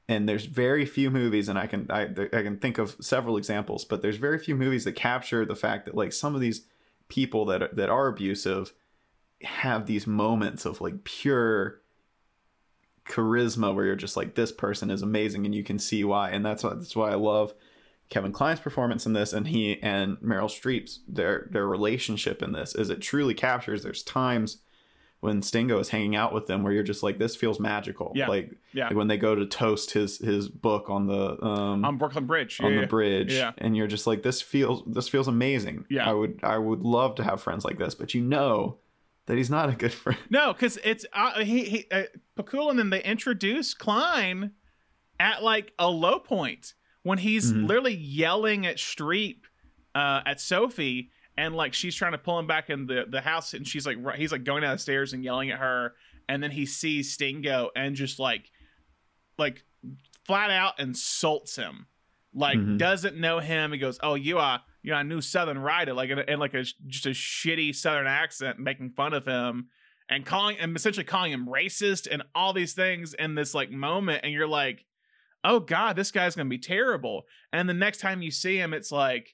[0.09, 3.83] And there's very few movies and i can I, I can think of several examples
[3.83, 6.65] but there's very few movies that capture the fact that like some of these
[7.09, 8.73] people that are, that are abusive
[9.41, 11.81] have these moments of like pure
[13.09, 16.45] charisma where you're just like this person is amazing and you can see why and
[16.45, 17.53] that's why that's why I love
[18.09, 22.75] Kevin Kline's performance in this and he and Meryl Streep's their their relationship in this
[22.75, 24.57] is it truly captures there's times
[25.19, 28.27] when Stingo is hanging out with them where you're just like this feels magical Yeah.
[28.27, 28.87] like, Yeah.
[28.87, 32.59] like when they go to toast his his book on the um On Brooklyn Bridge.
[32.61, 32.87] on yeah, the yeah.
[32.87, 33.51] bridge Yeah.
[33.57, 36.09] and you're just like this feels this feels amazing Yeah.
[36.09, 38.77] I would I would love to have friends like this but you know
[39.27, 42.03] that he's not a good friend No, because it's uh, he he uh,
[42.37, 44.51] Pakula and then they introduce Kline
[45.19, 46.73] at like a low point
[47.03, 47.67] when he's Mhm.
[47.67, 49.43] literally yelling at Streep
[49.95, 53.53] uh, at Sophie and like she's trying to pull him back in the the house
[53.53, 55.93] and she's like he's like going down the stairs and yelling at her
[56.29, 58.51] and then he sees Stingo and just like
[59.37, 59.63] like
[60.25, 61.87] flat out insults him
[62.33, 62.77] like Mhm.
[62.77, 66.19] doesn't know him he goes oh you are you're a new southern writer like in,
[66.19, 69.67] in like a just a shitty southern accent making fun of him
[70.09, 74.21] and calling and essentially calling him racist and all these things in this like moment.
[74.23, 74.85] And you're like
[75.43, 77.23] oh god this guy's gonna be terrible.
[77.51, 79.33] And the next time you see him it's like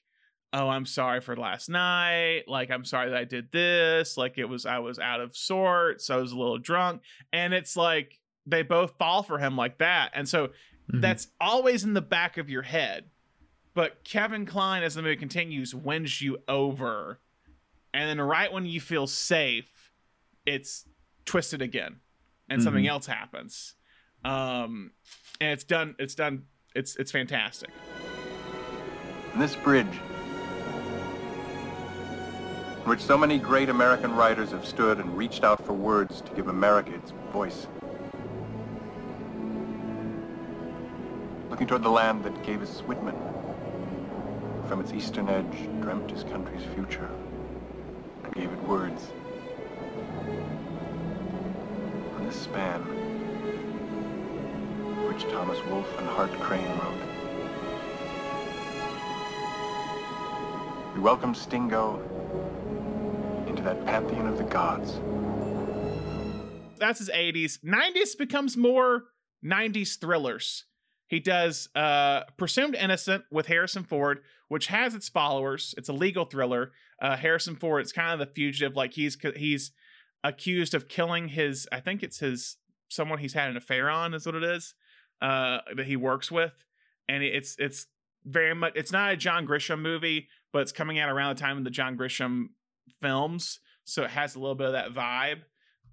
[0.52, 2.44] oh i'm sorry for last night.
[2.48, 4.16] Like i'm sorry that i did this.
[4.16, 6.10] Like it was i was out of sorts.
[6.10, 7.02] I was a little drunk.
[7.32, 10.10] And it's like they both fall for him like that.
[10.14, 10.48] And so
[10.92, 11.00] Mhm.
[11.00, 13.08] that's always in the back of your head
[13.74, 17.18] but kevin kline as the movie continues wins you over
[17.92, 19.92] and then right when you feel safe
[20.46, 20.86] it's
[21.24, 22.00] twisted again
[22.48, 22.88] and something Mhm.
[22.88, 23.74] else happens
[24.24, 24.92] um
[25.40, 26.44] and it's done it's done
[26.74, 27.70] it's it's fantastic
[29.36, 29.86] this bridge,
[32.84, 36.46] which so many great American writers have stood and reached out for words to give
[36.46, 37.66] America its voice.
[41.50, 43.33] Looking toward the land that gave us Whitman, who
[44.68, 47.08] from its eastern edge dreamt his country's future
[48.24, 49.12] and gave it words.
[52.16, 52.80] On this span,
[55.08, 56.94] which Thomas Wolfe and Hart Crane wrote,
[60.94, 62.00] We welcome Stingo
[63.46, 65.00] into that pantheon of the gods.
[66.78, 67.58] That's his 80s.
[67.64, 69.04] 90s becomes more
[69.44, 70.64] 90s thrillers.
[71.06, 75.74] He does uh, Presumed Innocent with Harrison Ford, which has its followers.
[75.76, 76.72] It's a legal thriller.
[77.00, 78.76] Uh, Harrison Ford, it's kind of the fugitive.
[78.76, 79.72] Like he's he's
[80.22, 82.56] accused of killing his, I think it's his
[82.88, 84.74] someone he's had an affair on, is what it is,
[85.20, 86.52] uh, that he works with,
[87.08, 87.86] and it's it's
[88.24, 88.72] very much.
[88.74, 91.70] It's not a John Grisham movie, but it's coming out around the time of the
[91.70, 92.48] John Grisham
[93.02, 95.42] films, so it has a little bit of that vibe.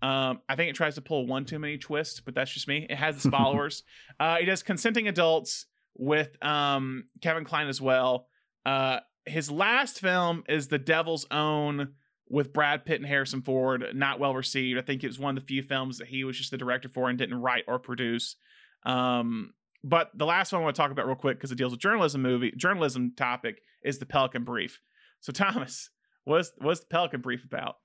[0.02, 2.88] Um, I think it tries to pull one too many twists, but that's just me.
[2.90, 3.84] It has its followers.
[4.20, 8.28] uh, he does consenting adults with um, Kevin Kline as well.
[8.66, 11.90] Uh, his last film is The Devil's Own
[12.30, 13.86] with Brad Pitt and Harrison Ford.
[13.94, 14.80] Not well received.
[14.80, 16.90] I think it was one of the few films that he was just the director
[16.90, 18.38] for and didn't write or produce.
[18.84, 19.54] Um,
[19.84, 21.82] but the last one I want to talk about real quick because it deals with
[21.82, 24.80] journalism movie journalism topic is the Pelican Brief.
[25.20, 25.90] So Thomas,
[26.24, 27.78] what's what's the Pelican Brief about?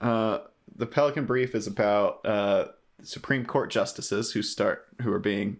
[0.00, 0.40] Uh,
[0.76, 2.66] the Pelican Brief is about uh,
[3.02, 5.58] Supreme Court justices who start who are being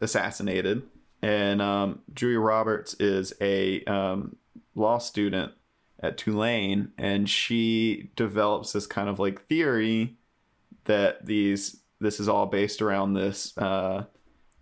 [0.00, 0.82] assassinated,
[1.22, 4.36] and um, Julia Roberts is a um,
[4.74, 5.52] law student
[6.00, 10.16] at Tulane, and she develops this kind of like theory
[10.84, 14.04] that these this is all based around this uh,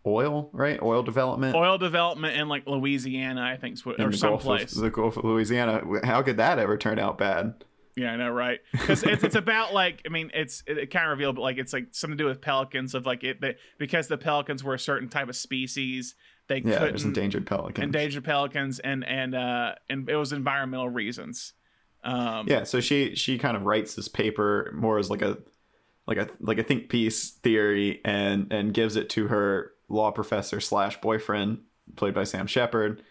[0.06, 0.80] oil, right?
[0.80, 1.56] Oil development.
[1.56, 4.90] Oil development in like Louisiana, I think, is what, in or the Gulf of- the
[4.90, 5.82] Gulf of Louisiana.
[6.04, 7.64] How could that ever turn out bad?
[7.96, 8.60] Yeah, I know, right?
[8.72, 11.58] Because it's, it's about like I mean, it's it, it kind of revealed, but like
[11.58, 14.74] it's like something to do with pelicans of like it they, because the pelicans were
[14.74, 16.14] a certain type of species.
[16.48, 17.84] They Yeah, couldn't there's endangered pelicans.
[17.84, 21.52] endangered pelicans, and and uh and it was environmental reasons.
[22.04, 25.38] Um, yeah so she she kind of writes this paper more as like a
[26.06, 30.58] like a like a think piece theory and and gives it to her law professor
[30.60, 31.60] slash boyfriend
[31.94, 33.02] played by sam shepard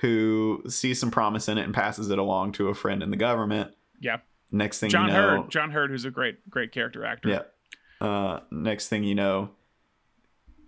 [0.00, 3.16] who sees some promise in it and passes it along to a friend in the
[3.16, 3.72] government
[4.02, 4.18] yeah.
[4.50, 7.28] next thing John you know Heard, John Heard, who's a great great character actor.
[7.28, 9.50] yeah uh next thing you know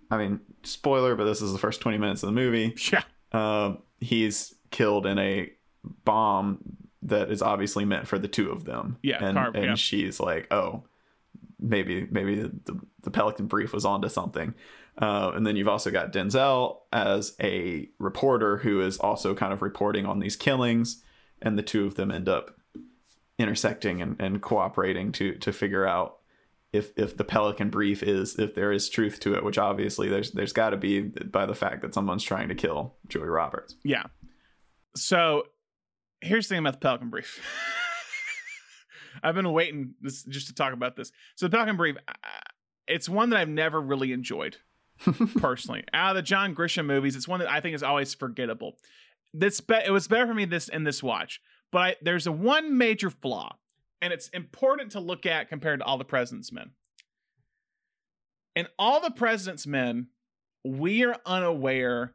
[0.09, 3.03] i mean spoiler but this is the first 20 minutes of the movie yeah
[3.33, 5.51] um he's killed in a
[6.03, 6.59] bomb
[7.01, 9.75] that is obviously meant for the two of them Yeah, and, and yeah.
[9.75, 10.83] she's like oh
[11.59, 14.53] maybe maybe the, the, the pelican brief was onto something
[14.97, 19.61] uh, and then you've also got denzel as a reporter who is also kind of
[19.61, 21.03] reporting on these killings
[21.41, 22.57] and the two of them end up
[23.37, 26.17] intersecting and, and cooperating to to figure out
[26.71, 30.31] if if the pelican brief is if there is truth to it which obviously there's
[30.31, 34.03] there's got to be by the fact that someone's trying to kill Julie Roberts Yeah.
[34.95, 35.43] So
[36.21, 37.41] here's the thing about the Pelican Brief.
[39.23, 41.11] I've been waiting this, just to talk about this.
[41.35, 41.95] So the Pelican Brief,
[42.87, 44.57] it's one that I've never really enjoyed
[45.37, 45.83] personally.
[45.93, 48.77] Out of the John Grisham movies, it's one that I think is always forgettable.
[49.33, 51.41] This be- it was better for me this in this watch,
[51.71, 53.55] but I, there's a one major flaw,
[54.01, 56.71] and it's important to look at compared to all the President's Men.
[58.55, 60.07] In all the President's Men,
[60.63, 62.13] we are unaware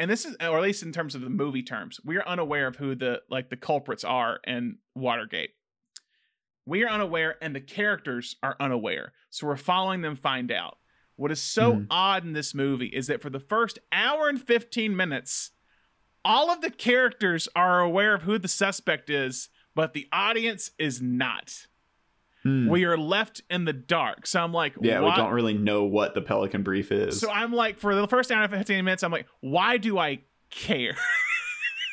[0.00, 2.66] and this is or at least in terms of the movie terms we are unaware
[2.66, 5.50] of who the like the culprits are in watergate
[6.66, 10.78] we are unaware and the characters are unaware so we're following them find out
[11.14, 11.86] what is so Mhm.
[11.88, 15.52] odd in this movie is that for the first hour and 15 minutes
[16.24, 21.00] all of the characters are aware of who the suspect is but the audience is
[21.00, 21.66] not.
[22.42, 22.68] Hmm.
[22.68, 24.26] we are left in the dark.
[24.26, 27.18] So i'm like yeah why- we don't really know what the pelican brief is.
[27.20, 30.20] So i'm like for the first hour and 15 minutes i'm like why do i
[30.50, 30.96] care?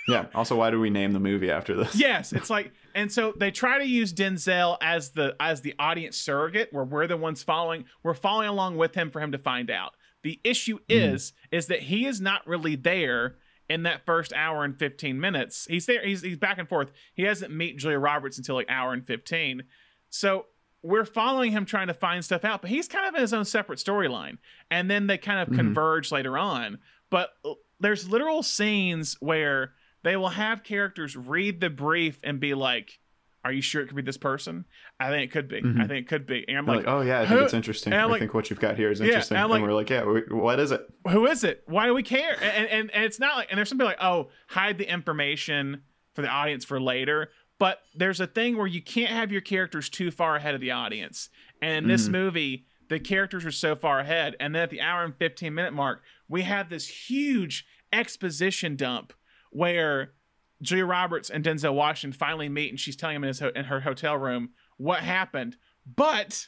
[0.08, 1.96] Yeah also why do we name the movie after this?
[1.96, 6.16] Yes it's like and so they try to use denzel as the as the audience
[6.18, 9.72] surrogate where we're the ones following we're following along with him for him to find
[9.72, 9.94] out.
[10.22, 13.38] The issue is is that he is not really there
[13.70, 15.66] in that first hour and 15 minutes.
[15.70, 16.92] He's there he's, he's back and forth.
[17.14, 19.64] He doesn't meet julia roberts until like hour and 15
[20.10, 20.46] so
[20.84, 23.44] we're following him trying to find stuff out but he's kind of in his own
[23.44, 24.38] separate storyline
[24.70, 25.56] and then they kind of Mhm.
[25.58, 26.78] converge later on.
[27.10, 29.74] But uh, there's literal scenes where
[30.04, 33.00] they will have characters read the brief and be like
[33.46, 34.66] are you sure it could be this person
[35.00, 35.88] i think it could be i Mhm.
[35.88, 37.94] think it could be and i'm like, like, oh yeah i think who- it's interesting
[37.94, 39.76] i like, think what you've got here is Yeah, interesting and I'm and like- we're
[39.76, 41.64] like yeah wh- what is it who is it?
[41.68, 42.36] Why do we care?
[42.42, 46.24] And, and and it's not like and there's something like oh hide the information for
[46.24, 47.30] the audience for later.
[47.60, 50.72] But there's a thing where you can't have your characters too far ahead of the
[50.72, 51.30] audience.
[51.62, 52.12] And in this Mhm.
[52.12, 55.74] movie, the characters are so far ahead, and then at the hour and 15 minute
[55.74, 59.14] mark, we have this huge exposition dump
[59.52, 60.12] where
[60.62, 63.66] Julia Roberts and Denzel Washington finally meet, and she's telling him in, his ho- in
[63.66, 65.58] her hotel room what happened.
[65.86, 66.48] But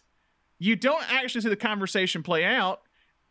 [0.59, 2.81] you don't actually see the conversation play out.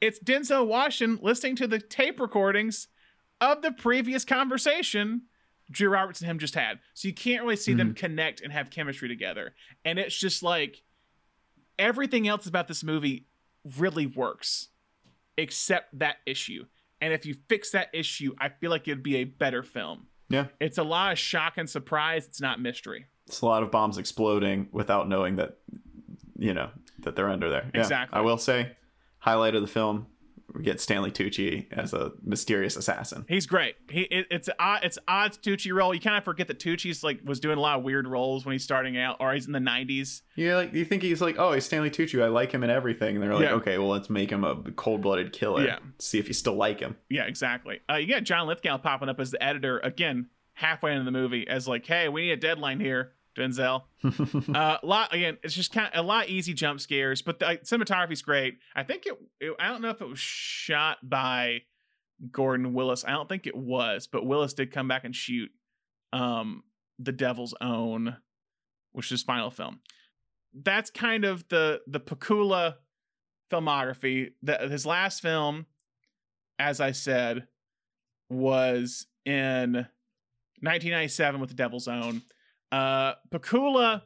[0.01, 2.89] It's Denzel Washington listening to the tape recordings
[3.41, 5.23] of the previous conversation
[5.71, 6.79] Drew Roberts and him just had.
[6.95, 7.95] So you can't really see them mm-hmm.
[7.95, 9.55] connect and have chemistry together.
[9.85, 10.83] And it's just like
[11.79, 13.27] everything else about this movie
[13.77, 14.69] really works
[15.37, 16.65] except that issue.
[17.01, 20.07] And if you fix that issue, I feel like it'd be a better film.
[20.29, 20.47] Yeah.
[20.61, 22.27] It's a lot of shock and surprise.
[22.27, 23.07] It's not mystery.
[23.27, 25.59] It's a lot of bombs exploding without knowing that,
[26.39, 26.71] you know,
[27.01, 27.71] that they're under there.
[27.75, 27.81] Yeah.
[27.81, 28.19] Exactly.
[28.19, 28.73] I will say,
[29.19, 30.07] highlight of the film,
[30.55, 33.25] we get Stanley Tucci as a mysterious assassin.
[33.29, 33.77] He's great.
[33.91, 35.93] He it, it's odd it's odd Tucci role.
[35.95, 38.53] You kind of forget that Tucci's like was doing a lot of weird roles when
[38.53, 40.23] he's starting out, or he's in the '90s.
[40.37, 42.23] Yeah, like you think he's like, oh, he's Stanley Tucci.
[42.23, 43.17] I like him in everything.
[43.17, 43.55] And they're like, Yeah.
[43.55, 45.65] okay, well, let's make him a cold-blooded killer.
[45.65, 45.79] Yeah.
[45.99, 46.97] See if you still like him.
[47.09, 47.81] Yeah, exactly.
[47.91, 51.47] Uh, you got John Lithgow popping up as the editor again halfway into the movie
[51.49, 53.83] as like, hey, we need a deadline here, Denzel.
[54.55, 55.39] uh, a lot again.
[55.43, 58.59] It's just kind of a lot easy jump scares, but the like, cinematography's great.
[58.75, 59.55] I think it, it.
[59.59, 61.63] I don't know if it was shot by
[62.31, 63.05] Gordon Willis.
[63.05, 65.51] I don't think it was, but Willis did come back and shoot
[66.13, 66.63] um,
[66.99, 68.17] the Devil's Own,
[68.93, 69.81] which is his final film.
[70.55, 72.77] That's kind of the the Pakula
[73.51, 74.33] filmography.
[74.43, 75.67] That his last film,
[76.59, 77.47] as I said,
[78.31, 79.87] was in
[80.61, 82.23] 1997 with the Devil's Own.
[82.73, 84.03] Uh, Pakula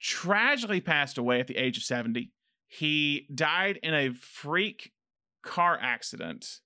[0.00, 2.32] tragically passed away at the age of 70.
[2.66, 4.92] He died in a freak
[5.42, 6.60] car accident.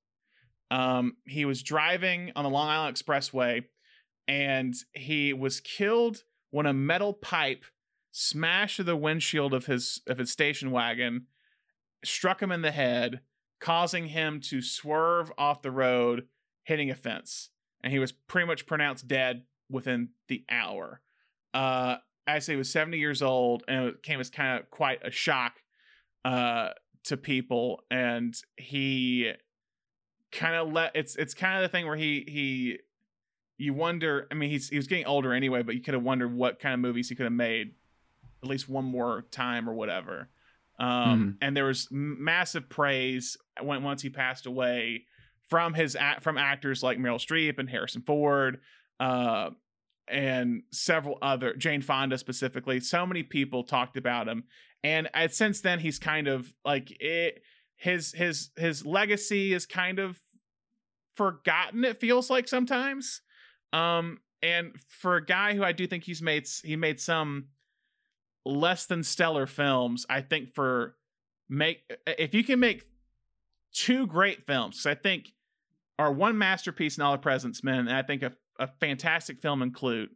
[0.71, 3.65] Um, he was driving on the Long Island Expressway
[4.29, 7.65] and he was killed when a metal pipe
[8.13, 11.27] smashed the windshield of his of his station wagon,
[12.05, 13.21] struck him in the head,
[13.61, 16.27] causing him to swerve off the road,
[16.65, 17.51] hitting a fence.
[17.83, 19.43] And he was pretty much pronounced dead
[19.73, 21.01] within the hour.
[21.55, 21.97] Uh,
[22.27, 25.11] I say he was 70 years old, and it came as kind of quite a
[25.11, 25.55] shock
[26.25, 26.71] uh,
[27.05, 27.83] to people.
[27.91, 29.33] And he
[30.31, 32.79] kind of let it's it's kind of the thing where he he
[33.59, 34.29] you wonder.
[34.31, 36.75] I mean, he's he was getting older anyway, but you could have wondered what kind
[36.75, 37.73] of movies he could have made
[38.43, 40.29] at least one more time or whatever.
[40.79, 45.05] Um, And there was massive praise when once he passed away
[45.49, 48.61] from his act from actors like Meryl Streep and Harrison Ford,
[49.03, 49.51] uh,
[50.07, 52.79] and several other Jane Fonda specifically.
[52.79, 54.45] So many people talked about him,
[54.85, 57.43] and uh, since then he's kind of like it.
[57.77, 60.21] His his his legacy is kind of
[61.17, 61.85] forgotten.
[61.85, 63.23] It feels like sometimes,
[63.73, 67.49] um, and for a guy who I do think he's made he made some
[68.47, 70.07] less than stellar films.
[70.09, 70.95] I think for
[71.49, 72.85] make if you can make
[73.75, 75.33] two great films, I think
[75.99, 79.61] are one masterpiece in All the President's Men, and I think a, a fantastic film
[79.61, 80.11] in Klute,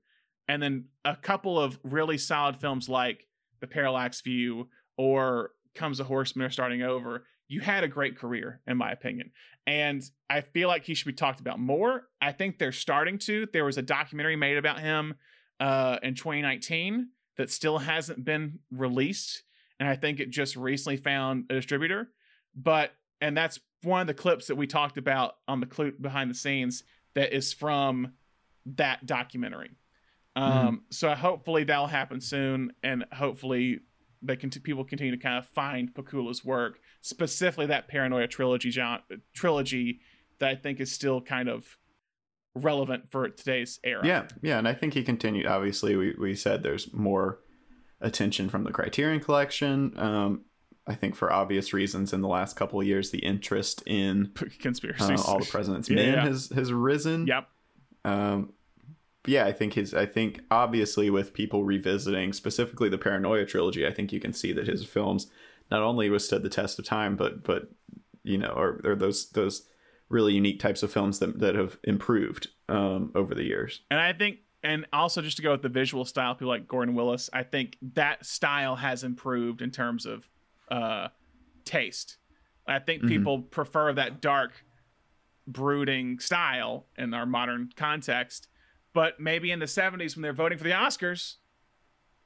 [0.47, 3.27] and then a couple of really solid films like
[3.60, 7.27] The Parallax View or Comes a Horseman or Starting Over.
[7.48, 9.32] You had a great career, in my opinion.
[9.66, 12.05] And I feel like he should be talked about more.
[12.20, 13.48] I think they're starting to.
[13.52, 15.14] There was a documentary made about him
[15.59, 19.43] uh, in 2019 that still hasn't been released.
[19.81, 22.10] And I think it just recently found a distributor.
[22.55, 26.31] But, and that's one of the clips that we talked about on the Klute behind
[26.31, 26.85] the scenes
[27.16, 28.12] that is from
[28.75, 29.71] that documentary.
[30.35, 32.73] Um, So hopefully that'll happen soon.
[32.83, 33.81] And hopefully
[34.23, 39.03] they can people continue to kind of find Pakula's work, specifically that Paranoia trilogy genre,
[39.33, 40.01] trilogy
[40.39, 41.79] that I think is still kind of
[42.55, 44.05] relevant for today's era.
[44.05, 45.47] Yeah, yeah, and I think he continued.
[45.47, 47.39] Obviously, we we said there's more
[48.01, 49.93] attention from the Criterion Collection.
[49.99, 50.45] Um,
[50.87, 55.21] I think for obvious reasons, in the last couple of years, the interest in conspiracies,
[55.21, 56.25] uh, all the President's Yeah, Men, yeah.
[56.27, 57.27] has has risen.
[57.27, 57.49] Yep.
[58.05, 58.53] Um,
[59.27, 59.94] yeah, I think his.
[59.94, 64.53] I think obviously with people revisiting specifically the Paranoia trilogy, I think you can see
[64.53, 65.28] that his films
[65.70, 67.70] not only withstood the test of time, but but
[68.23, 69.69] you know, or, or those those
[70.09, 73.81] really unique types of films that that have improved um, over the years.
[73.90, 76.94] And I think, and also just to go with the visual style, people like Gordon
[76.94, 80.28] Willis, I think that style has improved in terms of
[80.70, 81.09] uh,
[81.65, 82.19] taste.
[82.66, 83.09] I think Mhm.
[83.09, 84.65] people prefer that dark,
[85.47, 88.48] brooding style in our modern context.
[88.97, 91.35] But maybe in the 70s when they're voting for the Oscars,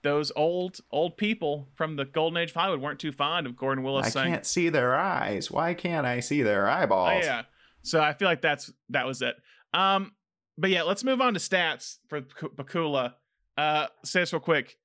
[0.05, 3.83] those old old people from the golden age of Hollywood weren't too fond of Gordon
[3.83, 5.51] Willis I saying, can't see their eyes.
[5.51, 7.25] Why can't I see their eyeballs?
[7.25, 7.43] Oh, yeah.
[7.83, 9.35] So I feel like that's that was it.
[9.75, 10.13] Um,
[10.57, 13.15] but yeah, let's move on to stats for Pakula.
[13.59, 14.79] Uh, say this real quick: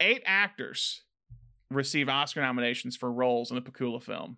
[0.00, 1.00] eight actors
[1.70, 4.36] receive Oscar nominations for roles in the Pakula film.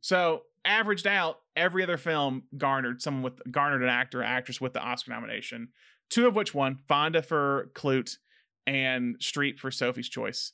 [0.00, 4.80] So averaged out, every other film garnered someone with garnered an actor actress with the
[4.80, 5.70] Oscar nomination.
[6.12, 8.18] Two of which won: Fonda for Klute
[8.66, 10.52] and Streep for Sophie's Choice.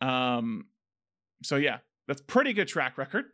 [0.00, 0.66] Um,
[1.42, 1.78] so yeah,
[2.08, 3.26] that's pretty good track record.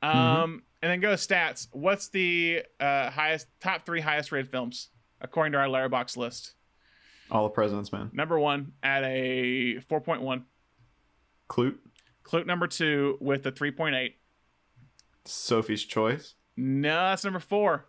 [0.00, 1.68] Um, and then go to stats.
[1.72, 4.88] What's the uh highest top three highest rated films
[5.22, 6.54] according to our Letterboxd list.
[7.30, 8.10] All the President's Men.
[8.12, 10.42] Number one at a 4.1.
[11.48, 11.78] Klute.
[12.24, 14.14] Klute number two with a 3.8.
[15.24, 16.34] Sophie's Choice.
[16.56, 17.86] No, that's number four.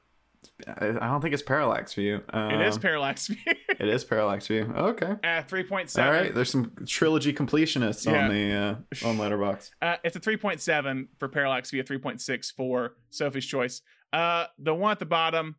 [0.68, 2.22] I don't think it's Parallax View.
[2.32, 4.72] Um, it is Parallax View it is Parallax View.
[4.76, 5.16] Okay.
[5.24, 6.04] at 3.7.
[6.06, 6.34] All right.
[6.34, 8.26] There's some trilogy completionists Yeah.
[8.26, 9.72] on the uh, on Letterboxd.
[9.82, 13.82] Uh, it's a 3.7 for Parallax View, a 3.6 for Sophie's Choice.
[14.12, 15.56] Uh, the one at the bottom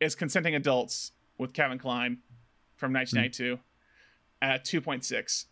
[0.00, 2.18] is Consenting Adults with Kevin Kline
[2.76, 3.58] from 1992
[4.40, 5.46] at 2.6.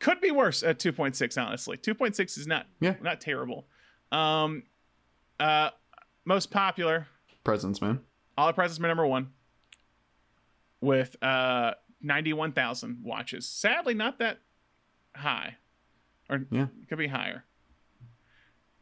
[0.00, 1.76] Could be worse at 2.6, honestly.
[1.78, 2.94] 2.6 is not Yeah.
[3.00, 3.66] not terrible.
[4.12, 4.64] Um,
[5.40, 5.70] uh,
[6.26, 7.06] most popular,
[7.44, 8.00] President's man.
[8.36, 9.28] All the President's Men number one
[10.80, 13.46] with uh 91,000 watches.
[13.48, 14.38] Sadly, not that
[15.16, 15.56] high.
[16.28, 16.66] Or Yeah.
[16.88, 17.44] could be higher.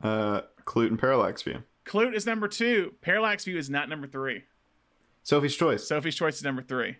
[0.02, 1.62] Uh, Klute and Parallax View.
[1.84, 2.94] Klute is number two.
[3.00, 4.44] Parallax View is not number three.
[5.22, 5.86] Sophie's Choice.
[5.86, 6.96] Sophie's Choice is number three.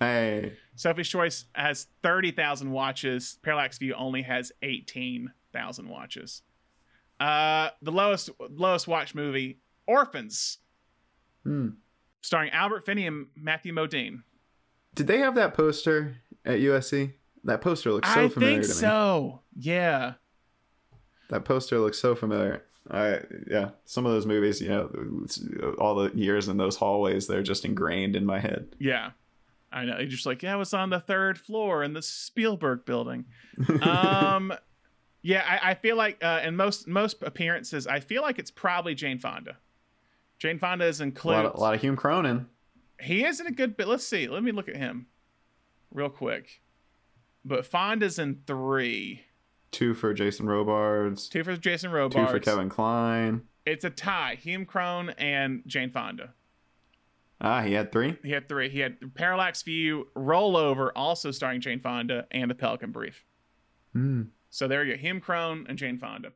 [0.00, 0.54] Hey.
[0.74, 3.38] Sophie's Choice has 30,000 watches.
[3.42, 6.42] Parallax View only has 18,000 watches.
[7.20, 10.58] Uh, the lowest lowest watched movie, Orphans,
[11.44, 11.68] Hmm.
[12.20, 14.22] starring Albert Finney and Matthew Modine.
[14.94, 17.14] Did they have that poster at USC?
[17.44, 18.74] That poster looks so I familiar think to me.
[18.74, 19.40] so.
[19.56, 20.14] Yeah.
[21.30, 22.64] That poster looks so familiar.
[22.90, 27.42] I yeah, some of those movies, you know, all the years in those hallways, they're
[27.42, 28.74] just ingrained in my head.
[28.78, 29.10] Yeah.
[29.72, 29.98] I know.
[29.98, 33.26] You're just like, yeah, I was on the third floor in the Spielberg building.
[33.82, 34.52] Um,
[35.22, 38.94] yeah, I, I feel like uh, in most most appearances, I feel like it's probably
[38.94, 39.58] Jane Fonda.
[40.40, 41.46] Jane Fonda is A lot, included.
[41.46, 42.46] of, a lot of Hume Cronyn.
[43.00, 43.86] He is in a good bit.
[43.86, 44.26] Let's see.
[44.26, 45.06] Let me look at him
[45.92, 46.60] real quick.
[47.44, 49.22] But Fonda's in three.
[49.70, 51.28] Two for Jason Robards.
[51.28, 52.16] Two for Jason Robards.
[52.16, 53.42] Two for Kevin Kline.
[53.64, 54.34] It's a tie.
[54.40, 56.34] Hume Cronyn and Jane Fonda.
[57.40, 58.16] Ah, he had three.
[58.22, 58.68] He had three.
[58.68, 63.24] He had Parallax View, Rollover, also starring Jane Fonda, and The Pelican Brief.
[63.92, 64.22] Hmm.
[64.50, 65.00] So there you go.
[65.00, 66.32] Hume Cronyn and Jane Fonda.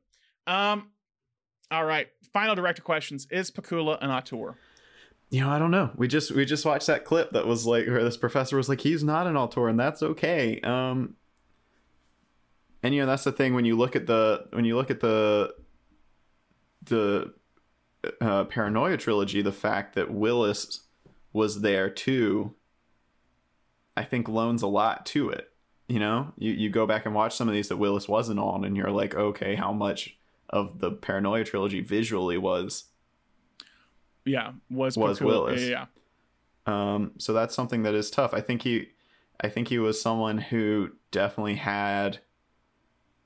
[0.46, 0.90] Um,
[1.70, 2.08] all right.
[2.32, 3.26] Final director questions.
[3.30, 4.56] Is Pakula an auteur?
[5.30, 5.90] You know, I don't know.
[5.96, 8.80] We just we just watched that clip that was like where this professor was like,
[8.80, 10.60] he's not an auteur, and that's okay.
[10.60, 11.16] Um
[12.82, 15.00] and you know, that's the thing when you look at the when you look at
[15.00, 15.54] the
[16.82, 17.32] the
[18.20, 20.80] uh, paranoia trilogy, the fact that Willis
[21.32, 22.54] was there too,
[23.96, 25.48] I think loans a lot to it.
[25.88, 28.64] You know, you, you go back and watch some of these that Willis wasn't on,
[28.64, 30.16] and you're like, okay, how much
[30.54, 32.84] of the paranoia trilogy visually was
[34.24, 35.62] Yeah, was Was Pakula- Willis.
[35.62, 35.86] Yeah,
[36.66, 36.94] yeah.
[36.94, 38.32] Um, so that's something that is tough.
[38.32, 38.88] I think he,
[39.42, 42.20] I think he was someone who definitely had,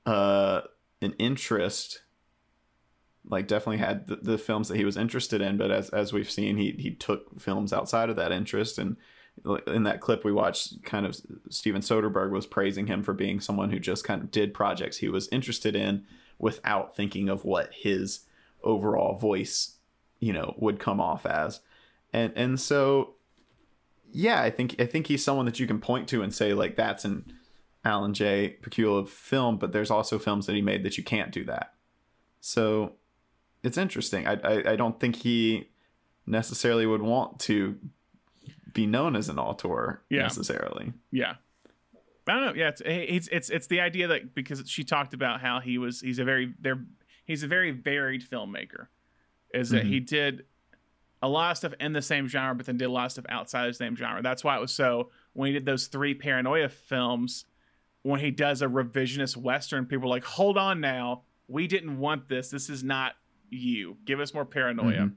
[0.05, 0.61] uh,
[1.01, 2.01] an interest.
[3.29, 6.31] Like definitely had the, the films that he was interested in, but as as we've
[6.31, 8.79] seen, he he took films outside of that interest.
[8.79, 8.97] And
[9.67, 11.15] in that clip we watched, kind of
[11.49, 15.09] Steven Soderbergh was praising him for being someone who just kind of did projects he
[15.09, 16.05] was interested in
[16.39, 18.21] without thinking of what his
[18.63, 19.75] overall voice,
[20.19, 21.59] you know, would come off as.
[22.11, 23.15] And and so
[24.11, 26.75] yeah, I think I think he's someone that you can point to and say like
[26.75, 27.31] that's an
[27.85, 28.57] Alan J.
[28.61, 31.73] Pakula film, but there's also films that he made that you can't do that.
[32.41, 32.93] So
[33.63, 34.25] it's interesting.
[34.27, 35.69] I I, I don't think he
[36.25, 37.77] necessarily would want to
[38.73, 40.21] be known as an auteur Yeah.
[40.23, 40.93] necessarily.
[41.11, 41.35] Yeah.
[42.29, 42.53] I don't know.
[42.53, 46.01] Yeah, it's it's it's it's the idea that because she talked about how he was
[46.01, 46.83] he's a very there
[47.25, 48.87] he's a very varied filmmaker.
[49.53, 49.89] Is that Mhm.
[49.89, 50.45] he did
[51.21, 53.25] a lot of stuff in the same genre, but then did a lot of stuff
[53.29, 54.21] outside of the same genre.
[54.21, 57.45] That's why it was so when he did those three paranoia films,
[58.03, 62.29] when he does a revisionist western, people are like, "Hold on now, we didn't want
[62.29, 62.49] this.
[62.49, 63.15] This is not
[63.49, 63.97] you.
[64.05, 65.11] Give us more paranoia."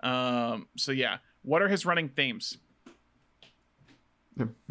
[0.00, 0.68] Um.
[0.76, 2.58] So yeah, what are his running themes?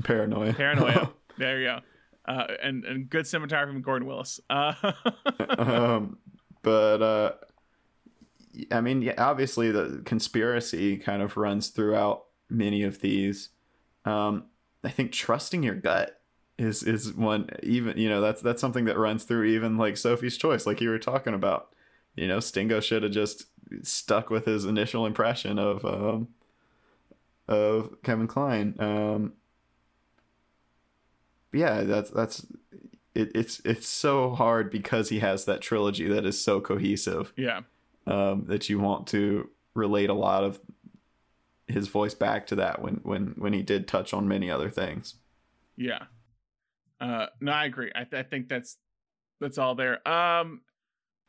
[0.03, 0.53] Paranoia.
[0.53, 1.11] Paranoia.
[1.37, 1.79] there you go.
[2.27, 4.39] Uh, and and good cinematography from Gordon Willis.
[4.49, 4.73] Uh,
[5.57, 6.17] um,
[6.63, 7.31] but uh,
[8.71, 13.49] I mean, yeah, obviously the conspiracy kind of runs throughout many of these.
[14.05, 14.45] Um,
[14.83, 16.21] I think trusting your gut
[16.57, 20.37] is is one even you know that's that's something that runs through even like Sophie's
[20.37, 21.69] Choice, like you were talking about.
[22.15, 23.47] You know, Stingo should have just
[23.81, 26.29] stuck with his initial impression of um,
[27.47, 28.75] of Kevin Kline.
[28.79, 29.33] Um,
[31.55, 32.45] yeah, that's that's
[33.13, 37.33] it, it's it's so hard because he has that trilogy that is so cohesive.
[37.35, 37.61] Yeah.
[38.07, 40.59] Um, that you want to relate a lot of
[41.67, 45.15] his voice back to that when when when he did touch on many other things.
[45.75, 46.03] yeah.
[47.01, 47.91] Uh, no, I agree.
[47.93, 48.77] I, th- I think that's
[49.41, 50.07] that's all there.
[50.07, 50.61] Um,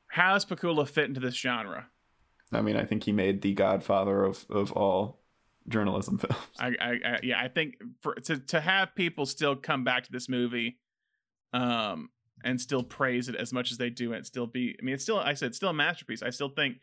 [0.07, 1.89] how does Pakula fit into this genre?
[2.53, 5.19] I mean, I think he made the Godfather of of all
[5.69, 6.37] journalism films.
[6.59, 10.13] I, I, I yeah, I think for to to have people still come back to
[10.13, 10.79] this movie,
[11.53, 12.11] um,
[12.45, 14.77] and still praise it as much as they do, and still be.
[14.81, 15.19] I mean, it's still.
[15.19, 16.23] I said, it's still a masterpiece.
[16.23, 16.77] I still think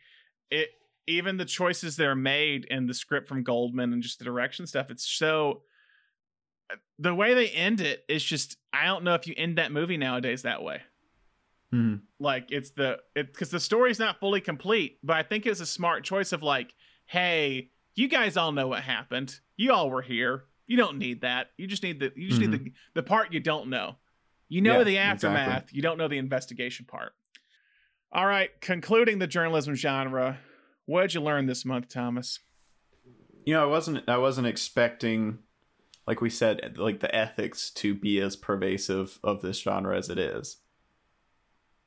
[0.50, 0.70] it.
[1.06, 4.66] Even the choices that are made in the script from Goldman and just the direction
[4.66, 5.62] stuff, it's so.
[6.98, 8.56] The way they end it is just.
[8.72, 10.80] I don't know if you end that movie nowadays that way.
[11.74, 12.00] Mhm.
[12.20, 15.66] Like it's the it because the story's not fully complete, but I think it's a
[15.66, 16.72] smart choice of like,
[17.06, 19.38] hey, you guys all know what happened.
[19.56, 20.44] You all were here.
[20.66, 21.48] You don't need that.
[21.56, 22.68] You just need the you just need the mm-hmm.
[22.94, 23.96] the part you don't know.
[24.48, 25.28] You know Yeah, the exactly.
[25.28, 25.72] aftermath.
[25.72, 27.12] You don't know the investigation part.
[28.12, 30.38] All right, concluding the journalism genre.
[30.86, 32.38] What did you learn this month, Thomas?
[33.44, 35.38] you know i wasn't i wasn't expecting
[36.06, 40.18] like we said like the ethics to be as pervasive of this genre as it
[40.18, 40.58] is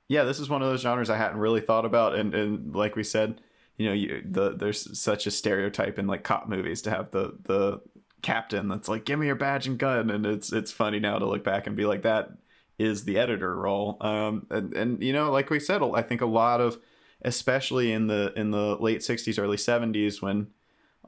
[0.07, 2.95] yeah this is one of those genres i hadn't really thought about and and like
[2.95, 3.41] we said
[3.77, 7.37] you know you, the there's such a stereotype in like cop movies to have the
[7.43, 7.81] the
[8.21, 11.25] captain that's like give me your badge and gun and it's it's funny now to
[11.25, 12.31] look back and be like that
[12.79, 13.97] is the editor role.
[14.01, 16.79] Um and and you know like we said i think a lot of
[17.21, 20.47] especially in the in the late 60s early 70s when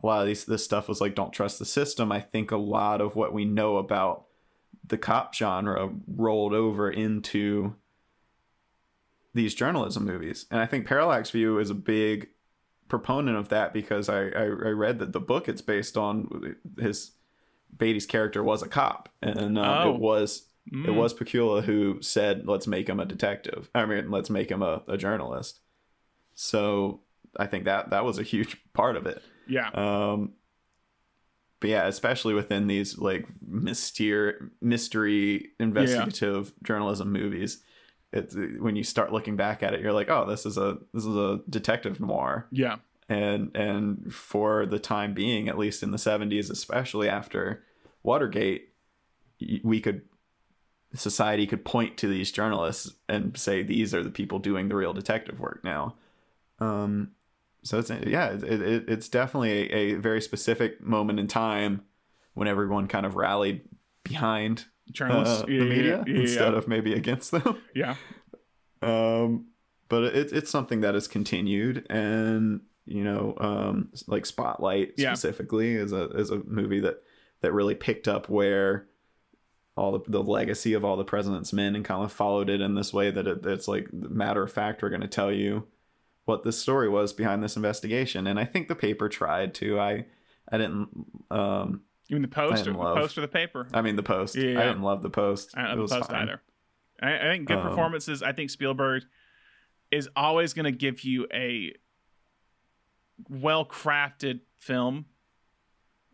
[0.01, 2.57] a lot of these this stuff was like don't trust the system i think a
[2.57, 4.25] lot of what we know about
[4.87, 7.75] the cop genre rolled over into
[9.35, 10.45] these journalism movies.
[10.49, 12.29] And i think parallax view is a big
[12.89, 17.11] proponent of that because i i, I read that the book it's based on his
[17.77, 19.93] beatty's character was a cop and um, Oh.
[19.95, 20.95] it was it Mm.
[20.95, 24.83] was Pakula who said let's make him a detective i mean let's make him a,
[24.87, 25.61] a journalist
[26.33, 27.01] so
[27.37, 29.69] i think that that was a huge part of it Yeah.
[29.73, 30.33] um,
[31.59, 37.61] but yeah, especially within these like myster- mystery investigative journalism movies,
[38.11, 41.05] it's when you start looking back at it, you're like, oh, this is a this
[41.05, 42.77] is a detective noir, Yeah.
[43.07, 47.63] and and for the time being, at least in the '70s, especially after
[48.03, 48.69] Watergate,
[49.63, 50.01] we could
[50.95, 54.93] society could point to these journalists and say these are the people doing the real
[54.93, 55.95] detective work now.
[56.59, 57.11] Um,
[57.61, 61.83] so it's yeah, it, it, it's definitely a, a very specific moment in time
[62.33, 63.61] when everyone kind of rallied
[64.03, 65.43] behind Journalists.
[65.43, 67.61] uh, Yeah, the media yeah, instead of maybe against them.
[67.75, 67.95] Yeah.
[68.81, 69.47] Um,
[69.89, 75.91] but it, it's something that has continued, and you know, um, like Spotlight specifically is
[75.91, 77.01] a is a movie that
[77.41, 78.87] that really picked up where
[79.75, 82.75] all the, the legacy of all the president's men and kind of followed it in
[82.75, 85.65] this way that it, it's like matter of fact we're going to tell you
[86.25, 90.05] what this story was behind this investigation and i think the paper tried to i
[90.51, 90.89] i didn't
[91.31, 93.67] um Even the poster, didn't the love- poster, the paper.
[93.73, 94.59] i mean the post Yeah.
[94.59, 96.21] i didn't love the post I It don't love the post fine.
[96.23, 96.41] either.
[97.01, 98.21] I, I think good Um, performances.
[98.23, 99.03] I think Spielberg
[99.91, 101.73] is always going to give you a
[103.29, 105.05] well crafted film,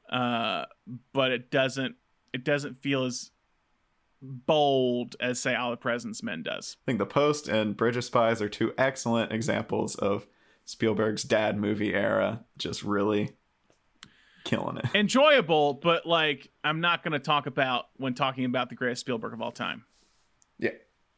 [0.09, 0.65] uh,
[1.13, 1.95] but it doesn't
[2.33, 3.31] it doesn't feel as
[4.21, 6.77] bold as say All the President's Men does.
[6.81, 10.27] I think The Post and Bridge of Spies are two excellent examples of
[10.65, 13.35] Spielberg's dad movie era just really
[14.45, 14.85] killing it.
[14.95, 19.33] Enjoyable, but like I'm not going to talk about when talking about the greatest Spielberg
[19.33, 19.83] of all time.
[20.57, 20.71] Yeah.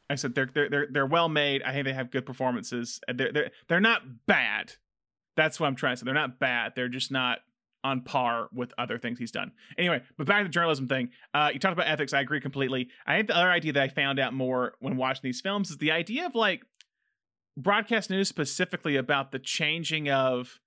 [0.10, 1.62] I said they're they're they're, they're well made.
[1.62, 3.00] I think they have good performances.
[3.14, 4.74] They're they're they're not bad.
[5.36, 6.06] That's what I'm trying to say.
[6.06, 6.74] They're not bad.
[6.76, 7.40] They're just not
[7.84, 9.52] on par with other things he's done.
[9.78, 11.10] Anyway, but back to the journalism thing.
[11.34, 12.14] Uh, you talked about ethics.
[12.14, 12.90] I agree completely.
[13.06, 15.78] I think the other idea that I found out more when watching these films is
[15.78, 16.64] the idea of like
[17.56, 20.60] broadcast news specifically about the changing of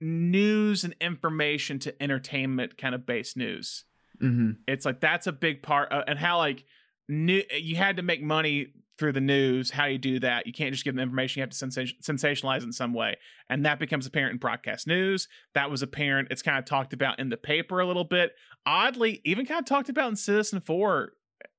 [0.00, 3.84] news and information to entertainment kind of based news.
[4.22, 4.50] Mm-hmm.
[4.68, 6.64] it's like that's a big part uh, and how like
[7.08, 10.46] new you had to make money through the news how you do that.
[10.46, 13.16] You can't just give them information you have to sensation, sensationalize in some way.
[13.48, 15.26] And that becomes apparent in broadcast news.
[15.54, 18.32] That was apparent it's kind of talked about in the paper a little bit.
[18.66, 21.08] Oddly even kind of talked about in Citizenfour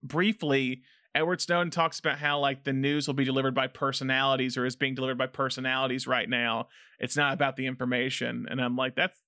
[0.03, 4.65] briefly edward snowden talks about how like the news will be delivered by personalities or
[4.65, 6.67] is being delivered by personalities right now.
[6.99, 8.47] It's not about the information.
[8.49, 9.19] And i'm like that's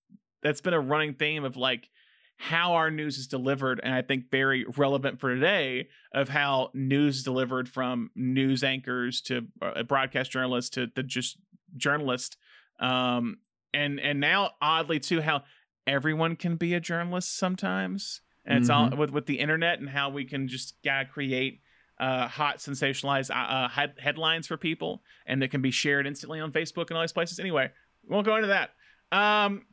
[0.41, 1.89] that's been a running theme of like
[2.37, 7.17] how our news is delivered and i think very relevant for today of how news
[7.17, 11.37] is delivered from news anchors to uh, broadcast journalists to the just
[11.77, 12.37] journalist.
[12.79, 13.37] Um
[13.73, 15.43] and and now oddly too how
[15.87, 18.21] everyone can be a journalist sometimes.
[18.45, 18.97] And it's all Mhm.
[18.97, 21.61] with with the internet and how we can just gotta create
[21.99, 26.39] uh, hot sensationalized uh, uh, head- headlines for people and that can be shared instantly
[26.39, 27.69] on facebook and all these places anyway
[28.07, 28.71] we won't go into that
[29.11, 29.65] um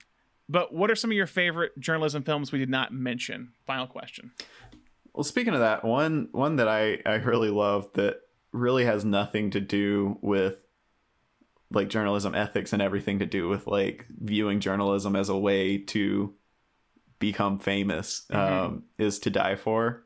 [0.49, 3.53] but what are some of your favorite journalism films we did not mention?
[3.69, 4.33] Final question.
[5.15, 8.17] Well, speaking of that, one one that I I really love that
[8.51, 10.57] really has nothing to do with
[11.71, 16.35] like journalism ethics and everything to do with like viewing journalism as a way to
[17.21, 18.37] become famous Mhm.
[18.37, 20.05] um, is To Die For.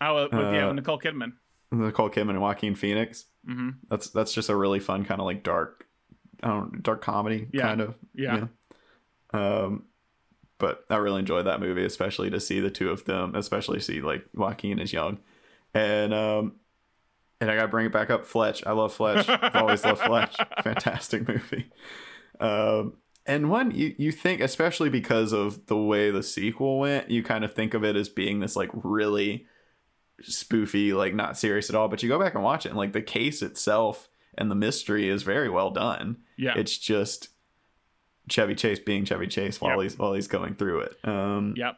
[0.00, 1.32] Oh, uh, with, yeah, Uh, with Nicole Kidman.
[1.72, 3.24] Nicole Kidman and Joaquin Phoenix.
[3.46, 5.86] hmm That's that's just a really fun kind of like dark,
[6.42, 7.62] I don't dark comedy Yeah.
[7.62, 7.94] kind of.
[8.14, 8.46] Yeah.
[9.32, 9.84] Um,
[10.58, 14.00] but I really enjoyed that movie, especially to see the two of them, especially see
[14.00, 15.18] like Joaquin is young,
[15.74, 16.56] and um,
[17.40, 18.24] and I gotta bring it back up.
[18.24, 19.28] Fletch, I love Fletch.
[19.28, 20.36] I've always loved Fletch.
[20.62, 21.70] Fantastic movie.
[22.38, 22.94] Um,
[23.26, 27.44] and one you you think, especially because of the way the sequel went, you kind
[27.44, 29.46] of think of it as being this like really
[30.22, 31.88] spoofy, like not serious at all.
[31.88, 34.08] But you go back and watch it, and like the case itself
[34.38, 36.18] and the mystery is very well done.
[36.36, 36.54] Yeah.
[36.56, 37.28] it's just
[38.30, 39.82] Chevy Chase being Chevy Chase while Yep.
[39.82, 40.96] he's while he's going through it.
[41.04, 41.76] Um, Yep.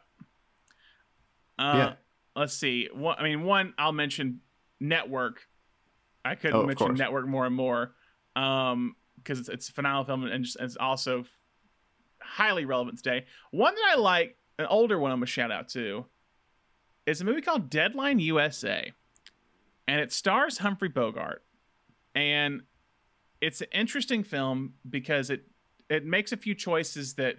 [1.57, 1.93] Uh, Yeah.
[2.35, 2.89] Let's see.
[2.93, 3.73] One, I mean, one.
[3.77, 4.41] I'll mention
[4.79, 5.47] network.
[6.25, 7.93] I couldn't Oh, mention network more and more,
[8.35, 11.23] um, because it's, it's a phenomenal film and just, it's also
[12.21, 13.25] highly relevant today.
[13.51, 16.05] One that I like, an older one, I'm gonna shout out to,
[17.05, 18.93] is a movie called Deadline USA,
[19.87, 21.43] and it stars Humphrey Bogart,
[22.13, 22.63] and
[23.41, 25.43] it's an interesting film because it
[25.89, 27.37] it makes a few choices that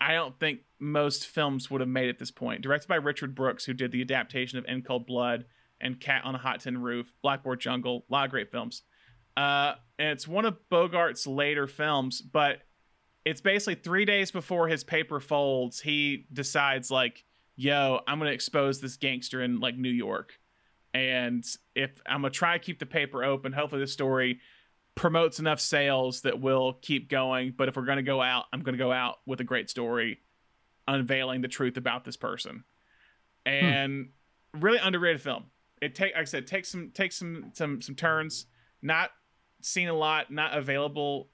[0.00, 2.62] I don't think most films would have made at this point.
[2.62, 5.46] Directed by Richard Brooks, who did the adaptation of In Cold Blood
[5.80, 8.82] and Cat on a Hot Tin Roof, Blackboard Jungle, a lot of great films.
[9.36, 12.60] Uh, and it's one of Bogart's later films, but
[13.24, 17.24] it's basically three days before his paper folds, he decides like,
[17.60, 20.38] "Yo, I'm gonna expose this gangster in like New York,
[20.94, 21.44] and
[21.74, 24.38] if I'm gonna try to keep the paper open, hopefully this story
[24.94, 27.52] promotes enough sales that we'll keep going.
[27.56, 30.20] But if we're gonna go out, I'm gonna go out with a great story,
[30.86, 32.62] unveiling the truth about this person,
[33.44, 34.10] and
[34.54, 35.46] really underrated film.
[35.82, 38.46] It take, like I said, takes some takes some some some turns.
[38.82, 39.10] Not
[39.62, 41.30] seen a lot, not available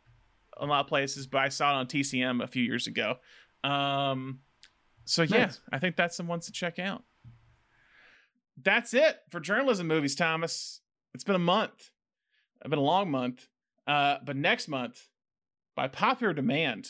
[0.56, 3.16] a lot of places, but I saw it on TCM a few years ago.
[3.62, 4.40] Um,
[5.04, 5.60] so yeah, Nice.
[5.72, 7.02] I think that's the ones to check out.
[8.62, 10.80] That's it for journalism movies, Thomas.
[11.14, 11.90] It's been a month.
[12.60, 13.48] It's been a long month.
[13.86, 15.08] Uh, but next month,
[15.76, 16.88] by popular demand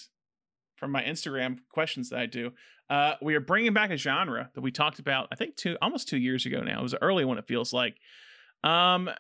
[0.77, 2.53] from my Instagram questions that I do,
[2.91, 6.09] uh, we are bringing back a genre that we talked about, I think, two almost
[6.09, 6.81] two years ago now.
[6.81, 7.97] It was an early one, it feels like.
[8.63, 9.11] Um,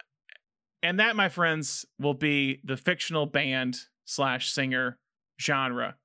[0.82, 4.98] and that, my friends, will be the fictional band slash singer
[5.40, 5.96] genre.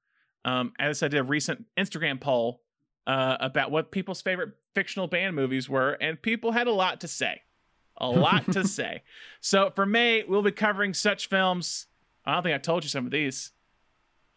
[0.46, 2.62] Um, as I did a recent Instagram poll
[3.08, 7.08] uh, about what people's favorite fictional band movies were, and people had a lot to
[7.08, 7.42] say.
[7.98, 9.04] A lot to say.
[9.42, 11.88] So for May, we'll be covering such films.
[12.26, 13.52] I don't think I told you some of these.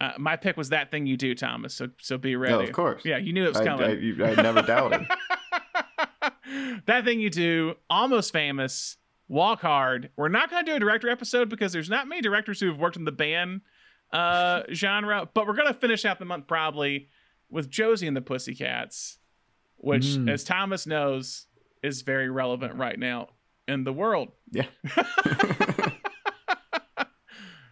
[0.01, 1.73] Uh, my pick was that thing you do, Thomas.
[1.75, 2.53] So so be ready.
[2.53, 3.05] Oh, of course.
[3.05, 3.89] Yeah, you knew it was I, coming.
[3.89, 5.07] I, you- I never doubted.
[6.85, 10.09] that thing you do, almost famous, walk hard.
[10.17, 12.79] We're not going to do a director episode because there's not many directors who have
[12.79, 13.61] worked in the band
[14.11, 17.09] uh, genre, but we're going to finish out the month probably
[17.53, 19.19] with Josie and the Pussycats,
[19.77, 20.29] which, Mm.
[20.29, 21.45] as Thomas knows,
[21.81, 23.29] is very relevant right now
[23.67, 24.31] in the world.
[24.51, 24.65] Yeah.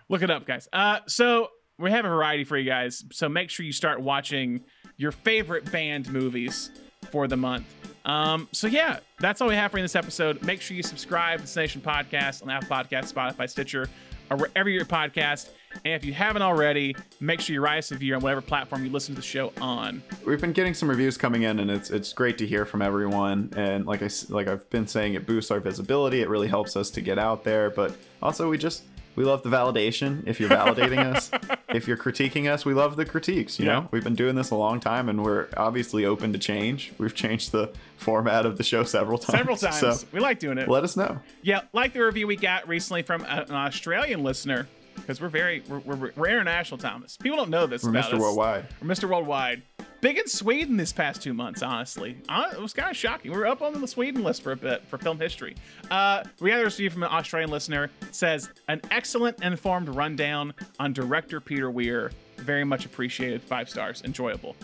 [0.09, 0.67] Look it up, guys.
[0.73, 1.47] Uh, so
[1.79, 3.03] we have a variety for you guys.
[3.13, 4.61] So make sure you start watching
[4.97, 6.69] your favorite band movies
[7.11, 7.65] for the month.
[8.03, 10.43] Um, so yeah, that's all we have for you in this episode.
[10.43, 13.87] Make sure you subscribe to the Nation Podcast on Apple Podcast, Spotify, Stitcher,
[14.31, 15.49] or wherever your podcast.
[15.85, 18.83] And if you haven't already, make sure you write us a review on whatever platform
[18.83, 20.01] you listen to the show on.
[20.25, 23.53] We've been getting some reviews coming in, and it's it's great to hear from everyone.
[23.55, 26.21] And like I like I've been saying, it boosts our visibility.
[26.21, 27.69] It really helps us to get out there.
[27.69, 28.83] But also, we just
[29.15, 30.23] we love the validation.
[30.25, 31.31] If you're validating us,
[31.69, 33.59] if you're critiquing us, we love the critiques.
[33.59, 33.71] You Yeah.
[33.73, 36.93] know, we've been doing this a long time, and we're obviously open to change.
[36.97, 39.38] We've changed the format of the show several times.
[39.38, 39.79] Several times.
[39.79, 40.67] So we like doing it.
[40.67, 41.19] let us know.
[41.41, 45.79] Yeah, like the review we got recently from an Australian listener, because we're very we're,
[45.79, 47.17] we're, we're international, Thomas.
[47.17, 48.13] People don't know this We're about Mr.
[48.15, 48.19] us.
[48.21, 48.65] Worldwide.
[48.81, 49.09] We're Mr.
[49.09, 49.63] Worldwide.
[50.02, 52.18] Big in Sweden this past two months, honestly.
[52.28, 53.32] Hon- It was kind of shocking.
[53.32, 55.56] We were up on the Sweden list for a bit for film history.
[55.91, 57.90] Uh, we got a review from an Australian listener.
[58.11, 62.11] Says an excellent informed rundown on director Peter Weir.
[62.38, 63.44] Very much appreciated.
[63.44, 64.02] Five stars.
[64.03, 64.56] Enjoyable.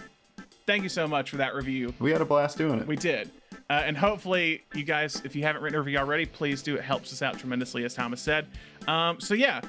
[0.66, 1.94] Thank you so much for that review.
[2.00, 2.88] We had a blast doing it.
[2.88, 3.30] We did.
[3.70, 6.76] Uh, and hopefully, you guys, if you haven't written a review already, please do.
[6.76, 8.48] It helps us out tremendously, as Thomas said.
[8.88, 9.62] Um, so, yeah,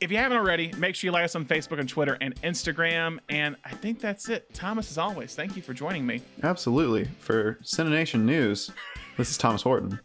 [0.00, 3.18] if you haven't already, make sure you like us on Facebook and Twitter and Instagram.
[3.28, 4.52] And I think that's it.
[4.54, 6.22] Thomas, as always, thank you for joining me.
[6.42, 7.06] Absolutely.
[7.18, 8.70] For Cinenation News,
[9.16, 10.00] this is Thomas Horton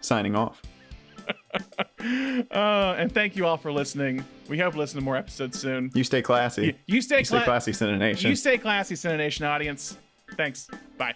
[0.00, 0.62] signing off.
[1.54, 1.64] Uh,
[2.98, 4.24] and thank you all for listening.
[4.48, 5.90] We hope to listen to more episodes soon.
[5.94, 6.66] You stay classy.
[6.66, 8.28] You, you stay, You stay cla- classy, Cinenation.
[8.28, 9.96] You stay classy, Cinenation audience.
[10.36, 10.68] Thanks.
[10.96, 11.14] Bye.